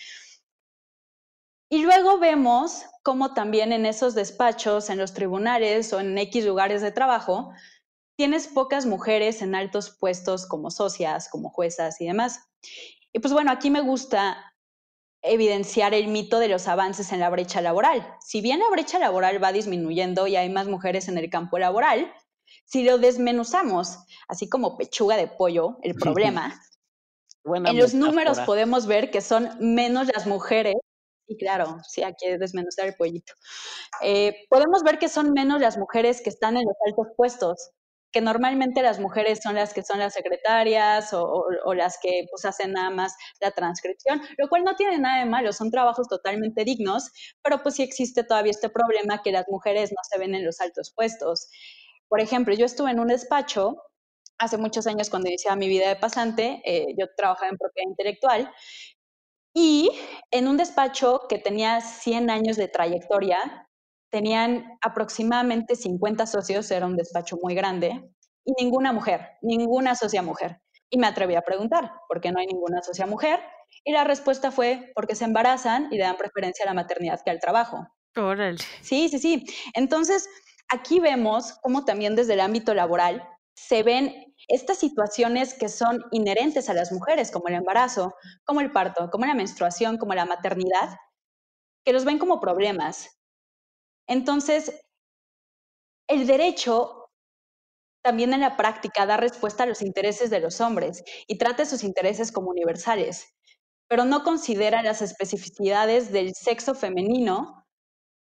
Y 1.69 1.81
luego 1.81 2.19
vemos 2.19 2.85
cómo 3.03 3.33
también 3.33 3.73
en 3.73 3.85
esos 3.85 4.15
despachos, 4.15 4.89
en 4.89 4.99
los 4.99 5.13
tribunales 5.13 5.91
o 5.93 5.99
en 5.99 6.17
X 6.17 6.45
lugares 6.45 6.81
de 6.81 6.91
trabajo, 6.91 7.51
tienes 8.15 8.47
pocas 8.47 8.85
mujeres 8.85 9.41
en 9.41 9.55
altos 9.55 9.89
puestos 9.89 10.45
como 10.45 10.71
socias, 10.71 11.29
como 11.29 11.49
juezas 11.49 11.99
y 12.01 12.05
demás. 12.05 12.39
Y 13.13 13.19
pues 13.19 13.33
bueno, 13.33 13.51
aquí 13.51 13.69
me 13.69 13.81
gusta 13.81 14.53
evidenciar 15.21 15.93
el 15.93 16.07
mito 16.07 16.39
de 16.39 16.47
los 16.47 16.67
avances 16.67 17.11
en 17.11 17.19
la 17.19 17.29
brecha 17.29 17.61
laboral. 17.61 18.07
Si 18.21 18.41
bien 18.41 18.59
la 18.59 18.69
brecha 18.69 18.99
laboral 18.99 19.43
va 19.43 19.51
disminuyendo 19.51 20.27
y 20.27 20.35
hay 20.35 20.49
más 20.49 20.67
mujeres 20.67 21.07
en 21.07 21.17
el 21.17 21.29
campo 21.29 21.57
laboral, 21.57 22.13
si 22.65 22.83
lo 22.83 22.97
desmenuzamos, 22.97 23.99
así 24.27 24.47
como 24.49 24.77
pechuga 24.77 25.17
de 25.17 25.27
pollo, 25.27 25.77
el 25.81 25.95
problema, 25.95 26.61
en 27.45 27.77
los 27.77 27.93
números 27.93 28.39
podemos 28.41 28.85
ver 28.87 29.11
que 29.11 29.21
son 29.21 29.49
menos 29.59 30.07
las 30.13 30.27
mujeres, 30.27 30.75
y 31.27 31.37
claro, 31.37 31.79
sí, 31.87 32.03
aquí 32.03 32.27
desmenuzar 32.37 32.87
el 32.87 32.95
pollito, 32.95 33.33
eh, 34.01 34.45
podemos 34.49 34.83
ver 34.83 34.99
que 34.99 35.09
son 35.09 35.31
menos 35.31 35.59
las 35.59 35.77
mujeres 35.77 36.21
que 36.21 36.29
están 36.29 36.57
en 36.57 36.65
los 36.65 36.75
altos 36.85 37.07
puestos, 37.17 37.71
que 38.15 38.21
normalmente 38.21 38.81
las 38.81 38.97
mujeres 38.97 39.41
son 39.43 39.55
las 39.55 39.73
que 39.73 39.83
son 39.83 39.99
las 39.99 40.13
secretarias 40.13 41.09
o, 41.11 41.73
las 41.73 41.97
que 42.01 42.25
pues 42.31 42.45
hacen 42.45 42.71
nada 42.71 42.89
más 42.89 43.13
la 43.41 43.51
transcripción, 43.51 44.21
lo 44.37 44.47
cual 44.47 44.63
no 44.63 44.73
tiene 44.77 44.97
nada 44.97 45.19
de 45.19 45.25
malo, 45.25 45.51
son 45.51 45.69
trabajos 45.69 46.07
totalmente 46.07 46.63
dignos, 46.63 47.11
pero 47.43 47.61
pues 47.61 47.75
sí 47.75 47.83
existe 47.83 48.23
todavía 48.23 48.51
este 48.51 48.69
problema 48.69 49.21
que 49.21 49.33
las 49.33 49.45
mujeres 49.49 49.91
no 49.91 49.97
se 50.09 50.17
ven 50.17 50.33
en 50.33 50.45
los 50.45 50.61
altos 50.61 50.93
puestos. 50.95 51.49
Por 52.07 52.21
ejemplo, 52.21 52.53
yo 52.53 52.65
estuve 52.65 52.91
en 52.91 53.01
un 53.01 53.07
despacho 53.09 53.75
hace 54.37 54.57
muchos 54.57 54.87
años 54.87 55.09
cuando 55.09 55.27
iniciaba 55.27 55.57
mi 55.57 55.67
vida 55.67 55.89
de 55.89 55.97
pasante, 55.97 56.61
eh, 56.63 56.95
yo 56.97 57.07
trabajaba 57.17 57.49
en 57.49 57.57
propiedad 57.57 57.89
intelectual 57.89 58.49
y 59.53 59.91
en 60.31 60.47
un 60.47 60.55
despacho 60.55 61.23
que 61.27 61.37
tenía 61.37 61.81
100 61.81 62.29
años 62.29 62.55
de 62.55 62.69
trayectoria, 62.69 63.64
tenían 64.15 64.77
aproximadamente 64.79 65.75
50 65.75 66.25
socios, 66.25 66.71
era 66.71 66.85
un 66.85 66.95
despacho 66.95 67.37
muy 67.43 67.53
grande, 67.53 68.01
y 68.45 68.53
ninguna 68.63 68.93
mujer, 68.93 69.31
ninguna 69.41 69.93
socia 69.93 70.21
mujer. 70.21 70.61
Y 70.89 70.97
me 70.97 71.07
atreví 71.07 71.35
a 71.35 71.41
preguntar, 71.41 71.91
¿por 72.07 72.21
qué 72.21 72.31
no 72.31 72.39
hay 72.39 72.47
ninguna 72.47 72.81
socia 72.81 73.05
mujer? 73.07 73.41
Y 73.83 73.91
la 73.91 74.05
respuesta 74.05 74.51
fue, 74.51 74.93
porque 74.95 75.15
se 75.15 75.25
embarazan 75.25 75.89
y 75.91 75.97
le 75.97 76.03
dan 76.03 76.15
preferencia 76.15 76.63
a 76.63 76.67
la 76.67 76.73
maternidad 76.73 77.19
que 77.25 77.29
al 77.29 77.41
trabajo. 77.41 77.85
Órale. 78.15 78.57
Sí, 78.79 79.09
sí, 79.09 79.19
sí. 79.19 79.45
Entonces, 79.73 80.29
aquí 80.69 81.01
vemos 81.01 81.57
cómo 81.61 81.83
también 81.83 82.15
desde 82.15 82.35
el 82.35 82.39
ámbito 82.39 82.73
laboral 82.73 83.21
se 83.53 83.83
ven 83.83 84.33
estas 84.47 84.77
situaciones 84.77 85.53
que 85.53 85.67
son 85.67 86.01
inherentes 86.11 86.69
a 86.69 86.73
las 86.73 86.93
mujeres, 86.93 87.31
como 87.31 87.49
el 87.49 87.55
embarazo, 87.55 88.15
como 88.45 88.61
el 88.61 88.71
parto, 88.71 89.09
como 89.11 89.25
la 89.25 89.33
menstruación, 89.33 89.97
como 89.97 90.13
la 90.13 90.23
maternidad, 90.23 90.95
que 91.83 91.91
los 91.91 92.05
ven 92.05 92.17
como 92.17 92.39
problemas 92.39 93.09
entonces, 94.07 94.71
el 96.07 96.27
derecho 96.27 97.09
también 98.03 98.33
en 98.33 98.41
la 98.41 98.55
práctica 98.55 99.05
da 99.07 99.17
respuesta 99.17 99.63
a 99.63 99.65
los 99.65 99.81
intereses 99.81 100.29
de 100.29 100.39
los 100.39 100.61
hombres 100.61 101.03
y 101.27 101.37
trata 101.39 101.65
sus 101.65 101.83
intereses 101.83 102.31
como 102.31 102.51
universales, 102.51 103.33
pero 103.87 104.05
no 104.05 104.23
considera 104.23 104.83
las 104.83 105.01
especificidades 105.01 106.11
del 106.11 106.35
sexo 106.35 106.75
femenino 106.75 107.65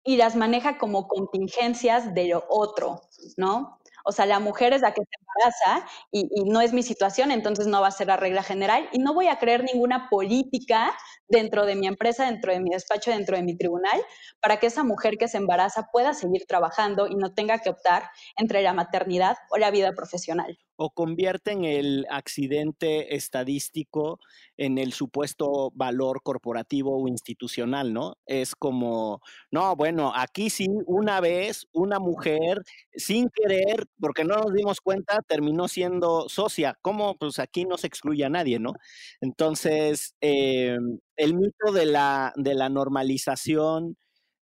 y 0.03 0.17
las 0.17 0.35
maneja 0.35 0.77
como 0.77 1.07
contingencias 1.07 2.13
de 2.13 2.27
lo 2.27 2.45
otro, 2.47 3.01
¿no? 3.37 3.79
O 4.05 4.11
sea, 4.11 4.25
la 4.25 4.39
mujer 4.39 4.73
es 4.73 4.81
la 4.81 4.93
que 4.93 5.01
se 5.01 5.09
embaraza 5.19 5.87
y, 6.11 6.45
no 6.45 6.61
es 6.61 6.73
mi 6.73 6.83
situación, 6.83 7.31
entonces 7.31 7.67
no 7.67 7.81
va 7.81 7.87
a 7.87 7.91
ser 7.91 8.07
la 8.07 8.17
regla 8.17 8.43
general 8.43 8.87
y 8.91 8.99
no 8.99 9.13
voy 9.13 9.27
a 9.27 9.39
creer 9.39 9.63
ninguna 9.63 10.09
política 10.09 10.95
dentro 11.27 11.65
de 11.65 11.75
mi 11.75 11.87
empresa, 11.87 12.25
dentro 12.25 12.53
de 12.53 12.59
mi 12.59 12.69
despacho, 12.69 13.11
dentro 13.11 13.35
de 13.35 13.43
mi 13.43 13.57
tribunal, 13.57 13.99
para 14.41 14.57
que 14.57 14.67
esa 14.67 14.83
mujer 14.83 15.17
que 15.17 15.27
se 15.27 15.37
embaraza 15.37 15.89
pueda 15.91 16.13
seguir 16.13 16.45
trabajando 16.47 17.07
y 17.07 17.15
no 17.15 17.33
tenga 17.33 17.59
que 17.59 17.69
optar 17.69 18.09
entre 18.37 18.61
la 18.61 18.73
maternidad 18.73 19.37
o 19.49 19.57
la 19.57 19.71
vida 19.71 19.93
profesional 19.93 20.57
o 20.77 20.91
convierten 20.91 21.63
el 21.65 22.05
accidente 22.09 23.15
estadístico 23.15 24.19
en 24.57 24.77
el 24.77 24.93
supuesto 24.93 25.71
valor 25.73 26.21
corporativo 26.23 26.97
o 27.01 27.07
institucional, 27.07 27.93
¿no? 27.93 28.17
Es 28.25 28.55
como, 28.55 29.21
no, 29.51 29.75
bueno, 29.75 30.11
aquí 30.15 30.49
sí, 30.49 30.67
una 30.85 31.19
vez 31.21 31.67
una 31.73 31.99
mujer, 31.99 32.63
sin 32.95 33.29
querer, 33.29 33.85
porque 33.99 34.23
no 34.23 34.35
nos 34.37 34.53
dimos 34.53 34.81
cuenta, 34.81 35.21
terminó 35.27 35.67
siendo 35.67 36.27
socia. 36.29 36.77
¿Cómo? 36.81 37.15
Pues 37.17 37.39
aquí 37.39 37.65
no 37.65 37.77
se 37.77 37.87
excluye 37.87 38.25
a 38.25 38.29
nadie, 38.29 38.59
¿no? 38.59 38.73
Entonces, 39.21 40.15
eh, 40.21 40.77
el 41.17 41.33
mito 41.35 41.71
de 41.73 41.85
la, 41.85 42.33
de 42.35 42.53
la 42.55 42.69
normalización 42.69 43.97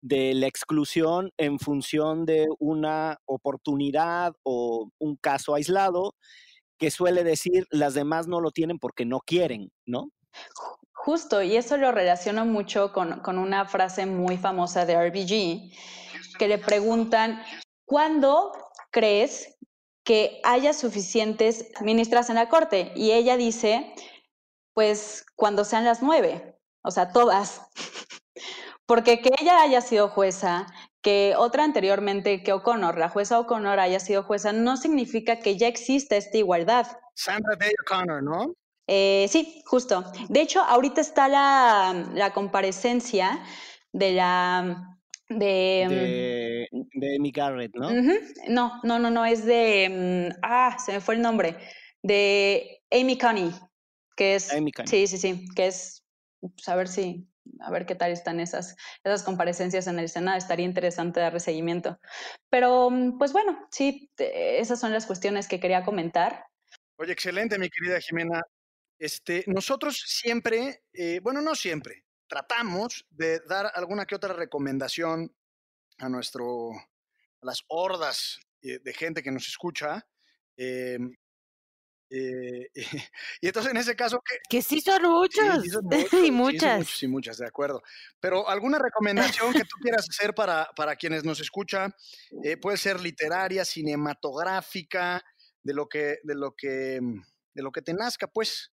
de 0.02 0.34
la 0.34 0.48
exclusión 0.48 1.32
en 1.38 1.60
función 1.60 2.26
de 2.26 2.48
una 2.60 3.18
oportunidad 3.26 4.34
o 4.44 4.90
un 5.00 5.16
caso 5.16 5.56
aislado 5.56 6.16
que 6.78 6.90
suele 6.92 7.24
decir 7.24 7.68
las 7.70 7.94
demás 7.94 8.28
no 8.28 8.42
lo 8.42 8.52
tienen 8.52 8.80
porque 8.80 9.06
no 9.06 9.20
quieren, 9.20 9.72
¿no? 9.86 10.10
Justo, 10.94 11.42
y 11.44 11.56
eso 11.56 11.78
lo 11.78 11.92
relaciono 11.92 12.46
mucho 12.46 12.92
con, 12.92 13.20
con 13.22 13.38
una 13.38 13.66
frase 13.66 14.06
muy 14.06 14.38
famosa 14.38 14.86
de 14.86 14.96
RBG, 14.96 16.38
que 16.38 16.48
le 16.48 16.58
preguntan, 16.58 17.42
¿cuándo 17.86 18.52
crees 18.92 19.58
que 20.04 20.42
haya 20.44 20.74
suficientes 20.74 21.72
ministras 21.82 22.30
en 22.30 22.36
la 22.36 22.50
corte? 22.50 22.92
Y 22.96 23.12
ella 23.12 23.38
dice, 23.38 23.94
pues 24.74 25.26
cuando 25.36 25.66
sean 25.66 25.86
las 25.86 26.02
nueve, 26.02 26.58
o 26.84 26.92
sea, 26.92 27.12
todas. 27.12 27.62
Porque 28.92 29.22
que 29.22 29.30
ella 29.40 29.62
haya 29.62 29.80
sido 29.80 30.10
jueza, 30.10 30.68
que 31.02 31.34
otra 31.38 31.64
anteriormente, 31.64 32.44
que 32.44 32.52
O'Connor, 32.52 32.98
la 32.98 33.08
jueza 33.08 33.40
O'Connor 33.40 33.80
haya 33.80 34.02
sido 34.02 34.22
jueza, 34.24 34.52
no 34.52 34.76
significa 34.76 35.40
que 35.40 35.56
ya 35.56 35.70
exista 35.70 36.18
esta 36.18 36.38
igualdad. 36.38 36.88
Sandra 37.16 37.56
Day 37.56 37.72
O'Connor, 37.86 38.22
¿no? 38.22 38.54
Eh, 38.88 39.28
sí, 39.30 39.64
justo. 39.66 40.04
De 40.28 40.42
hecho, 40.42 40.60
ahorita 40.60 41.00
está 41.00 41.30
la, 41.30 42.34
comparecencia 42.34 43.42
de 43.94 44.12
la... 44.12 44.98
De, 45.30 46.68
de, 46.92 47.16
Amy 47.16 47.32
Garrett, 47.32 47.74
¿no? 47.74 47.92
No, 48.50 48.82
no, 48.84 49.00
no, 49.00 49.10
no, 49.10 49.24
es 49.24 49.46
de... 49.46 49.88
Mm, 50.34 50.40
ah, 50.44 50.76
se 50.86 50.92
me 50.92 51.00
fue 51.00 51.16
el 51.16 51.22
nombre. 51.22 51.56
De 52.04 52.82
Amy 52.92 53.18
Coney, 53.18 53.54
que 54.18 54.36
es... 54.36 54.54
Amy 54.54 54.74
Coney. 54.74 54.90
Sí, 54.90 55.08
sí, 55.08 55.18
sí, 55.18 55.46
que 55.56 55.68
es... 55.68 56.04
Pues, 56.42 56.68
a 56.68 56.76
ver 56.76 56.90
si 56.90 57.31
a 57.60 57.72
ver 57.72 57.86
qué 57.86 57.96
tal 57.96 58.12
están 58.12 58.40
esas, 58.40 58.76
esas 59.04 59.24
comparecencias 59.24 59.88
en 59.88 60.00
el 60.00 60.10
Senado. 60.10 60.38
Estaría 60.38 60.66
interesante 60.66 61.20
darle 61.20 61.40
seguimiento. 61.40 62.00
Pero, 62.50 62.90
mm, 62.90 63.18
pues 63.18 63.34
bueno, 63.34 63.68
sí, 63.72 64.12
esas 64.18 64.80
son 64.80 64.92
las 64.92 65.06
cuestiones 65.06 65.48
que 65.48 65.60
quería 65.60 65.84
comentar. 65.84 66.46
Oye, 66.98 67.14
excelente, 67.14 67.58
mi 67.58 67.70
querida 67.70 68.00
Jimena. 68.00 68.42
Este, 69.00 69.44
nosotros 69.48 70.04
siempre, 70.06 70.84
eh, 70.94 71.20
bueno, 71.24 71.42
no 71.42 71.56
siempre, 71.56 72.06
tratamos 72.28 73.06
de 73.10 73.40
dar 73.40 73.72
alguna 73.74 74.06
que 74.06 74.16
otra 74.16 74.34
recomendación 74.34 75.34
a 75.98 76.08
nuestro, 76.08 76.72
a 76.72 77.46
las 77.46 77.64
hordas 77.68 78.40
eh, 78.62 78.80
de 78.80 78.94
gente 78.94 79.24
que 79.24 79.32
nos 79.32 79.48
escucha. 79.48 80.08
Eh, 80.56 81.00
eh, 82.14 82.70
y 83.42 83.48
entonces 83.48 83.72
en 83.72 83.78
ese 83.78 83.96
caso... 83.96 84.20
Que, 84.20 84.38
que 84.50 84.62
sí 84.62 84.82
son 84.82 85.04
muchos. 85.04 85.66
y 86.24 86.32
muchas. 86.32 86.88
Sí, 86.88 87.08
muchas, 87.08 87.38
de 87.38 87.48
acuerdo. 87.48 87.82
Pero 88.20 88.48
alguna 88.50 88.78
recomendación 88.78 89.54
que 89.54 89.62
tú 89.64 89.78
quieras 89.82 90.08
hacer 90.10 90.36
para, 90.36 90.70
para 90.76 90.96
quienes 90.96 91.24
nos 91.24 91.40
escuchan, 91.40 91.94
eh, 92.44 92.58
puede 92.58 92.78
ser 92.78 93.00
literaria, 93.00 93.64
cinematográfica, 93.64 95.24
de 95.64 95.74
lo 95.74 95.88
que, 95.88 96.18
de 96.24 96.36
lo 96.36 96.56
que, 96.56 97.00
de 97.54 97.64
lo 97.64 97.72
que 97.72 97.82
te 97.82 97.94
nazca, 97.94 98.28
pues. 98.28 98.74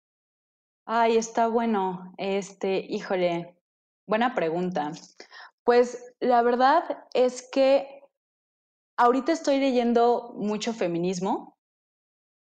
Ay, 0.85 1.17
está 1.17 1.47
bueno. 1.47 2.13
Este, 2.17 2.79
híjole, 2.89 3.57
buena 4.07 4.33
pregunta. 4.33 4.91
Pues 5.63 6.13
la 6.19 6.41
verdad 6.41 7.05
es 7.13 7.47
que 7.51 8.01
ahorita 8.97 9.33
estoy 9.33 9.59
leyendo 9.59 10.33
mucho 10.37 10.73
feminismo, 10.73 11.56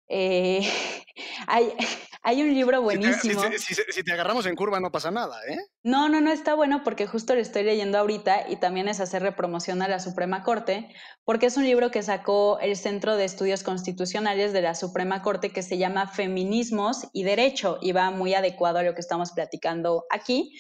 eh, 0.09 0.61
hay, 1.47 1.73
hay, 2.23 2.43
un 2.43 2.55
libro 2.55 2.83
buenísimo. 2.83 3.43
Si 3.59 4.03
te, 4.03 4.13
agarramos 4.13 4.47
en 4.47 4.55
curva 4.55 4.81
no 4.81 4.91
pasa 4.91 5.11
nada, 5.11 5.37
¿eh? 5.49 5.59
No, 5.83 6.09
no, 6.09 6.21
no 6.21 6.31
está 6.31 6.55
bueno 6.55 6.83
porque 6.85 7.07
justo 7.07 7.35
lo 7.35 7.41
estoy 7.41 7.63
leyendo 7.65 7.99
ahorita 7.99 8.49
y 8.49 8.57
también 8.57 8.89
es 8.89 9.01
hacerle 9.01 9.33
promoción 9.33 9.83
a 9.83 9.89
la 9.89 10.01
Suprema 10.01 10.43
Corte, 10.43 10.89
porque 11.25 11.47
es 11.47 11.57
un 11.57 11.65
libro 11.65 11.91
que 11.91 12.03
sacó 12.03 12.59
el 12.61 12.77
Centro 12.77 13.17
de 13.17 13.25
Estudios 13.25 13.63
Constitucionales 13.63 14.53
de 14.53 14.63
la 14.63 14.75
Suprema 14.75 15.23
Corte 15.23 15.51
que 15.51 15.63
se 15.63 15.79
llama 15.79 16.09
Feminismos 16.09 17.07
y 17.13 17.25
Derecho 17.25 17.79
y 17.81 17.93
va 17.93 18.11
muy 18.11 18.35
adecuado 18.35 18.79
a 18.79 18.83
lo 18.83 18.95
que 18.95 19.01
estamos 19.01 19.33
platicando 19.33 20.05
aquí 20.11 20.53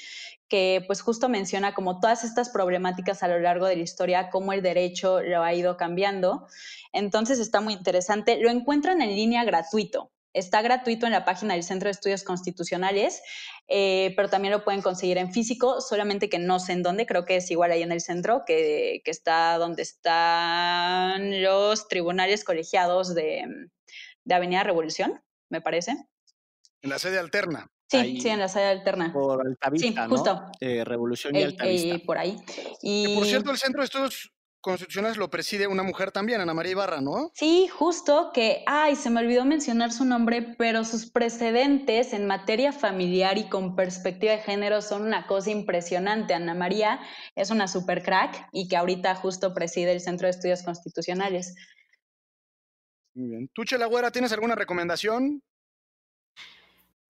que 0.54 0.84
pues 0.86 1.00
justo 1.02 1.28
menciona 1.28 1.74
como 1.74 1.98
todas 1.98 2.22
estas 2.22 2.48
problemáticas 2.48 3.24
a 3.24 3.28
lo 3.28 3.40
largo 3.40 3.66
de 3.66 3.74
la 3.74 3.82
historia, 3.82 4.30
cómo 4.30 4.52
el 4.52 4.62
derecho 4.62 5.20
lo 5.20 5.42
ha 5.42 5.52
ido 5.52 5.76
cambiando. 5.76 6.46
Entonces 6.92 7.40
está 7.40 7.60
muy 7.60 7.74
interesante. 7.74 8.38
Lo 8.40 8.50
encuentran 8.50 9.02
en 9.02 9.16
línea 9.16 9.42
gratuito. 9.42 10.12
Está 10.32 10.62
gratuito 10.62 11.06
en 11.06 11.12
la 11.12 11.24
página 11.24 11.54
del 11.54 11.64
Centro 11.64 11.88
de 11.88 11.90
Estudios 11.90 12.22
Constitucionales, 12.22 13.20
eh, 13.66 14.12
pero 14.14 14.28
también 14.28 14.52
lo 14.52 14.62
pueden 14.62 14.80
conseguir 14.80 15.18
en 15.18 15.32
físico, 15.32 15.80
solamente 15.80 16.28
que 16.28 16.38
no 16.38 16.60
sé 16.60 16.74
en 16.74 16.84
dónde, 16.84 17.04
creo 17.04 17.24
que 17.24 17.34
es 17.38 17.50
igual 17.50 17.72
ahí 17.72 17.82
en 17.82 17.90
el 17.90 18.00
centro, 18.00 18.44
que, 18.46 19.02
está 19.06 19.58
donde 19.58 19.82
están 19.82 21.42
los 21.42 21.88
tribunales 21.88 22.44
colegiados 22.44 23.12
de, 23.16 23.42
de 24.22 24.34
Avenida 24.34 24.62
Revolución, 24.62 25.20
me 25.50 25.60
parece. 25.60 25.96
En 26.80 26.90
la 26.90 27.00
sede 27.00 27.18
alterna. 27.18 27.72
Sí, 27.86 28.20
sí, 28.20 28.28
en 28.28 28.38
la 28.38 28.48
sala 28.48 28.70
alterna. 28.70 29.12
Por 29.12 29.46
Altavista, 29.46 30.04
sí, 30.04 30.08
justo. 30.08 30.42
Eh, 30.60 30.84
Revolución 30.84 31.36
y 31.36 31.42
Altavista. 31.42 31.98
por 32.04 32.18
ahí. 32.18 32.36
Y... 32.82 33.14
por 33.14 33.26
cierto, 33.26 33.50
el 33.50 33.58
Centro 33.58 33.82
de 33.82 33.86
Estudios 33.86 34.32
Constitucionales 34.64 35.18
lo 35.18 35.28
preside 35.28 35.66
una 35.66 35.82
mujer 35.82 36.10
también, 36.10 36.40
Ana 36.40 36.54
María 36.54 36.72
Ibarra, 36.72 37.02
¿no? 37.02 37.30
Sí, 37.34 37.68
justo 37.68 38.30
que, 38.32 38.62
ay, 38.66 38.96
se 38.96 39.10
me 39.10 39.20
olvidó 39.20 39.44
mencionar 39.44 39.92
su 39.92 40.06
nombre, 40.06 40.54
pero 40.56 40.84
sus 40.84 41.10
precedentes 41.10 42.14
en 42.14 42.26
materia 42.26 42.72
familiar 42.72 43.36
y 43.36 43.50
con 43.50 43.76
perspectiva 43.76 44.32
de 44.32 44.38
género 44.38 44.80
son 44.80 45.02
una 45.02 45.26
cosa 45.26 45.50
impresionante. 45.50 46.32
Ana 46.32 46.54
María 46.54 46.98
es 47.36 47.50
una 47.50 47.68
super 47.68 48.02
crack 48.02 48.48
y 48.52 48.66
que 48.66 48.78
ahorita 48.78 49.14
justo 49.16 49.52
preside 49.52 49.92
el 49.92 50.00
Centro 50.00 50.26
de 50.26 50.30
Estudios 50.30 50.62
Constitucionales. 50.62 51.54
Muy 53.14 53.28
bien. 53.28 53.50
¿Tú, 53.52 53.64
Chelagüera, 53.64 54.10
tienes 54.10 54.32
alguna 54.32 54.54
recomendación? 54.54 55.42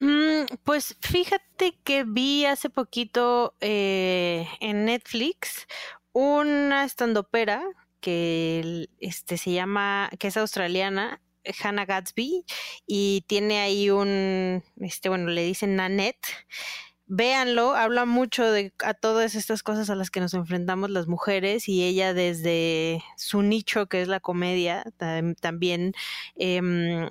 Mm, 0.00 0.46
pues 0.64 0.96
fíjate 1.00 1.78
que 1.84 2.04
vi 2.04 2.44
hace 2.46 2.68
poquito 2.70 3.54
eh, 3.60 4.46
en 4.60 4.84
Netflix 4.86 5.66
una 6.12 6.84
estandopera 6.84 7.62
que 8.00 8.88
este, 9.00 9.38
se 9.38 9.52
llama, 9.52 10.10
que 10.18 10.28
es 10.28 10.36
australiana, 10.36 11.22
Hannah 11.62 11.86
Gatsby, 11.86 12.44
y 12.86 13.24
tiene 13.28 13.60
ahí 13.60 13.90
un, 13.90 14.62
este, 14.80 15.08
bueno, 15.08 15.28
le 15.30 15.42
dicen 15.44 15.76
Nanette. 15.76 16.26
Véanlo, 17.06 17.74
habla 17.74 18.06
mucho 18.06 18.50
de 18.50 18.72
a 18.82 18.94
todas 18.94 19.34
estas 19.34 19.62
cosas 19.62 19.90
a 19.90 19.94
las 19.94 20.10
que 20.10 20.20
nos 20.20 20.32
enfrentamos 20.34 20.90
las 20.90 21.06
mujeres 21.06 21.68
y 21.68 21.84
ella 21.84 22.14
desde 22.14 23.02
su 23.18 23.42
nicho, 23.42 23.86
que 23.88 24.00
es 24.02 24.08
la 24.08 24.20
comedia, 24.20 24.84
también 25.40 25.92
eh, 26.36 27.10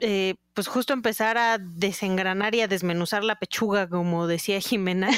eh, 0.00 0.36
pues 0.54 0.68
justo 0.68 0.92
empezar 0.92 1.38
a 1.38 1.58
desengranar 1.58 2.54
y 2.54 2.60
a 2.60 2.68
desmenuzar 2.68 3.24
la 3.24 3.38
pechuga, 3.38 3.88
como 3.88 4.26
decía 4.26 4.60
Jimena, 4.60 5.10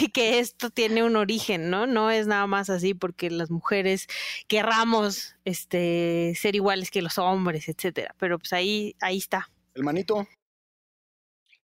y 0.00 0.08
que 0.08 0.38
esto 0.38 0.70
tiene 0.70 1.02
un 1.04 1.16
origen, 1.16 1.70
¿no? 1.70 1.86
No 1.86 2.10
es 2.10 2.26
nada 2.26 2.46
más 2.46 2.70
así 2.70 2.94
porque 2.94 3.30
las 3.30 3.50
mujeres 3.50 4.08
querramos 4.46 5.36
este, 5.44 6.34
ser 6.36 6.54
iguales 6.54 6.90
que 6.90 7.02
los 7.02 7.18
hombres, 7.18 7.68
etcétera. 7.68 8.14
Pero 8.18 8.38
pues 8.38 8.52
ahí, 8.52 8.94
ahí 9.00 9.18
está. 9.18 9.50
El 9.74 9.84
manito. 9.84 10.26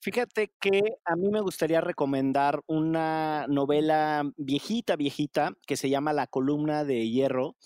Fíjate 0.02 0.54
que 0.62 0.82
a 1.04 1.18
mí 1.18 1.30
me 1.30 1.42
gustaría 1.42 1.82
recomendar 1.82 2.62
una 2.68 3.46
novela 3.50 4.24
viejita, 4.38 4.96
viejita, 4.96 5.52
que 5.68 5.76
se 5.76 5.90
llama 5.90 6.14
La 6.14 6.26
columna 6.26 6.86
de 6.86 7.10
hierro, 7.10 7.58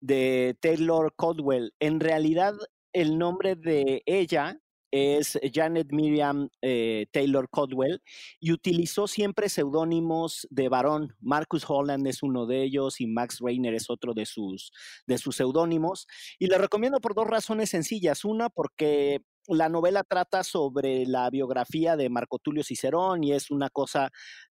de 0.00 0.56
Taylor 0.60 1.14
Caldwell. 1.14 1.74
En 1.80 2.00
realidad 2.00 2.54
el 2.92 3.18
nombre 3.18 3.56
de 3.56 4.02
ella 4.06 4.58
es 4.92 5.38
Janet 5.52 5.90
Miriam 5.90 6.50
eh, 6.60 7.06
Taylor 7.12 7.48
Codwell 7.48 8.02
y 8.38 8.52
utilizó 8.52 9.08
siempre 9.08 9.48
seudónimos 9.48 10.46
de 10.50 10.68
varón. 10.68 11.16
Marcus 11.20 11.64
Holland 11.66 12.06
es 12.06 12.22
uno 12.22 12.46
de 12.46 12.62
ellos 12.62 13.00
y 13.00 13.06
Max 13.06 13.38
Rainer 13.40 13.74
es 13.74 13.88
otro 13.88 14.12
de 14.12 14.26
sus, 14.26 14.70
de 15.06 15.16
sus 15.16 15.36
seudónimos. 15.36 16.06
Y 16.38 16.46
la 16.46 16.58
recomiendo 16.58 17.00
por 17.00 17.14
dos 17.14 17.26
razones 17.26 17.70
sencillas. 17.70 18.24
Una, 18.24 18.50
porque 18.50 19.22
la 19.48 19.70
novela 19.70 20.04
trata 20.04 20.44
sobre 20.44 21.06
la 21.06 21.30
biografía 21.30 21.96
de 21.96 22.10
Marco 22.10 22.38
Tulio 22.38 22.62
Cicerón 22.62 23.24
y 23.24 23.32
es 23.32 23.50
una 23.50 23.70
cosa 23.70 24.10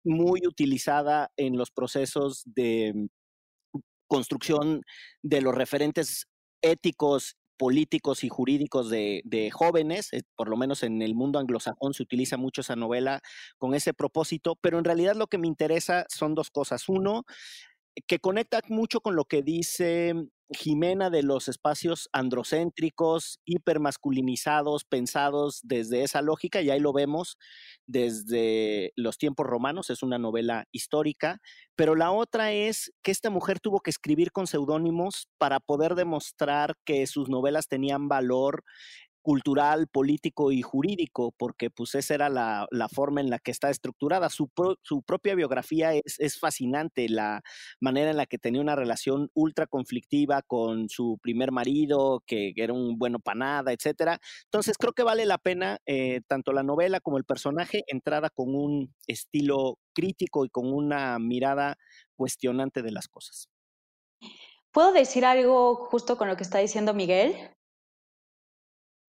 muy 0.03 0.41
utilizada 0.47 1.31
en 1.37 1.59
los 1.59 1.71
procesos 1.71 2.43
de 2.47 3.09
construcción 4.09 4.83
de 5.23 5.43
los 5.43 5.55
referentes 5.55 6.27
éticos 6.63 7.37
políticos 7.63 8.25
y 8.25 8.29
jurídicos 8.29 8.91
de, 8.91 9.51
jóvenes, 9.53 10.13
eh, 10.13 10.23
por 10.35 10.49
lo 10.49 10.57
menos 10.57 10.83
en 10.83 11.01
el 11.01 11.15
mundo 11.15 11.39
anglosajón 11.39 11.95
se 11.95 12.03
utiliza 12.03 12.37
mucho 12.37 12.63
esa 12.63 12.75
novela 12.75 13.21
con 13.57 13.77
ese 13.77 13.95
propósito, 13.95 14.59
pero 14.61 14.79
en 14.79 14.85
realidad 14.85 15.15
lo 15.15 15.29
que 15.29 15.39
me 15.39 15.47
interesa 15.47 16.05
son 16.09 16.35
dos 16.35 16.51
cosas. 16.51 16.89
Uno, 16.89 17.23
que 18.07 18.19
conecta 18.19 18.61
mucho 18.69 19.01
con 19.01 19.17
lo 19.17 19.25
que 19.25 19.43
dice 19.43 20.15
Jimena 20.55 21.11
de 21.11 21.23
los 21.23 21.49
espacios 21.49 22.09
androcéntricos, 22.13 23.41
hipermasculinizados, 23.45 24.85
pensados 24.85 25.61
desde 25.63 26.03
esa 26.03 26.23
lógica, 26.23 26.61
y 26.61 26.71
ahí 26.71 26.81
lo 26.81 26.93
vemos 26.93 27.37
desde 27.87 28.93
los 28.97 29.19
tiempos 29.19 29.47
romanos, 29.47 29.91
es 29.91 30.03
una 30.03 30.19
novela 30.19 30.67
histórica, 30.73 31.41
pero 31.77 31.95
la 31.95 32.13
otra 32.13 32.53
es 32.53 32.93
que 33.03 33.11
esta 33.11 33.31
mujer 33.31 33.61
tuvo 33.61 33.81
que 33.81 33.91
escribir 33.91 34.33
con 34.33 34.47
seudónimos 34.47 35.29
para 35.39 35.61
poder 35.61 35.95
demostrar 35.95 36.77
que 36.85 37.07
sus 37.07 37.29
novelas 37.29 37.69
tenían 37.69 38.09
valor 38.09 38.65
cultural, 39.23 39.87
político 39.87 40.53
y 40.53 40.63
jurídico, 40.63 41.33
porque 41.39 41.71
pues 41.71 41.95
esa 41.95 42.15
era 42.15 42.29
la, 42.29 42.69
forma 42.93 43.21
en 43.21 43.31
la 43.31 43.39
que 43.39 43.51
está 43.51 43.71
estructurada. 43.71 44.29
Su, 44.29 44.51
su 44.83 45.03
propia 45.03 45.35
biografía 45.35 45.93
es, 45.95 46.39
fascinante, 46.39 47.09
la 47.09 47.43
manera 47.81 48.11
en 48.11 48.17
la 48.17 48.27
que 48.27 48.39
tenía 48.39 48.61
una 48.61 48.77
relación 48.77 49.31
ultra 49.35 49.67
conflictiva 49.67 50.43
con 50.43 50.89
su 50.89 51.19
primer 51.23 51.53
marido, 51.53 52.23
que 52.27 52.53
era 52.57 52.73
un 52.73 52.99
bueno 52.99 53.19
para 53.21 53.39
nada, 53.39 53.73
etcétera. 53.73 54.21
Entonces 54.45 54.77
creo 54.77 54.93
que 54.93 55.05
vale 55.05 55.25
la 55.25 55.39
pena 55.39 55.79
eh, 55.87 56.21
tanto 56.27 56.53
la 56.53 56.63
novela 56.63 57.01
como 57.01 57.19
el 57.19 57.25
personaje 57.25 57.85
entrada 57.87 58.29
con 58.31 58.55
un 58.55 58.95
estilo 59.07 59.79
crítico 59.95 60.45
y 60.45 60.51
con 60.51 60.73
una 60.73 61.19
mirada 61.19 61.79
cuestionante 62.17 62.83
de 62.83 62.93
las 62.93 63.09
cosas. 63.09 63.49
¿Puedo 64.73 64.93
decir 64.93 65.25
algo 65.25 65.77
justo 65.77 66.17
con 66.17 66.29
lo 66.29 66.37
que 66.37 66.43
está 66.43 66.59
diciendo 66.59 66.95
Miguel? 66.95 67.35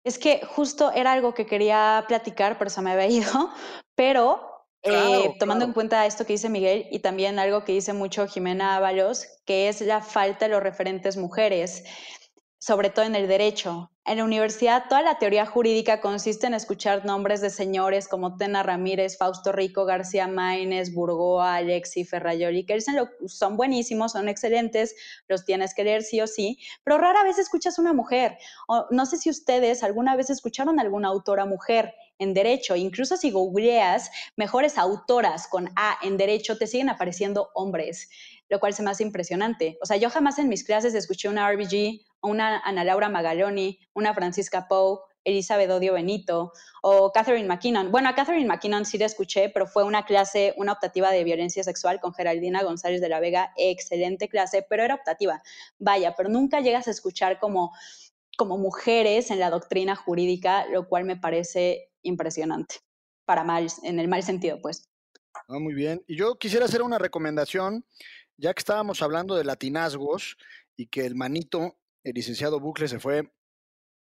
Es 0.08 0.18
que 0.18 0.40
justo 0.46 0.94
era 0.94 1.12
algo 1.12 1.34
que 1.34 1.46
quería 1.46 2.06
platicar, 2.08 2.58
pero 2.58 2.70
se 2.70 2.82
me 2.82 2.94
había 2.94 3.08
ido, 3.08 3.50
pero 3.96 4.40
eh, 4.82 5.36
tomando 5.38 5.66
en 5.66 5.74
cuenta 5.74 6.06
esto 6.06 6.26
que 6.26 6.32
dice 6.32 6.48
Miguel 6.48 6.88
y 6.92 7.00
también 7.00 7.40
algo 7.40 7.66
que 7.66 7.74
dice 7.74 7.92
mucho 7.92 8.26
Jimena 8.26 8.78
Ábalos, 8.78 9.28
que 9.46 9.68
es 9.68 9.82
la 9.82 10.02
falta 10.02 10.46
de 10.46 10.52
los 10.52 10.64
referentes 10.64 11.18
mujeres 11.18 11.84
sobre 12.60 12.90
todo 12.90 13.06
en 13.06 13.16
el 13.16 13.28
derecho. 13.28 13.92
En 14.04 14.20
la 14.20 14.24
universidad, 14.24 14.86
toda 14.88 15.02
la 15.02 15.20
teoría 15.20 15.46
jurídica 15.46 16.00
consiste 16.00 16.48
en 16.48 16.54
escuchar 16.54 17.04
nombres 17.06 17.42
de 17.42 17.50
señores 17.50 18.08
como 18.08 18.38
Tena 18.38 18.64
Ramírez, 18.64 19.18
Fausto 19.18 19.52
Rico, 19.52 19.84
García 19.84 20.28
Maínez, 20.28 20.94
Burgoa, 20.94 21.56
Alexi, 21.56 22.06
Ferrayoli, 22.06 22.66
que 22.66 22.80
son 23.28 23.58
buenísimos, 23.58 24.14
son 24.14 24.30
excelentes, 24.30 24.96
los 25.28 25.44
tienes 25.44 25.74
que 25.74 25.84
leer 25.84 26.04
sí 26.04 26.22
o 26.22 26.28
sí, 26.28 26.58
pero 26.86 26.98
rara 26.98 27.22
vez 27.24 27.38
escuchas 27.38 27.80
una 27.80 27.92
mujer. 27.92 28.38
no 28.92 29.06
sé 29.06 29.18
si 29.18 29.30
ustedes 29.30 29.84
alguna 29.84 30.16
vez 30.16 30.30
escucharon 30.30 30.80
alguna 30.80 31.10
autora 31.10 31.46
mujer 31.46 31.94
en 32.18 32.34
derecho, 32.34 32.78
incluso 32.78 33.18
si 33.18 33.30
googleas 33.30 34.10
mejores 34.38 34.78
autoras 34.78 35.48
con 35.50 35.70
A 35.76 35.98
en 36.02 36.16
derecho, 36.16 36.58
te 36.58 36.66
siguen 36.66 36.90
apareciendo 36.90 37.50
hombres 37.54 38.10
lo 38.50 38.60
cual 38.60 38.74
se 38.74 38.84
me 38.84 38.92
hace 38.92 39.04
impresionante. 39.04 39.78
O 39.82 39.86
sea, 39.86 39.98
yo 39.98 40.10
jamás 40.10 40.40
en 40.40 40.48
mis 40.48 40.64
clases 40.64 40.94
escuché 40.94 41.30
una 41.30 41.52
RBG, 41.52 42.07
una 42.22 42.60
Ana 42.60 42.84
Laura 42.84 43.10
Magaloni, 43.10 43.80
una 43.94 44.14
Francisca 44.14 44.68
Poe, 44.68 45.00
Elizabeth 45.24 45.70
Odio 45.70 45.94
Benito 45.94 46.54
o 46.82 47.12
Catherine 47.12 47.48
McKinnon. 47.48 47.92
Bueno, 47.92 48.08
a 48.10 48.16
Catherine 48.16 48.48
McKinnon 48.48 48.86
sí 48.86 48.98
la 48.98 49.08
escuché, 49.08 49.50
pero 49.50 49.68
fue 49.68 49.84
una 49.84 50.06
clase, 50.06 50.54
una 50.58 50.72
optativa 50.72 51.12
de 51.12 51.24
violencia 51.24 51.64
sexual 51.64 52.00
con 52.00 52.14
Geraldina 52.14 52.64
González 52.64 53.02
de 53.02 53.10
la 53.10 53.20
Vega, 53.20 53.52
excelente 53.58 54.30
clase, 54.30 54.66
pero 54.70 54.84
era 54.84 54.96
optativa. 54.96 55.42
Vaya, 55.80 56.16
pero 56.16 56.30
nunca 56.30 56.62
llegas 56.62 56.88
a 56.88 56.92
escuchar 56.92 57.40
como, 57.40 57.74
como 58.38 58.58
mujeres 58.58 59.30
en 59.30 59.40
la 59.40 59.50
doctrina 59.50 59.96
jurídica, 59.96 60.66
lo 60.68 60.88
cual 60.88 61.04
me 61.04 61.18
parece 61.18 61.92
impresionante, 62.04 62.76
para 63.26 63.44
mal, 63.44 63.68
en 63.84 64.00
el 64.00 64.08
mal 64.08 64.24
sentido, 64.24 64.62
pues. 64.62 64.90
Ah, 65.50 65.60
muy 65.60 65.74
bien. 65.74 66.02
Y 66.08 66.18
yo 66.18 66.36
quisiera 66.36 66.66
hacer 66.66 66.82
una 66.82 66.98
recomendación 66.98 67.86
ya 68.38 68.54
que 68.54 68.60
estábamos 68.60 69.02
hablando 69.02 69.36
de 69.36 69.44
latinazgos 69.44 70.38
y 70.76 70.88
que 70.88 71.06
el 71.06 71.16
manito, 71.16 71.78
el 72.10 72.16
licenciado 72.16 72.60
Bucle, 72.60 72.88
se 72.88 73.00
fue 73.00 73.32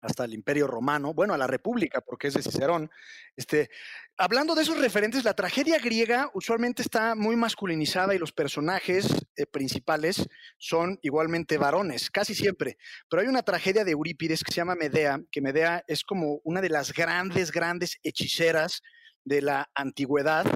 hasta 0.00 0.24
el 0.24 0.34
Imperio 0.34 0.66
Romano, 0.66 1.14
bueno, 1.14 1.34
a 1.34 1.38
la 1.38 1.46
República, 1.46 2.00
porque 2.00 2.28
es 2.28 2.34
de 2.34 2.42
Cicerón. 2.42 2.90
Este, 3.34 3.70
hablando 4.16 4.54
de 4.54 4.62
esos 4.62 4.78
referentes, 4.78 5.24
la 5.24 5.34
tragedia 5.34 5.78
griega 5.78 6.30
usualmente 6.34 6.82
está 6.82 7.14
muy 7.14 7.34
masculinizada 7.34 8.14
y 8.14 8.18
los 8.18 8.32
personajes 8.32 9.07
eh, 9.36 9.46
principales 9.46 10.28
son 10.59 10.98
igualmente 11.02 11.59
varones, 11.59 12.11
casi 12.11 12.34
siempre. 12.34 12.78
Pero 13.09 13.22
hay 13.22 13.28
una 13.28 13.42
tragedia 13.42 13.84
de 13.84 13.92
Eurípides 13.92 14.44
que 14.44 14.52
se 14.52 14.59
llama 14.59 14.76
Medea, 14.76 15.20
que 15.32 15.40
Medea 15.40 15.82
es 15.88 16.04
como 16.04 16.40
una 16.44 16.61
de 16.61 16.68
las 16.68 16.92
grandes, 16.92 17.50
grandes 17.50 17.98
hechiceras 18.02 18.82
de 19.24 19.42
la 19.42 19.68
antigüedad 19.74 20.46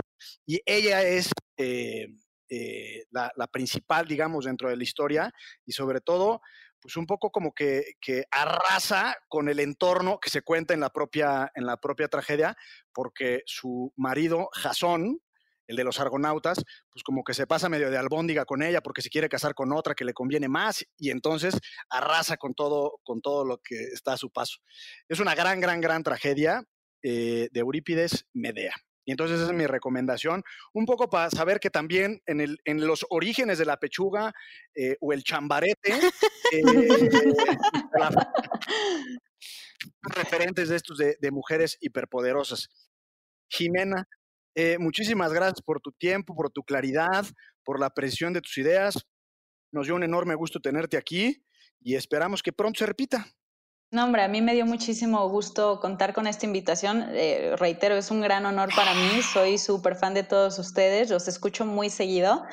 y 0.47 0.61
ella 0.65 1.03
es 1.03 1.31
eh, 1.57 2.07
eh, 2.53 3.05
la, 3.11 3.47
principal, 3.47 4.07
digamos, 4.07 4.45
dentro 4.45 4.69
de 4.69 4.77
la 4.77 4.83
historia 4.83 5.33
y 5.65 5.73
sobre 5.73 6.01
todo, 6.01 6.41
pues 6.81 6.97
un 6.97 7.07
poco 7.07 7.31
como 7.31 7.53
que, 7.53 7.95
arrasa 8.31 9.17
con 9.29 9.49
el 9.49 9.61
entorno 9.61 10.19
que 10.19 10.31
se 10.31 10.43
cuenta 10.43 10.75
en 10.75 10.81
la 10.81 10.91
propia, 10.91 11.51
en 11.55 11.67
la 11.67 11.77
propia 11.77 12.09
tragedia, 12.09 12.57
porque 12.93 13.43
su 13.47 13.93
marido, 13.97 14.49
Jasón, 14.53 15.21
el 15.67 15.77
de 15.77 15.85
los 15.85 16.01
argonautas, 16.01 16.65
pues 16.91 17.05
como 17.05 17.23
que 17.23 17.33
se 17.33 17.47
pasa 17.47 17.69
medio 17.69 17.91
de 17.91 17.99
albóndiga 17.99 18.45
con 18.45 18.63
ella 18.63 18.81
porque 18.81 19.03
se 19.03 19.09
quiere 19.09 19.29
casar 19.29 19.55
con 19.55 19.73
otra 19.73 19.95
que 19.95 20.05
le 20.05 20.13
conviene 20.13 20.49
más 20.49 20.85
y 20.99 21.11
entonces 21.11 21.55
arrasa 21.89 22.37
con 22.37 22.55
todo, 22.55 22.99
con 23.05 23.21
todo 23.21 23.45
lo 23.45 23.59
que 23.59 23.77
está 23.93 24.15
a 24.15 24.17
su 24.17 24.31
paso. 24.31 24.59
Es 25.09 25.21
una 25.21 25.37
gran, 25.37 25.61
gran, 25.61 25.81
gran 25.81 26.03
tragedia 26.03 26.65
eh, 27.03 27.49
de 27.53 27.61
Eurípides 27.61 28.27
Medea. 28.33 28.75
Y 29.11 29.13
entonces 29.13 29.41
esa 29.41 29.51
es 29.51 29.57
mi 29.57 29.67
recomendación, 29.67 30.45
un 30.73 30.87
poco 30.87 31.11
para 31.11 31.31
saber 31.31 31.59
que 31.59 31.69
también 31.69 32.23
en, 32.27 32.41
el, 32.41 32.61
en 32.65 32.87
los 32.87 33.05
orígenes 33.11 33.59
de 33.59 33.65
la 33.65 33.77
pechuga 33.77 34.33
eh, 34.73 34.97
o 35.01 35.13
el 35.13 35.25
chambarete, 35.25 35.99
eh, 36.53 36.63
referentes 40.03 40.69
de 40.69 40.77
estos 40.77 40.97
de, 40.97 41.31
mujeres 41.33 41.77
hiperpoderosas. 41.81 42.69
Jimena, 43.49 44.07
eh, 44.55 44.79
muchísimas 44.79 45.33
gracias 45.33 45.61
por 45.61 45.81
tu 45.81 45.91
tiempo, 45.91 46.37
por 46.37 46.53
tu 46.53 46.63
claridad, 46.63 47.27
por 47.65 47.81
la 47.81 47.91
presión 47.91 48.33
de 48.33 48.43
tus 48.43 48.59
ideas. 48.59 49.09
Nos 49.73 49.89
dio 49.89 49.97
un 49.97 50.05
enorme 50.05 50.37
gusto 50.37 50.61
tenerte 50.61 50.97
aquí 50.97 51.45
y 51.81 51.97
esperamos 51.97 52.45
que 52.45 52.53
pronto 52.53 52.79
se 52.79 52.87
repita. 52.87 53.27
No, 53.93 54.05
hombre, 54.05 54.23
a 54.23 54.29
mí 54.29 54.41
me 54.41 54.55
dio 54.55 54.67
muchísimo 54.67 55.29
gusto 55.29 55.81
contar 55.81 56.15
con 56.15 56.29
esta 56.29 56.47
invitación. 56.47 57.07
Eh, 57.11 57.57
reitero, 57.57 57.97
es 57.97 58.13
un 58.13 58.21
gran 58.21 58.47
honor 58.47 58.69
para 58.77 58.95
mí. 58.95 59.21
Soy 59.23 59.59
súper 59.59 59.97
fan 59.97 60.15
de 60.15 60.23
todos 60.23 60.61
ustedes, 60.61 61.11
los 61.11 61.27
escucho 61.27 61.67
muy 61.67 61.91
seguido. 61.91 62.45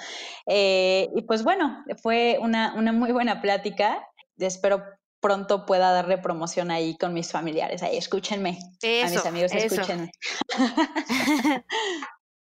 Eh, 0.47 1.09
y 1.15 1.21
pues 1.21 1.43
bueno, 1.43 1.83
fue 2.01 2.39
una, 2.41 2.73
una 2.73 2.91
muy 2.91 3.11
buena 3.11 3.39
plática. 3.39 4.03
Espero 4.39 4.83
pronto 5.19 5.65
pueda 5.67 5.91
darle 5.91 6.17
promoción 6.17 6.71
ahí 6.71 6.97
con 6.97 7.13
mis 7.13 7.31
familiares. 7.31 7.83
Ahí, 7.83 7.97
escúchenme. 7.97 8.57
a 9.03 9.09
mis 9.09 9.25
amigos, 9.25 9.51
eso. 9.53 9.75
escúchenme. 9.75 10.11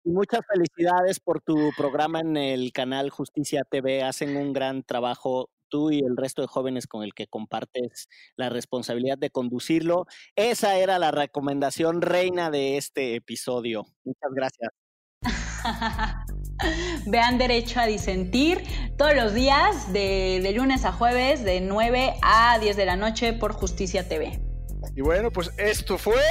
Y 0.04 0.12
muchas 0.12 0.40
felicidades 0.48 1.20
por 1.20 1.42
tu 1.42 1.72
programa 1.76 2.22
en 2.22 2.38
el 2.38 2.72
canal 2.72 3.10
Justicia 3.10 3.66
TV. 3.70 4.04
Hacen 4.04 4.38
un 4.38 4.54
gran 4.54 4.82
trabajo 4.84 5.50
tú 5.70 5.92
y 5.92 6.00
el 6.00 6.18
resto 6.18 6.42
de 6.42 6.48
jóvenes 6.48 6.88
con 6.88 7.04
el 7.04 7.14
que 7.14 7.28
compartes 7.28 8.08
la 8.36 8.50
responsabilidad 8.50 9.18
de 9.18 9.30
conducirlo. 9.30 10.06
Esa 10.36 10.78
era 10.78 11.00
la 11.00 11.12
recomendación 11.12 12.02
reina 12.02 12.50
de 12.50 12.78
este 12.78 13.16
episodio. 13.16 13.86
Muchas 14.04 14.32
gracias. 14.34 14.70
Vean 17.06 17.38
Derecho 17.38 17.80
a 17.80 17.86
Disentir 17.86 18.64
todos 18.98 19.16
los 19.16 19.34
días, 19.34 19.94
de, 19.94 20.40
de, 20.42 20.52
lunes 20.54 20.86
a 20.86 20.92
jueves, 20.92 21.44
de 21.44 21.62
9 21.62 22.16
a 22.22 22.58
10 22.60 22.76
de 22.76 22.86
la 22.86 22.96
noche 22.96 23.34
por 23.34 23.54
Justicia 23.54 24.08
TV. 24.08 24.40
Y 24.96 25.02
bueno, 25.02 25.32
pues 25.32 25.52
esto 25.58 25.98
fue 25.98 26.22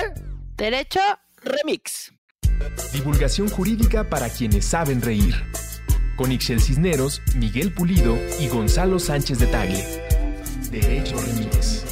Derecho 0.57 1.01
Remix. 1.43 2.13
Divulgación 2.93 3.49
jurídica 3.49 4.09
para 4.09 4.29
quienes 4.29 4.65
saben 4.65 5.03
reír. 5.03 5.35
Con 6.17 6.33
Ixel 6.33 6.61
Cisneros, 6.61 7.23
Miguel 7.37 7.73
Pulido 7.73 8.19
y 8.41 8.49
Gonzalo 8.49 8.99
Sánchez 8.99 9.39
de 9.39 9.47
Tagle. 9.47 9.85
Derecho 10.71 11.17
Remix. 11.21 11.86